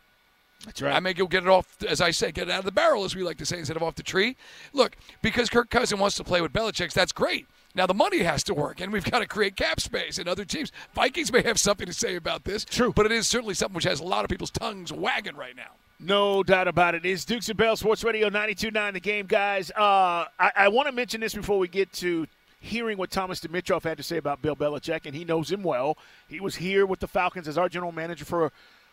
That's 0.65 0.81
right. 0.81 0.95
I 0.95 0.99
may 0.99 1.13
go 1.13 1.27
get 1.27 1.43
it 1.43 1.49
off, 1.49 1.77
as 1.87 2.01
I 2.01 2.11
say, 2.11 2.31
get 2.31 2.49
it 2.49 2.51
out 2.51 2.59
of 2.59 2.65
the 2.65 2.71
barrel, 2.71 3.05
as 3.05 3.15
we 3.15 3.23
like 3.23 3.37
to 3.37 3.45
say, 3.45 3.59
instead 3.59 3.77
of 3.77 3.83
off 3.83 3.95
the 3.95 4.03
tree. 4.03 4.35
Look, 4.73 4.97
because 5.21 5.49
Kirk 5.49 5.69
Cousin 5.69 5.99
wants 5.99 6.17
to 6.17 6.23
play 6.23 6.41
with 6.41 6.51
Belichick, 6.51 6.91
that's 6.93 7.11
great. 7.11 7.47
Now 7.77 7.85
the 7.85 7.93
money 7.93 8.23
has 8.23 8.43
to 8.45 8.55
work, 8.55 8.81
and 8.81 8.91
we've 8.91 9.09
got 9.09 9.19
to 9.19 9.27
create 9.27 9.55
cap 9.55 9.79
space. 9.79 10.17
And 10.17 10.27
other 10.27 10.43
teams, 10.43 10.71
Vikings 10.95 11.31
may 11.31 11.43
have 11.43 11.59
something 11.59 11.85
to 11.85 11.93
say 11.93 12.15
about 12.15 12.43
this. 12.43 12.65
True, 12.65 12.91
but 12.91 13.05
it 13.05 13.11
is 13.11 13.27
certainly 13.27 13.53
something 13.53 13.75
which 13.75 13.83
has 13.83 13.99
a 13.99 14.03
lot 14.03 14.25
of 14.25 14.31
people's 14.31 14.49
tongues 14.49 14.91
wagging 14.91 15.35
right 15.35 15.55
now. 15.55 15.69
No 15.99 16.41
doubt 16.41 16.67
about 16.67 16.95
it. 16.95 17.05
It's 17.05 17.23
Dukes 17.23 17.49
and 17.49 17.57
Bell 17.57 17.75
Sports 17.75 18.03
Radio 18.03 18.31
92.9 18.31 18.93
The 18.93 18.99
Game, 18.99 19.27
guys. 19.27 19.69
Uh, 19.71 20.25
I, 20.39 20.51
I 20.55 20.67
want 20.69 20.87
to 20.87 20.91
mention 20.91 21.21
this 21.21 21.35
before 21.35 21.59
we 21.59 21.67
get 21.67 21.93
to 21.93 22.25
hearing 22.59 22.97
what 22.97 23.11
Thomas 23.11 23.39
Dimitroff 23.39 23.83
had 23.83 23.97
to 23.97 24.03
say 24.03 24.17
about 24.17 24.41
Bill 24.41 24.55
Belichick, 24.55 25.05
and 25.05 25.15
he 25.15 25.23
knows 25.23 25.51
him 25.51 25.61
well. 25.61 25.97
He 26.27 26.39
was 26.39 26.55
here 26.55 26.87
with 26.87 26.99
the 26.99 27.07
Falcons 27.07 27.47
as 27.47 27.59
our 27.59 27.69
general 27.69 27.91
manager 27.91 28.25
for, 28.25 28.51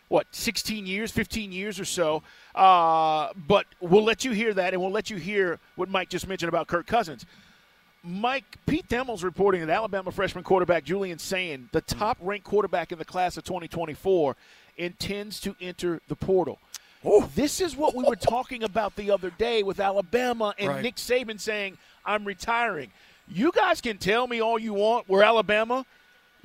what, 0.09 0.27
16 0.29 0.85
years, 0.85 1.11
15 1.11 1.51
years 1.51 1.79
or 1.79 1.85
so. 1.85 2.21
Uh, 2.53 3.29
but 3.35 3.65
we'll 3.79 4.03
let 4.03 4.23
you 4.23 4.31
hear 4.31 4.53
that, 4.53 4.73
and 4.73 4.81
we'll 4.81 4.91
let 4.91 5.09
you 5.09 5.17
hear 5.17 5.59
what 5.75 5.89
Mike 5.89 6.09
just 6.09 6.27
mentioned 6.27 6.49
about 6.49 6.67
Kirk 6.67 6.85
Cousins. 6.85 7.25
Mike, 8.05 8.57
Pete 8.65 8.87
Thamel's 8.87 9.23
reporting 9.23 9.65
that 9.65 9.69
Alabama 9.69 10.11
freshman 10.11 10.43
quarterback 10.43 10.83
Julian 10.83 11.17
Sayin, 11.17 11.69
the 11.71 11.81
mm. 11.81 11.97
top 11.97 12.17
ranked 12.21 12.45
quarterback 12.45 12.91
in 12.91 12.99
the 12.99 13.05
class 13.05 13.37
of 13.37 13.43
2024, 13.43 14.35
intends 14.77 15.39
to 15.41 15.55
enter 15.59 16.01
the 16.07 16.15
portal. 16.15 16.59
This 17.35 17.61
is 17.61 17.75
what 17.75 17.93
we 17.93 18.03
were 18.03 18.15
talking 18.15 18.63
about 18.63 18.95
the 18.95 19.11
other 19.11 19.29
day 19.29 19.61
with 19.61 19.79
Alabama 19.79 20.55
and 20.57 20.69
Right. 20.69 20.81
Nick 20.81 20.95
Saban 20.95 21.39
saying, 21.39 21.77
I'm 22.03 22.25
retiring. 22.25 22.91
You 23.27 23.51
guys 23.51 23.79
can 23.79 23.97
tell 23.97 24.27
me 24.27 24.41
all 24.41 24.57
you 24.57 24.73
want. 24.73 25.07
We're 25.07 25.23
Alabama. 25.23 25.85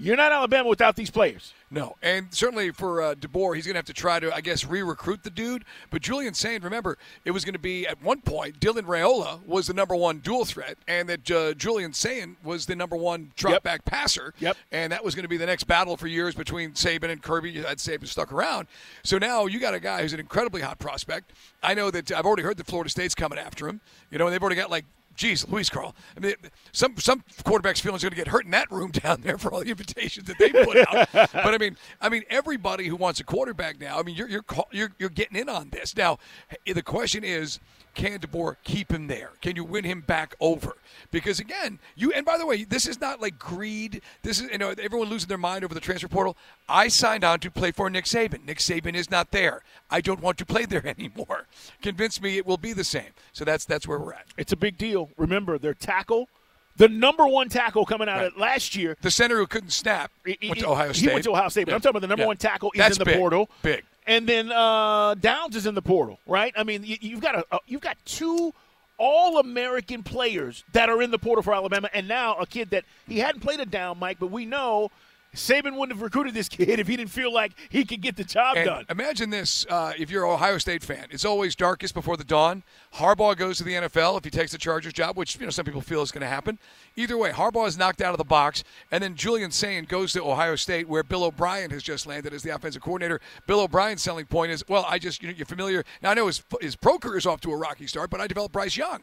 You're 0.00 0.16
not 0.16 0.32
Alabama 0.32 0.68
without 0.68 0.96
these 0.96 1.10
players. 1.10 1.52
No, 1.70 1.96
and 2.02 2.32
certainly 2.34 2.70
for 2.70 3.02
uh, 3.02 3.14
DeBoer, 3.14 3.54
he's 3.54 3.66
going 3.66 3.74
to 3.74 3.78
have 3.78 3.84
to 3.84 3.92
try 3.92 4.18
to, 4.18 4.34
I 4.34 4.40
guess, 4.40 4.64
re-recruit 4.64 5.22
the 5.22 5.30
dude. 5.30 5.64
But 5.90 6.02
Julian 6.02 6.34
Sayin, 6.34 6.62
remember, 6.62 6.98
it 7.24 7.30
was 7.30 7.44
going 7.44 7.52
to 7.52 7.60
be 7.60 7.86
at 7.86 8.02
one 8.02 8.22
point 8.22 8.58
Dylan 8.58 8.82
Raiola 8.82 9.46
was 9.46 9.68
the 9.68 9.74
number 9.74 9.94
one 9.94 10.18
dual 10.18 10.44
threat, 10.44 10.78
and 10.88 11.08
that 11.08 11.30
uh, 11.30 11.54
Julian 11.54 11.92
Sayin 11.92 12.36
was 12.42 12.66
the 12.66 12.74
number 12.74 12.96
one 12.96 13.30
drop 13.36 13.62
back 13.62 13.84
passer. 13.84 14.34
Yep. 14.40 14.56
And 14.72 14.90
that 14.90 15.04
was 15.04 15.14
going 15.14 15.24
to 15.24 15.28
be 15.28 15.36
the 15.36 15.46
next 15.46 15.64
battle 15.64 15.96
for 15.96 16.08
years 16.08 16.34
between 16.34 16.72
Saban 16.72 17.10
and 17.10 17.22
Kirby. 17.22 17.60
Had 17.60 17.78
Saban 17.78 18.08
stuck 18.08 18.32
around. 18.32 18.66
So 19.04 19.18
now 19.18 19.46
you 19.46 19.60
got 19.60 19.74
a 19.74 19.80
guy 19.80 20.02
who's 20.02 20.12
an 20.12 20.20
incredibly 20.20 20.62
hot 20.62 20.78
prospect. 20.78 21.32
I 21.62 21.74
know 21.74 21.90
that 21.90 22.10
I've 22.10 22.26
already 22.26 22.42
heard 22.42 22.56
that 22.56 22.66
Florida 22.66 22.90
State's 22.90 23.14
coming 23.14 23.38
after 23.38 23.68
him. 23.68 23.80
You 24.10 24.18
know, 24.18 24.26
and 24.26 24.34
they've 24.34 24.42
already 24.42 24.56
got 24.56 24.70
like 24.70 24.86
Geez, 25.20 25.46
Luis 25.48 25.68
Carl. 25.68 25.94
I 26.16 26.20
mean, 26.20 26.35
some 26.72 26.96
some 26.96 27.22
quarterbacks 27.44 27.78
feeling 27.78 27.96
he's 27.96 28.02
going 28.04 28.12
to 28.12 28.16
get 28.16 28.28
hurt 28.28 28.46
in 28.46 28.52
that 28.52 28.70
room 28.70 28.90
down 29.04 29.20
there 29.20 29.37
for 29.37 29.52
all 29.52 29.61
the 29.61 29.68
invitations 29.68 30.26
that 30.28 30.38
they 30.38 30.48
put 30.48 30.78
out. 30.78 31.09
but 31.12 31.52
I 31.52 31.59
mean, 31.59 31.76
I 32.00 32.09
mean, 32.09 32.22
everybody 32.30 32.87
who 32.87 32.96
wants 32.96 33.20
a 33.20 33.24
quarterback 33.24 33.78
now. 33.78 33.98
I 33.98 34.02
mean, 34.02 34.16
you're 34.16 34.28
you're 34.30 34.44
you're, 34.72 34.92
you're 34.98 35.11
getting 35.11 35.37
in 35.37 35.50
on 35.50 35.68
this 35.68 35.94
now. 35.94 36.18
Eh, 36.66 36.72
the 36.72 36.83
question 36.83 37.22
is, 37.22 37.61
can 37.94 38.18
DeBoer 38.18 38.56
keep 38.64 38.90
him 38.90 39.09
there? 39.09 39.33
Can 39.42 39.56
you 39.56 39.64
win 39.64 39.85
him 39.85 40.00
back 40.00 40.35
over? 40.40 40.76
Because 41.11 41.40
again, 41.40 41.80
you 41.96 42.12
and 42.12 42.24
by 42.24 42.38
the 42.38 42.46
way, 42.46 42.64
this 42.64 42.87
is 42.87 43.00
not 43.00 43.20
like 43.20 43.38
greed. 43.38 44.00
This 44.22 44.40
is 44.40 44.50
you 44.50 44.59
know 44.59 44.74
everyone 44.80 45.09
losing 45.09 45.28
their 45.28 45.38
mind 45.38 45.64
over 45.64 45.74
the 45.74 45.80
transfer 45.80 46.09
portal. 46.09 46.37
I 46.68 46.88
signed 46.88 47.24
on 47.24 47.40
to 47.40 47.50
play 47.50 47.72
for 47.72 47.90
Nick 47.90 48.04
Saban. 48.04 48.46
Nick 48.46 48.59
Saban 48.59 48.94
is 48.94 49.11
not 49.11 49.33
there. 49.33 49.62
I 49.90 50.00
don't 50.00 50.20
want 50.22 50.38
to 50.38 50.46
play 50.46 50.64
there 50.64 50.87
anymore. 50.98 51.46
Convince 51.83 52.22
me 52.22 52.38
it 52.38 52.46
will 52.46 52.56
be 52.56 52.72
the 52.72 52.85
same. 52.85 53.11
So 53.33 53.44
that's 53.44 53.64
that's 53.64 53.87
where 53.87 53.98
we're 53.98 54.14
at. 54.14 54.26
It's 54.38 54.52
a 54.52 54.56
big 54.56 54.78
deal. 54.78 55.10
Remember, 55.16 55.59
their 55.59 55.75
tackle, 55.75 56.29
the 56.77 56.88
number 56.88 57.27
one 57.27 57.49
tackle 57.49 57.85
coming 57.85 58.09
out 58.09 58.25
of 58.25 58.37
last 58.37 58.75
year. 58.77 58.96
The 59.03 59.11
center 59.11 59.37
who 59.37 59.46
couldn't 59.46 59.70
snap 59.70 60.11
went 60.25 60.40
to 60.61 60.68
Ohio 60.68 60.92
State. 60.92 61.09
He 61.09 61.12
went 61.12 61.25
to 61.25 61.31
Ohio 61.33 61.49
State, 61.49 61.64
but 61.64 61.73
Yeah. 61.73 61.75
I'm 61.77 61.81
talking 61.81 61.90
about 61.90 62.01
the 62.03 62.07
number 62.09 62.23
Yeah. 62.23 62.29
one 62.29 62.37
tackle 62.37 62.70
is 62.75 62.79
That's 62.79 62.96
in 62.96 63.01
the 63.01 63.05
big. 63.07 63.18
portal. 63.18 63.51
Big. 63.62 63.85
And 64.07 64.27
then 64.27 64.51
uh, 64.51 65.14
Downs 65.14 65.57
is 65.57 65.66
in 65.66 65.75
the 65.75 65.83
portal, 65.83 66.18
right? 66.27 66.53
I 66.57 66.64
mean, 66.64 66.83
you, 66.85 66.96
you've 67.01 67.20
got 67.20 67.35
a, 67.37 67.44
a 67.53 67.59
you've 67.66 67.83
got 67.83 67.96
two 68.07 68.53
all-American 68.99 70.03
players 70.03 70.64
that 70.73 70.88
are 70.88 71.01
in 71.03 71.11
the 71.11 71.18
portal 71.18 71.42
for 71.42 71.55
Alabama, 71.55 71.88
and 71.94 72.07
now 72.09 72.35
a 72.37 72.46
kid 72.46 72.70
that 72.70 72.85
he 73.09 73.18
hadn't 73.18 73.40
played 73.40 73.61
a 73.61 73.66
down, 73.66 73.99
Mike, 73.99 74.18
but 74.20 74.29
we 74.29 74.46
know 74.46 74.90
Saban 75.34 75.76
wouldn't 75.76 75.92
have 75.92 76.02
recruited 76.02 76.34
this 76.34 76.48
kid 76.48 76.80
if 76.80 76.88
he 76.88 76.96
didn't 76.96 77.10
feel 77.10 77.32
like 77.32 77.52
he 77.68 77.84
could 77.84 78.00
get 78.00 78.16
the 78.16 78.24
job 78.24 78.56
And 78.56 78.66
done. 78.66 78.86
Imagine 78.90 79.30
this: 79.30 79.64
uh, 79.68 79.92
if 79.98 80.10
you're 80.10 80.24
an 80.24 80.32
Ohio 80.32 80.58
State 80.58 80.82
fan, 80.82 81.06
it's 81.10 81.24
always 81.24 81.54
darkest 81.54 81.94
before 81.94 82.16
the 82.16 82.24
dawn. 82.24 82.64
Harbaugh 82.94 83.36
goes 83.36 83.58
to 83.58 83.64
the 83.64 83.74
NFL 83.74 84.18
if 84.18 84.24
he 84.24 84.30
takes 84.30 84.50
the 84.52 84.58
Chargers 84.58 84.92
job, 84.92 85.16
which 85.16 85.38
you 85.38 85.46
know 85.46 85.50
some 85.50 85.64
people 85.64 85.80
feel 85.80 86.02
is 86.02 86.10
going 86.10 86.22
to 86.22 86.26
happen. 86.26 86.58
Either 86.96 87.16
way, 87.16 87.30
Harbaugh 87.30 87.68
is 87.68 87.78
knocked 87.78 88.02
out 88.02 88.12
of 88.12 88.18
the 88.18 88.24
box, 88.24 88.64
and 88.90 89.02
then 89.02 89.14
Julian 89.14 89.52
Sayin 89.52 89.84
goes 89.84 90.12
to 90.14 90.22
Ohio 90.22 90.56
State, 90.56 90.88
where 90.88 91.04
Bill 91.04 91.24
O'Brien 91.24 91.70
has 91.70 91.82
just 91.82 92.06
landed 92.06 92.34
as 92.34 92.42
the 92.42 92.50
offensive 92.50 92.82
coordinator. 92.82 93.20
Bill 93.46 93.60
O'Brien's 93.60 94.02
selling 94.02 94.26
point 94.26 94.50
is, 94.50 94.64
well, 94.68 94.84
I 94.88 94.98
just 94.98 95.22
you 95.22 95.28
know, 95.28 95.34
you're 95.36 95.46
familiar. 95.46 95.84
Now 96.02 96.10
I 96.10 96.14
know 96.14 96.26
his 96.26 96.42
his 96.60 96.74
pro 96.74 96.98
career 96.98 97.18
is 97.18 97.26
off 97.26 97.40
to 97.42 97.52
a 97.52 97.56
rocky 97.56 97.86
start, 97.86 98.10
but 98.10 98.20
I 98.20 98.26
developed 98.26 98.52
Bryce 98.52 98.76
Young. 98.76 99.02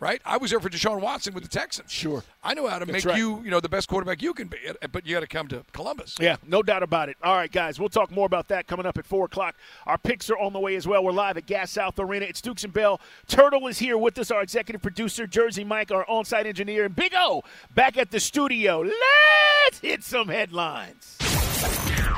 Right, 0.00 0.22
I 0.24 0.36
was 0.36 0.50
there 0.52 0.60
for 0.60 0.70
Deshaun 0.70 1.00
Watson 1.00 1.34
with 1.34 1.42
the 1.42 1.48
Texans. 1.48 1.90
Sure, 1.90 2.22
I 2.44 2.54
know 2.54 2.68
how 2.68 2.78
to 2.78 2.84
That's 2.84 3.04
make 3.04 3.12
right. 3.12 3.18
you, 3.18 3.42
you 3.42 3.50
know, 3.50 3.58
the 3.58 3.68
best 3.68 3.88
quarterback 3.88 4.22
you 4.22 4.32
can 4.32 4.46
be, 4.46 4.58
but 4.92 5.04
you 5.04 5.16
got 5.16 5.20
to 5.20 5.26
come 5.26 5.48
to 5.48 5.64
Columbus. 5.72 6.14
Yeah, 6.20 6.36
no 6.46 6.62
doubt 6.62 6.84
about 6.84 7.08
it. 7.08 7.16
All 7.20 7.34
right, 7.34 7.50
guys, 7.50 7.80
we'll 7.80 7.88
talk 7.88 8.12
more 8.12 8.24
about 8.26 8.46
that 8.46 8.68
coming 8.68 8.86
up 8.86 8.96
at 8.96 9.04
4 9.04 9.24
o'clock. 9.24 9.56
Our 9.86 9.98
picks 9.98 10.30
are 10.30 10.38
on 10.38 10.52
the 10.52 10.60
way 10.60 10.76
as 10.76 10.86
well. 10.86 11.02
We're 11.02 11.10
live 11.10 11.36
at 11.36 11.46
Gas 11.46 11.72
South 11.72 11.98
Arena. 11.98 12.26
It's 12.26 12.40
Dukes 12.40 12.62
and 12.62 12.72
Bell. 12.72 13.00
Turtle 13.26 13.66
is 13.66 13.80
here 13.80 13.98
with 13.98 14.16
us, 14.18 14.30
our 14.30 14.40
executive 14.40 14.82
producer, 14.82 15.26
Jersey 15.26 15.64
Mike, 15.64 15.90
our 15.90 16.08
on 16.08 16.24
site 16.24 16.46
engineer, 16.46 16.84
and 16.84 16.94
Big 16.94 17.12
O 17.16 17.42
back 17.74 17.98
at 17.98 18.12
the 18.12 18.20
studio. 18.20 18.82
Let's 18.82 19.80
hit 19.80 20.04
some 20.04 20.28
headlines. 20.28 21.16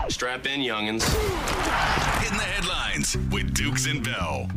Strap 0.09 0.47
in, 0.47 0.61
youngins. 0.61 1.03
Hitting 2.21 2.37
the 2.37 2.45
headlines 2.45 3.17
with 3.31 3.55
Dukes 3.55 3.87
and 3.87 4.05
Bell. 4.05 4.51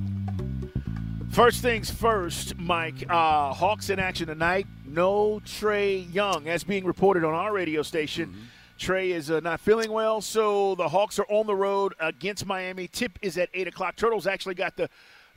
First 1.34 1.64
things 1.64 1.90
first, 1.90 2.56
Mike. 2.60 3.10
Uh, 3.10 3.52
Hawks 3.54 3.90
in 3.90 3.98
action 3.98 4.28
tonight. 4.28 4.68
No 4.86 5.42
Trae 5.44 6.14
Young, 6.14 6.48
as 6.48 6.64
being 6.64 6.86
reported 6.86 7.24
on 7.24 7.34
our 7.34 7.52
radio 7.52 7.82
station. 7.82 8.48
Trae 8.78 9.10
is 9.10 9.32
uh, 9.32 9.40
not 9.40 9.60
feeling 9.60 9.92
well, 9.92 10.22
so 10.22 10.76
the 10.76 10.88
Hawks 10.88 11.18
are 11.18 11.26
on 11.30 11.48
the 11.48 11.56
road 11.56 11.96
against 12.00 12.46
Miami. 12.46 12.88
Tip 12.88 13.18
is 13.24 13.40
at 13.40 13.50
eight 13.56 13.68
o'clock. 13.68 13.96
Turtles 13.96 14.28
actually 14.28 14.54
got 14.54 14.78
the 14.78 14.88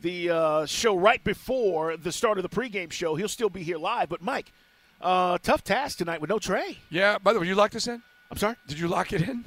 the 0.03 0.29
uh, 0.29 0.67
show 0.67 0.95
right 0.95 1.25
before 1.25 1.97
the 1.97 2.13
start 2.13 2.37
of 2.37 2.43
the 2.43 2.51
pregame 2.51 2.93
show. 2.93 3.15
He'll 3.15 3.27
still 3.27 3.49
be 3.49 3.63
here 3.63 3.79
live. 3.79 4.11
But 4.11 4.21
Mike, 4.21 4.53
uh, 5.01 5.39
tough 5.39 5.65
task 5.65 5.97
tonight 5.97 6.21
with 6.21 6.29
no 6.29 6.39
Trae. 6.39 6.77
Yeah. 6.91 7.17
By 7.17 7.33
the 7.33 7.41
way, 7.41 7.47
you 7.47 7.55
locked 7.55 7.73
this 7.73 7.87
in. 7.87 8.03
I'm 8.31 8.37
sorry. 8.37 8.57
Did 8.67 8.79
you 8.79 8.89
lock 8.89 9.15
it 9.15 9.23
in? 9.23 9.47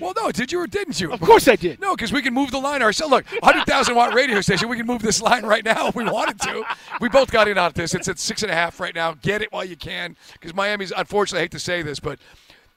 Well, 0.00 0.12
no, 0.16 0.30
did 0.30 0.52
you 0.52 0.60
or 0.60 0.66
didn't 0.66 1.00
you? 1.00 1.12
Of 1.12 1.20
course 1.20 1.48
I 1.48 1.56
did. 1.56 1.80
No, 1.80 1.96
because 1.96 2.12
we 2.12 2.22
can 2.22 2.34
move 2.34 2.50
the 2.50 2.58
line 2.58 2.82
ourselves. 2.82 3.10
Look, 3.10 3.26
100,000 3.26 3.94
watt 3.94 4.14
radio 4.14 4.40
station, 4.40 4.68
we 4.68 4.76
can 4.76 4.86
move 4.86 5.02
this 5.02 5.20
line 5.20 5.44
right 5.44 5.64
now 5.64 5.88
if 5.88 5.94
we 5.94 6.04
wanted 6.04 6.40
to. 6.42 6.64
We 7.00 7.08
both 7.08 7.30
got 7.30 7.48
in 7.48 7.58
on 7.58 7.72
this. 7.74 7.94
It's 7.94 8.08
at 8.08 8.18
six 8.18 8.42
and 8.42 8.50
a 8.50 8.54
half 8.54 8.80
right 8.80 8.94
now. 8.94 9.14
Get 9.14 9.42
it 9.42 9.52
while 9.52 9.64
you 9.64 9.76
can, 9.76 10.16
because 10.32 10.54
Miami's, 10.54 10.92
unfortunately, 10.96 11.40
I 11.40 11.42
hate 11.44 11.52
to 11.52 11.58
say 11.58 11.82
this, 11.82 12.00
but 12.00 12.18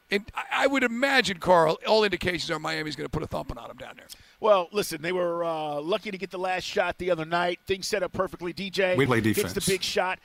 it, 0.09 0.23
I 0.51 0.67
would 0.67 0.83
imagine, 0.83 1.37
Carl, 1.37 1.79
all 1.87 2.03
indications 2.03 2.51
are 2.51 2.59
Miami's 2.59 2.95
going 2.95 3.05
to 3.05 3.11
put 3.11 3.23
a 3.23 3.27
thumping 3.27 3.57
on 3.57 3.69
them 3.69 3.77
down 3.77 3.93
there. 3.95 4.07
Well, 4.41 4.67
listen, 4.71 5.01
they 5.01 5.13
were 5.13 5.43
uh, 5.43 5.79
lucky 5.79 6.11
to 6.11 6.17
get 6.17 6.31
the 6.31 6.39
last 6.39 6.63
shot 6.63 6.97
the 6.97 7.11
other 7.11 7.25
night. 7.25 7.59
Things 7.65 7.87
set 7.87 8.03
up 8.03 8.11
perfectly. 8.11 8.53
DJ 8.53 8.97
We 8.97 9.05
play 9.05 9.21
gets 9.21 9.53
the 9.53 9.63
big 9.65 9.81
shot. 9.81 10.19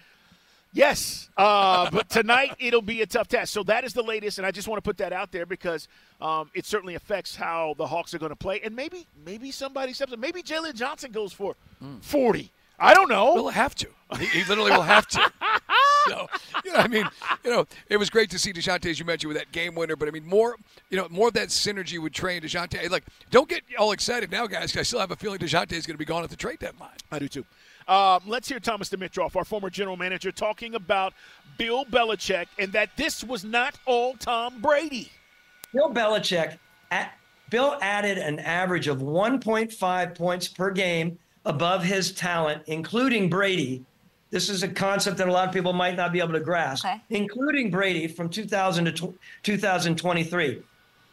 Yes, 0.76 1.30
uh, 1.38 1.90
but 1.90 2.10
tonight 2.10 2.54
it'll 2.58 2.82
be 2.82 3.00
a 3.00 3.06
tough 3.06 3.28
test. 3.28 3.54
So 3.54 3.62
that 3.62 3.84
is 3.84 3.94
the 3.94 4.02
latest, 4.02 4.36
and 4.36 4.46
I 4.46 4.50
just 4.50 4.68
want 4.68 4.76
to 4.76 4.86
put 4.86 4.98
that 4.98 5.10
out 5.10 5.32
there 5.32 5.46
because 5.46 5.88
um, 6.20 6.50
it 6.52 6.66
certainly 6.66 6.94
affects 6.94 7.34
how 7.34 7.74
the 7.78 7.86
Hawks 7.86 8.12
are 8.12 8.18
going 8.18 8.28
to 8.28 8.36
play. 8.36 8.60
And 8.62 8.76
maybe, 8.76 9.06
maybe 9.24 9.50
somebody 9.50 9.94
steps 9.94 10.12
up. 10.12 10.18
Maybe 10.18 10.42
Jalen 10.42 10.74
Johnson 10.74 11.12
goes 11.12 11.32
for 11.32 11.56
forty. 12.02 12.52
I 12.78 12.92
don't 12.92 13.08
know. 13.08 13.32
He'll 13.32 13.48
have 13.48 13.74
to. 13.76 13.88
He, 14.18 14.26
he 14.26 14.44
literally 14.44 14.70
will 14.70 14.82
have 14.82 15.06
to. 15.08 15.32
so, 16.08 16.28
you 16.62 16.74
know, 16.74 16.78
I 16.78 16.88
mean, 16.88 17.08
you 17.42 17.50
know, 17.50 17.66
it 17.88 17.96
was 17.96 18.10
great 18.10 18.28
to 18.32 18.38
see 18.38 18.52
Dejounte, 18.52 18.84
as 18.84 18.98
you 18.98 19.06
mentioned, 19.06 19.28
with 19.28 19.38
that 19.38 19.50
game 19.52 19.74
winner. 19.74 19.96
But 19.96 20.08
I 20.08 20.10
mean, 20.10 20.26
more, 20.26 20.56
you 20.90 20.98
know, 20.98 21.08
more 21.08 21.28
of 21.28 21.34
that 21.34 21.48
synergy 21.48 21.98
with 21.98 22.12
Trae 22.12 22.36
and 22.36 22.44
Dejounte. 22.44 22.90
Like, 22.90 23.04
don't 23.30 23.48
get 23.48 23.62
all 23.78 23.92
excited 23.92 24.30
now, 24.30 24.46
guys. 24.46 24.76
I 24.76 24.82
still 24.82 25.00
have 25.00 25.10
a 25.10 25.16
feeling 25.16 25.38
Dejounte 25.38 25.72
is 25.72 25.86
going 25.86 25.94
to 25.94 25.98
be 25.98 26.04
gone 26.04 26.22
at 26.22 26.28
the 26.28 26.36
trade 26.36 26.58
deadline. 26.58 26.90
I 27.10 27.18
do 27.18 27.28
too. 27.28 27.46
Um, 27.88 28.20
let's 28.26 28.48
hear 28.48 28.58
Thomas 28.60 28.88
Dimitroff, 28.88 29.36
our 29.36 29.44
former 29.44 29.70
general 29.70 29.96
manager, 29.96 30.32
talking 30.32 30.74
about 30.74 31.14
Bill 31.56 31.84
Belichick 31.84 32.46
and 32.58 32.72
that 32.72 32.90
this 32.96 33.22
was 33.22 33.44
not 33.44 33.78
all 33.86 34.14
Tom 34.14 34.60
Brady. 34.60 35.10
Bill 35.72 35.92
Belichick, 35.92 36.58
a- 36.90 37.06
Bill 37.50 37.78
added 37.80 38.18
an 38.18 38.40
average 38.40 38.88
of 38.88 38.98
1.5 38.98 40.14
points 40.16 40.48
per 40.48 40.70
game 40.72 41.16
above 41.44 41.84
his 41.84 42.10
talent, 42.12 42.62
including 42.66 43.30
Brady. 43.30 43.84
This 44.30 44.48
is 44.48 44.64
a 44.64 44.68
concept 44.68 45.18
that 45.18 45.28
a 45.28 45.32
lot 45.32 45.46
of 45.46 45.54
people 45.54 45.72
might 45.72 45.94
not 45.94 46.12
be 46.12 46.18
able 46.18 46.32
to 46.32 46.40
grasp, 46.40 46.84
including 47.10 47.70
Brady 47.70 48.08
from 48.08 48.28
2000 48.28 48.86
to 48.86 48.92
tw- 48.92 49.14
2023. 49.44 50.60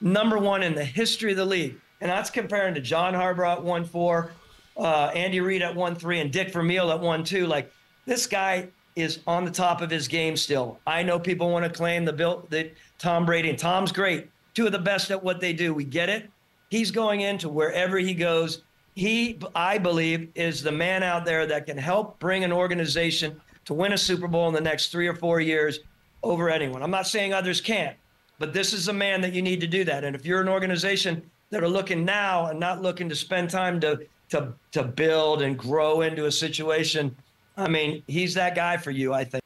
Number 0.02 0.40
one 0.40 0.64
in 0.64 0.74
the 0.74 0.84
history 0.84 1.32
of 1.32 1.38
the 1.38 1.46
league. 1.46 1.80
And 2.02 2.10
that's 2.10 2.32
comparing 2.32 2.74
to 2.74 2.82
John 2.82 3.14
Harbaugh 3.14 3.54
at 3.58 3.64
1 3.64 3.86
4, 3.86 4.32
uh, 4.78 5.12
Andy 5.14 5.40
Reid 5.40 5.62
at 5.62 5.76
1 5.76 5.96
3, 5.96 6.20
and 6.20 6.32
Dick 6.32 6.52
Vermeil 6.52 6.92
at 6.92 7.00
1 7.00 7.24
2. 7.24 7.48
Like, 7.48 7.72
this 8.06 8.28
guy 8.28 8.68
is 8.96 9.20
on 9.26 9.46
the 9.46 9.52
top 9.52 9.82
of 9.82 9.90
his 9.90 10.08
game 10.08 10.38
still. 10.38 10.80
I 10.86 11.04
know 11.04 11.20
people 11.20 11.50
want 11.50 11.66
to 11.66 11.72
claim 11.72 12.06
the 12.06 12.14
Bill 12.14 12.46
that 12.50 12.74
Tom 13.00 13.26
Brady 13.26 13.50
and 13.50 13.58
Tom's 13.58 13.92
great, 13.92 14.30
two 14.54 14.66
of 14.66 14.72
the 14.72 14.80
best 14.80 15.12
at 15.12 15.24
what 15.24 15.40
they 15.40 15.54
do. 15.54 15.74
We 15.74 15.84
get 15.84 16.10
it. 16.10 16.30
He's 16.70 16.92
going 16.92 17.22
into 17.22 17.50
wherever 17.50 17.98
he 17.98 18.14
goes. 18.14 18.64
He, 18.96 19.40
I 19.56 19.78
believe, 19.78 20.30
is 20.36 20.62
the 20.62 20.72
man 20.72 21.02
out 21.02 21.26
there 21.26 21.46
that 21.48 21.66
can 21.66 21.78
help 21.78 22.20
bring 22.20 22.44
an 22.44 22.52
organization 22.52 23.40
to 23.66 23.74
win 23.74 23.94
a 23.94 23.98
Super 23.98 24.28
Bowl 24.28 24.48
in 24.48 24.54
the 24.54 24.62
next 24.62 24.92
three 24.92 25.08
or 25.08 25.16
four 25.16 25.40
years 25.40 25.80
over 26.22 26.50
anyone. 26.50 26.84
I'm 26.84 26.92
not 26.92 27.08
saying 27.08 27.34
others 27.34 27.62
can't, 27.62 27.96
but 28.38 28.54
this 28.54 28.74
is 28.74 28.88
a 28.88 28.94
man 28.94 29.22
that 29.22 29.34
you 29.34 29.42
need 29.42 29.62
to 29.62 29.68
do 29.68 29.84
that. 29.86 30.04
And 30.04 30.16
if 30.16 30.26
you're 30.26 30.42
an 30.42 30.50
organization 30.50 31.24
that 31.50 31.64
are 31.64 31.70
looking 31.70 32.06
now 32.06 32.48
and 32.48 32.60
not 32.60 32.82
looking 32.82 33.10
to 33.10 33.16
spend 33.16 33.50
time 33.50 33.80
to 33.82 34.06
to 34.34 34.54
to 34.72 34.84
build 34.84 35.42
and 35.42 35.58
grow 35.58 36.02
into 36.02 36.26
a 36.26 36.32
situation, 36.32 37.16
I 37.56 37.68
mean, 37.68 38.04
he's 38.08 38.34
that 38.34 38.56
guy 38.56 38.78
for 38.78 38.92
you, 38.92 39.14
I 39.14 39.24
think. 39.24 39.42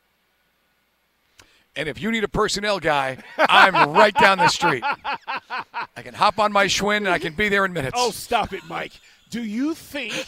And 1.76 1.88
if 1.88 2.02
you 2.02 2.12
need 2.12 2.24
a 2.24 2.28
personnel 2.28 2.80
guy, 2.80 3.18
I'm 3.38 3.94
right 3.94 4.16
down 4.16 4.40
the 4.40 4.48
street. 4.48 4.84
I 4.84 6.02
can 6.02 6.16
hop 6.16 6.40
on 6.40 6.52
my 6.52 6.66
Schwinn 6.66 6.98
and 6.98 7.10
I 7.10 7.20
can 7.20 7.34
be 7.34 7.50
there 7.50 7.66
in 7.66 7.74
minutes. 7.74 7.96
Oh, 7.96 8.10
stop 8.10 8.52
it, 8.54 8.64
Mike. 8.68 8.94
Do 9.30 9.44
you 9.44 9.76
think, 9.76 10.26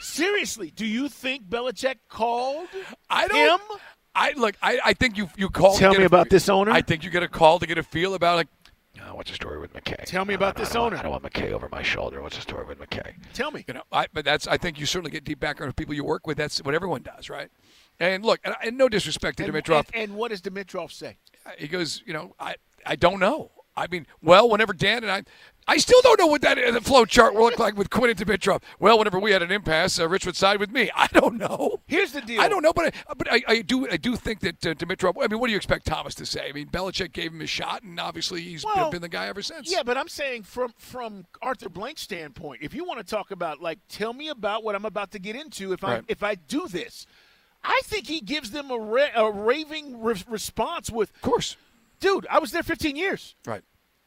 seriously, 0.00 0.72
do 0.74 0.84
you 0.84 1.08
think 1.08 1.48
Belichick 1.48 1.96
called 2.08 2.66
I 3.08 3.28
don't. 3.28 3.60
him? 3.60 3.78
I 4.16 4.32
look. 4.36 4.56
I, 4.60 4.80
I 4.84 4.92
think 4.94 5.16
you 5.16 5.30
you 5.36 5.48
call. 5.48 5.76
Tell 5.76 5.94
me 5.94 6.04
about 6.04 6.28
this 6.30 6.48
owner. 6.48 6.72
I 6.72 6.80
think 6.82 7.04
you 7.04 7.10
get 7.10 7.22
a 7.22 7.28
call 7.28 7.60
to 7.60 7.66
get 7.66 7.78
a 7.78 7.82
feel 7.84 8.14
about 8.14 8.36
like. 8.36 8.48
Oh, 9.06 9.14
what's 9.14 9.30
the 9.30 9.36
story 9.36 9.58
with 9.58 9.72
McKay? 9.72 10.04
Tell 10.04 10.24
me 10.24 10.34
about 10.34 10.56
this 10.56 10.74
owner. 10.74 10.96
I 10.96 11.02
don't 11.02 11.12
want 11.12 11.22
McKay 11.22 11.52
over 11.52 11.68
my 11.70 11.82
shoulder. 11.82 12.20
What's 12.20 12.36
the 12.36 12.42
story 12.42 12.64
with 12.66 12.78
McKay? 12.80 13.14
Tell 13.32 13.50
me. 13.50 13.64
You 13.68 13.74
know, 13.74 13.82
I, 13.92 14.06
but 14.12 14.24
that's. 14.24 14.46
I 14.48 14.56
think 14.56 14.78
you 14.80 14.86
certainly 14.86 15.10
get 15.10 15.24
deep 15.24 15.40
background 15.40 15.68
of 15.70 15.76
people 15.76 15.94
you 15.94 16.04
work 16.04 16.26
with. 16.26 16.36
That's 16.36 16.58
what 16.62 16.74
everyone 16.74 17.02
does, 17.02 17.30
right? 17.30 17.48
And 18.00 18.24
look, 18.24 18.40
and, 18.44 18.54
and 18.62 18.76
no 18.76 18.88
disrespect 18.88 19.38
to 19.38 19.44
And, 19.44 19.52
Dimitroff. 19.52 19.86
and, 19.94 20.02
and 20.10 20.14
what 20.16 20.30
does 20.30 20.40
Dimitroff 20.42 20.90
say? 20.92 21.16
he 21.58 21.68
goes, 21.68 22.02
you 22.06 22.12
know, 22.12 22.34
I 22.40 22.56
I 22.84 22.96
don't 22.96 23.20
know. 23.20 23.52
I 23.76 23.86
mean, 23.86 24.06
well, 24.20 24.48
whenever 24.50 24.72
Dan 24.72 25.04
and 25.04 25.10
I, 25.12 25.22
I 25.72 25.76
still 25.76 26.00
don't 26.02 26.18
know 26.18 26.26
what 26.26 26.42
that 26.42 26.58
uh, 26.58 26.80
flow 26.80 27.04
chart 27.04 27.32
will 27.32 27.42
look 27.44 27.60
like 27.60 27.76
with 27.76 27.90
Quinn 27.90 28.10
and 28.10 28.18
Dimitroff. 28.18 28.60
Well, 28.80 28.98
whenever 28.98 29.20
we 29.20 29.30
had 29.30 29.40
an 29.40 29.52
impasse, 29.52 30.00
uh, 30.00 30.08
Rich 30.08 30.26
would 30.26 30.34
side 30.34 30.58
with 30.58 30.72
me. 30.72 30.90
I 30.96 31.06
don't 31.12 31.36
know. 31.36 31.80
Here's 31.86 32.10
the 32.10 32.20
deal. 32.20 32.40
I 32.40 32.48
don't 32.48 32.62
know, 32.62 32.72
but 32.72 32.86
I, 33.08 33.14
but 33.14 33.32
I, 33.32 33.42
I 33.46 33.62
do 33.62 33.88
I 33.88 33.96
do 33.96 34.16
think 34.16 34.40
that 34.40 34.66
uh, 34.66 34.74
Dimitroff. 34.74 35.14
I 35.22 35.28
mean, 35.28 35.38
what 35.38 35.46
do 35.46 35.52
you 35.52 35.56
expect 35.56 35.86
Thomas 35.86 36.16
to 36.16 36.26
say? 36.26 36.48
I 36.48 36.52
mean, 36.52 36.66
Belichick 36.66 37.12
gave 37.12 37.32
him 37.32 37.40
a 37.40 37.46
shot, 37.46 37.84
and 37.84 38.00
obviously 38.00 38.40
he's 38.42 38.64
been- 38.64 38.72
Well, 38.74 38.90
been 38.90 39.00
the 39.00 39.08
guy 39.08 39.28
ever 39.28 39.42
since. 39.42 39.70
Yeah, 39.70 39.84
but 39.84 39.96
I'm 39.96 40.08
saying 40.08 40.42
from 40.42 40.72
from 40.76 41.24
Arthur 41.40 41.68
Blank's 41.68 42.02
standpoint, 42.02 42.62
if 42.62 42.74
you 42.74 42.84
want 42.84 42.98
to 42.98 43.04
talk 43.06 43.30
about 43.30 43.60
like, 43.62 43.78
tell 43.88 44.12
me 44.12 44.28
about 44.28 44.64
what 44.64 44.74
I'm 44.74 44.84
about 44.84 45.12
to 45.12 45.20
get 45.20 45.36
into 45.36 45.72
if 45.72 45.84
I 45.84 45.94
Right. 45.94 46.04
if 46.08 46.24
I 46.24 46.34
do 46.34 46.66
this, 46.66 47.06
I 47.62 47.80
think 47.84 48.08
he 48.08 48.20
gives 48.20 48.50
them 48.50 48.72
a, 48.72 48.76
ra- 48.78 49.14
a 49.14 49.30
raving 49.30 50.02
re- 50.02 50.20
response 50.28 50.90
with, 50.90 51.14
of 51.14 51.20
course, 51.22 51.56
dude. 52.00 52.26
I 52.28 52.40
was 52.40 52.50
there 52.50 52.64
15 52.64 52.96
years. 52.96 53.36
Right. 53.46 53.62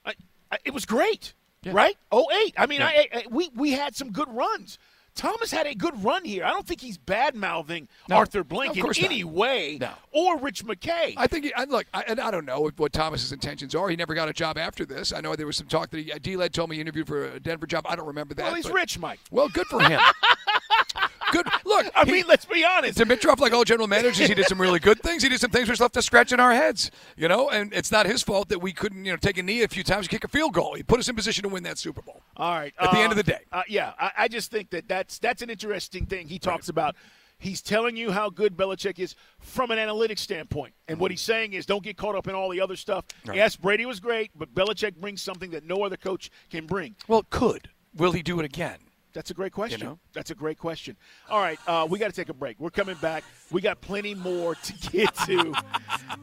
I, 0.05 0.13
I, 0.51 0.57
it 0.65 0.73
was 0.73 0.85
great. 0.85 1.33
Right? 1.71 1.97
08. 2.13 2.53
I 2.57 2.65
mean, 2.65 2.79
Yeah. 2.81 2.87
I, 2.87 3.07
I 3.13 3.23
we 3.29 3.49
we 3.55 3.71
had 3.71 3.95
some 3.95 4.11
good 4.11 4.27
runs. 4.29 4.77
Thomas 5.15 5.51
had 5.51 5.67
a 5.67 5.75
good 5.75 6.03
run 6.03 6.25
here. 6.25 6.43
I 6.43 6.49
don't 6.49 6.65
think 6.65 6.81
he's 6.81 6.97
bad 6.97 7.35
mouthing 7.35 7.87
No, 8.09 8.15
Arthur 8.15 8.43
Blank 8.43 8.75
in 8.77 8.81
course 8.81 8.99
not. 8.99 9.11
any 9.11 9.23
way, 9.23 9.77
No. 9.79 9.91
or 10.11 10.39
Rich 10.39 10.65
McKay. 10.65 11.13
I 11.15 11.27
think, 11.27 11.45
he, 11.45 11.53
I, 11.53 11.65
look, 11.65 11.85
I, 11.93 12.01
and 12.07 12.19
I 12.19 12.31
don't 12.31 12.45
know 12.45 12.61
what, 12.61 12.79
what 12.79 12.93
Thomas's 12.93 13.31
intentions 13.31 13.75
are. 13.75 13.87
He 13.89 13.95
never 13.95 14.15
got 14.15 14.27
a 14.27 14.33
job 14.33 14.57
after 14.57 14.87
this. 14.87 15.13
I 15.13 15.21
know 15.21 15.35
there 15.35 15.45
was 15.45 15.55
some 15.55 15.67
talk 15.67 15.91
that 15.91 15.99
he, 15.99 16.11
uh, 16.11 16.17
D-Led 16.19 16.51
told 16.51 16.71
me 16.71 16.77
he 16.77 16.81
interviewed 16.81 17.05
for 17.05 17.25
a 17.25 17.39
Denver 17.39 17.67
job. 17.67 17.85
I 17.87 17.95
don't 17.95 18.07
remember 18.07 18.33
that. 18.33 18.43
well, 18.45 18.55
he's 18.55 18.65
but- 18.65 18.73
rich, 18.73 18.97
Mike. 18.97 19.19
Well, 19.29 19.49
good 19.49 19.67
for 19.67 19.81
him. 19.83 20.01
good. 21.33 21.47
Look, 21.65 21.91
I 21.95 22.05
he- 22.05 22.11
mean, 22.11 22.25
let's 22.27 22.45
be 22.45 22.63
honest. 22.63 22.97
Dimitroff, 22.97 23.39
like 23.39 23.53
all 23.53 23.63
general 23.63 23.87
managers, 23.87 24.27
he 24.27 24.33
did 24.33 24.45
some 24.47 24.61
really 24.61 24.79
good 24.79 24.99
things. 25.01 25.23
He 25.23 25.29
did 25.29 25.39
some 25.39 25.51
things 25.51 25.67
which 25.69 25.79
left 25.79 25.97
us 25.97 26.05
scratching 26.05 26.39
our 26.39 26.53
heads, 26.53 26.91
you 27.17 27.27
know. 27.27 27.49
And 27.49 27.73
it's 27.73 27.91
not 27.91 28.05
his 28.05 28.21
fault 28.23 28.49
that 28.49 28.59
we 28.59 28.71
couldn't, 28.73 29.05
you 29.05 29.11
know, 29.11 29.17
take 29.17 29.37
a 29.37 29.43
knee 29.43 29.61
a 29.63 29.67
few 29.67 29.83
times, 29.83 30.07
kick 30.07 30.23
a 30.23 30.27
field 30.27 30.53
goal. 30.53 30.75
He 30.75 30.83
put 30.83 30.99
us 30.99 31.07
in 31.09 31.15
position 31.15 31.43
to 31.43 31.49
win 31.49 31.63
that 31.63 31.77
Super 31.77 32.01
Bowl. 32.01 32.21
All 32.37 32.53
right. 32.53 32.73
At 32.79 32.91
the 32.91 32.97
end 32.99 33.11
of 33.11 33.17
um, 33.17 33.17
the 33.17 33.23
day. 33.23 33.39
uh, 33.51 33.63
yeah, 33.67 33.93
I, 33.99 34.11
I 34.19 34.27
just 34.27 34.51
think 34.51 34.69
that 34.69 34.87
that's 34.87 35.19
that's 35.19 35.41
an 35.41 35.49
interesting 35.49 36.05
thing. 36.05 36.27
He 36.27 36.39
talks 36.39 36.69
about. 36.69 36.95
He's 37.39 37.61
telling 37.61 37.97
you 37.97 38.11
how 38.11 38.29
good 38.29 38.55
Belichick 38.55 38.99
is 38.99 39.15
from 39.39 39.69
an 39.71 39.77
analytics 39.77 40.19
standpoint, 40.19 40.73
and 40.87 40.97
what 40.97 41.11
he's 41.11 41.19
saying 41.19 41.51
is, 41.51 41.65
don't 41.65 41.83
get 41.83 41.97
caught 41.97 42.15
up 42.15 42.29
in 42.29 42.35
all 42.35 42.47
the 42.49 42.61
other 42.61 42.77
stuff. 42.77 43.03
Right. 43.25 43.35
Yes, 43.35 43.57
Brady 43.57 43.85
was 43.85 43.99
great, 43.99 44.31
but 44.33 44.55
Belichick 44.55 44.95
brings 44.95 45.21
something 45.21 45.51
that 45.51 45.65
no 45.65 45.83
other 45.83 45.97
coach 45.97 46.31
can 46.49 46.65
bring. 46.65 46.95
Well, 47.05 47.25
could 47.29 47.69
will 47.93 48.13
he 48.13 48.21
do 48.21 48.39
it 48.39 48.45
again? 48.45 48.77
That's 49.13 49.29
a 49.29 49.33
great 49.35 49.51
question. 49.53 49.79
You 49.79 49.85
know? 49.85 49.99
That's 50.13 50.31
a 50.31 50.35
great 50.35 50.57
question. 50.57 50.97
All 51.29 51.39
right, 51.39 51.59
uh, 51.67 51.87
we 51.89 51.99
got 51.99 52.07
to 52.07 52.13
take 52.13 52.29
a 52.29 52.33
break. 52.33 52.59
We're 52.59 52.71
coming 52.71 52.95
back. 52.95 53.23
We 53.51 53.61
got 53.61 53.79
plenty 53.79 54.15
more 54.15 54.55
to 54.55 54.73
get 54.91 55.13
to. 55.27 55.53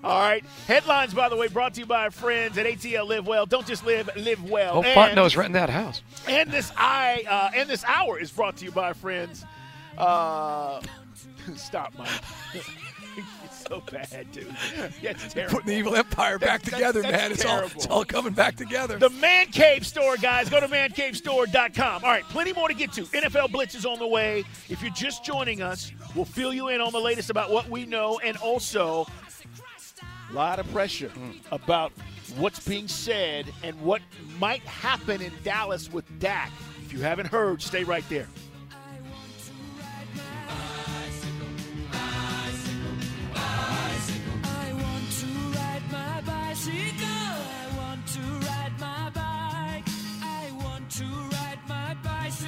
All 0.03 0.21
right. 0.21 0.45
Headlines, 0.67 1.15
by 1.15 1.29
the 1.29 1.37
way, 1.37 1.47
brought 1.49 1.75
to 1.75 1.81
you 1.81 1.87
by 1.87 2.03
our 2.05 2.11
friends 2.11 2.59
at 2.59 2.67
ATL 2.67 3.07
Live 3.09 3.27
Well. 3.29 3.47
Don't 3.47 3.67
just 3.67 3.87
live, 3.87 4.11
live 4.17 4.43
well. 4.51 4.79
Oh, 4.79 4.83
And- 4.83 4.95
Fontenot's 5.17 5.37
renting 5.37 5.53
that 5.55 5.71
house. 5.71 6.03
and 6.29 6.51
this 6.51 6.73
I 6.77 7.25
uh, 7.29 7.51
and 7.55 7.69
this 7.71 7.85
hour 7.85 8.19
is 8.19 8.31
brought 8.33 8.57
to 8.57 8.65
you 8.65 8.73
by 8.73 8.89
our 8.89 8.95
friends. 8.95 9.45
Uh, 9.97 10.81
stop, 11.57 11.93
Mike. 11.97 12.09
it's 13.17 13.67
so 13.69 13.83
bad, 13.91 14.27
dude. 14.33 14.47
Yeah, 15.03 15.11
it's 15.11 15.33
terrible. 15.33 15.57
Putting 15.57 15.69
the 15.71 15.79
evil 15.79 15.97
empire 15.97 16.39
back 16.39 16.63
That's- 16.63 16.79
together, 16.79 17.03
that's 17.03 17.13
man. 17.13 17.33
It's 17.33 17.45
all, 17.45 17.61
it's 17.65 17.87
all 17.87 18.05
coming 18.05 18.33
back 18.33 18.57
together. 18.57 18.99
The 18.99 19.11
Man 19.11 19.47
Cave 19.47 19.87
Store, 19.87 20.17
guys. 20.17 20.49
Go 20.49 20.61
to 20.61 20.69
mancavestore.com. 20.69 22.05
All 22.05 22.11
right, 22.11 22.25
plenty 22.25 22.53
more 22.53 22.69
to 22.69 22.75
get 22.75 22.93
to. 22.93 23.03
NFL 23.03 23.53
Blitz 23.53 23.75
is 23.75 23.87
on 23.87 23.99
the 23.99 24.07
way. 24.07 24.45
If 24.69 24.83
you're 24.83 24.93
just 24.93 25.25
joining 25.25 25.63
us, 25.63 25.93
we'll 26.15 26.25
fill 26.25 26.53
you 26.53 26.69
in 26.69 26.81
on 26.81 26.93
the 26.93 27.01
latest 27.01 27.31
about 27.31 27.51
what 27.51 27.69
we 27.69 27.87
know 27.87 28.19
and 28.21 28.37
also 28.39 29.07
a 30.31 30.35
lot 30.35 30.59
of 30.59 30.71
pressure 30.73 31.09
mm. 31.09 31.35
about 31.51 31.93
what's 32.37 32.67
being 32.67 32.89
said 32.89 33.47
and 33.63 33.81
what 33.81 34.01
might 34.39 34.63
happen 34.63 35.21
in 35.21 35.33
Dallas 35.43 35.93
with 35.93 36.05
Dak. 36.21 36.51
If 36.85 36.93
you 36.93 37.01
haven't 37.01 37.27
heard, 37.27 37.63
stay 37.63 37.85
right 37.85 38.05
there. 38.09 38.29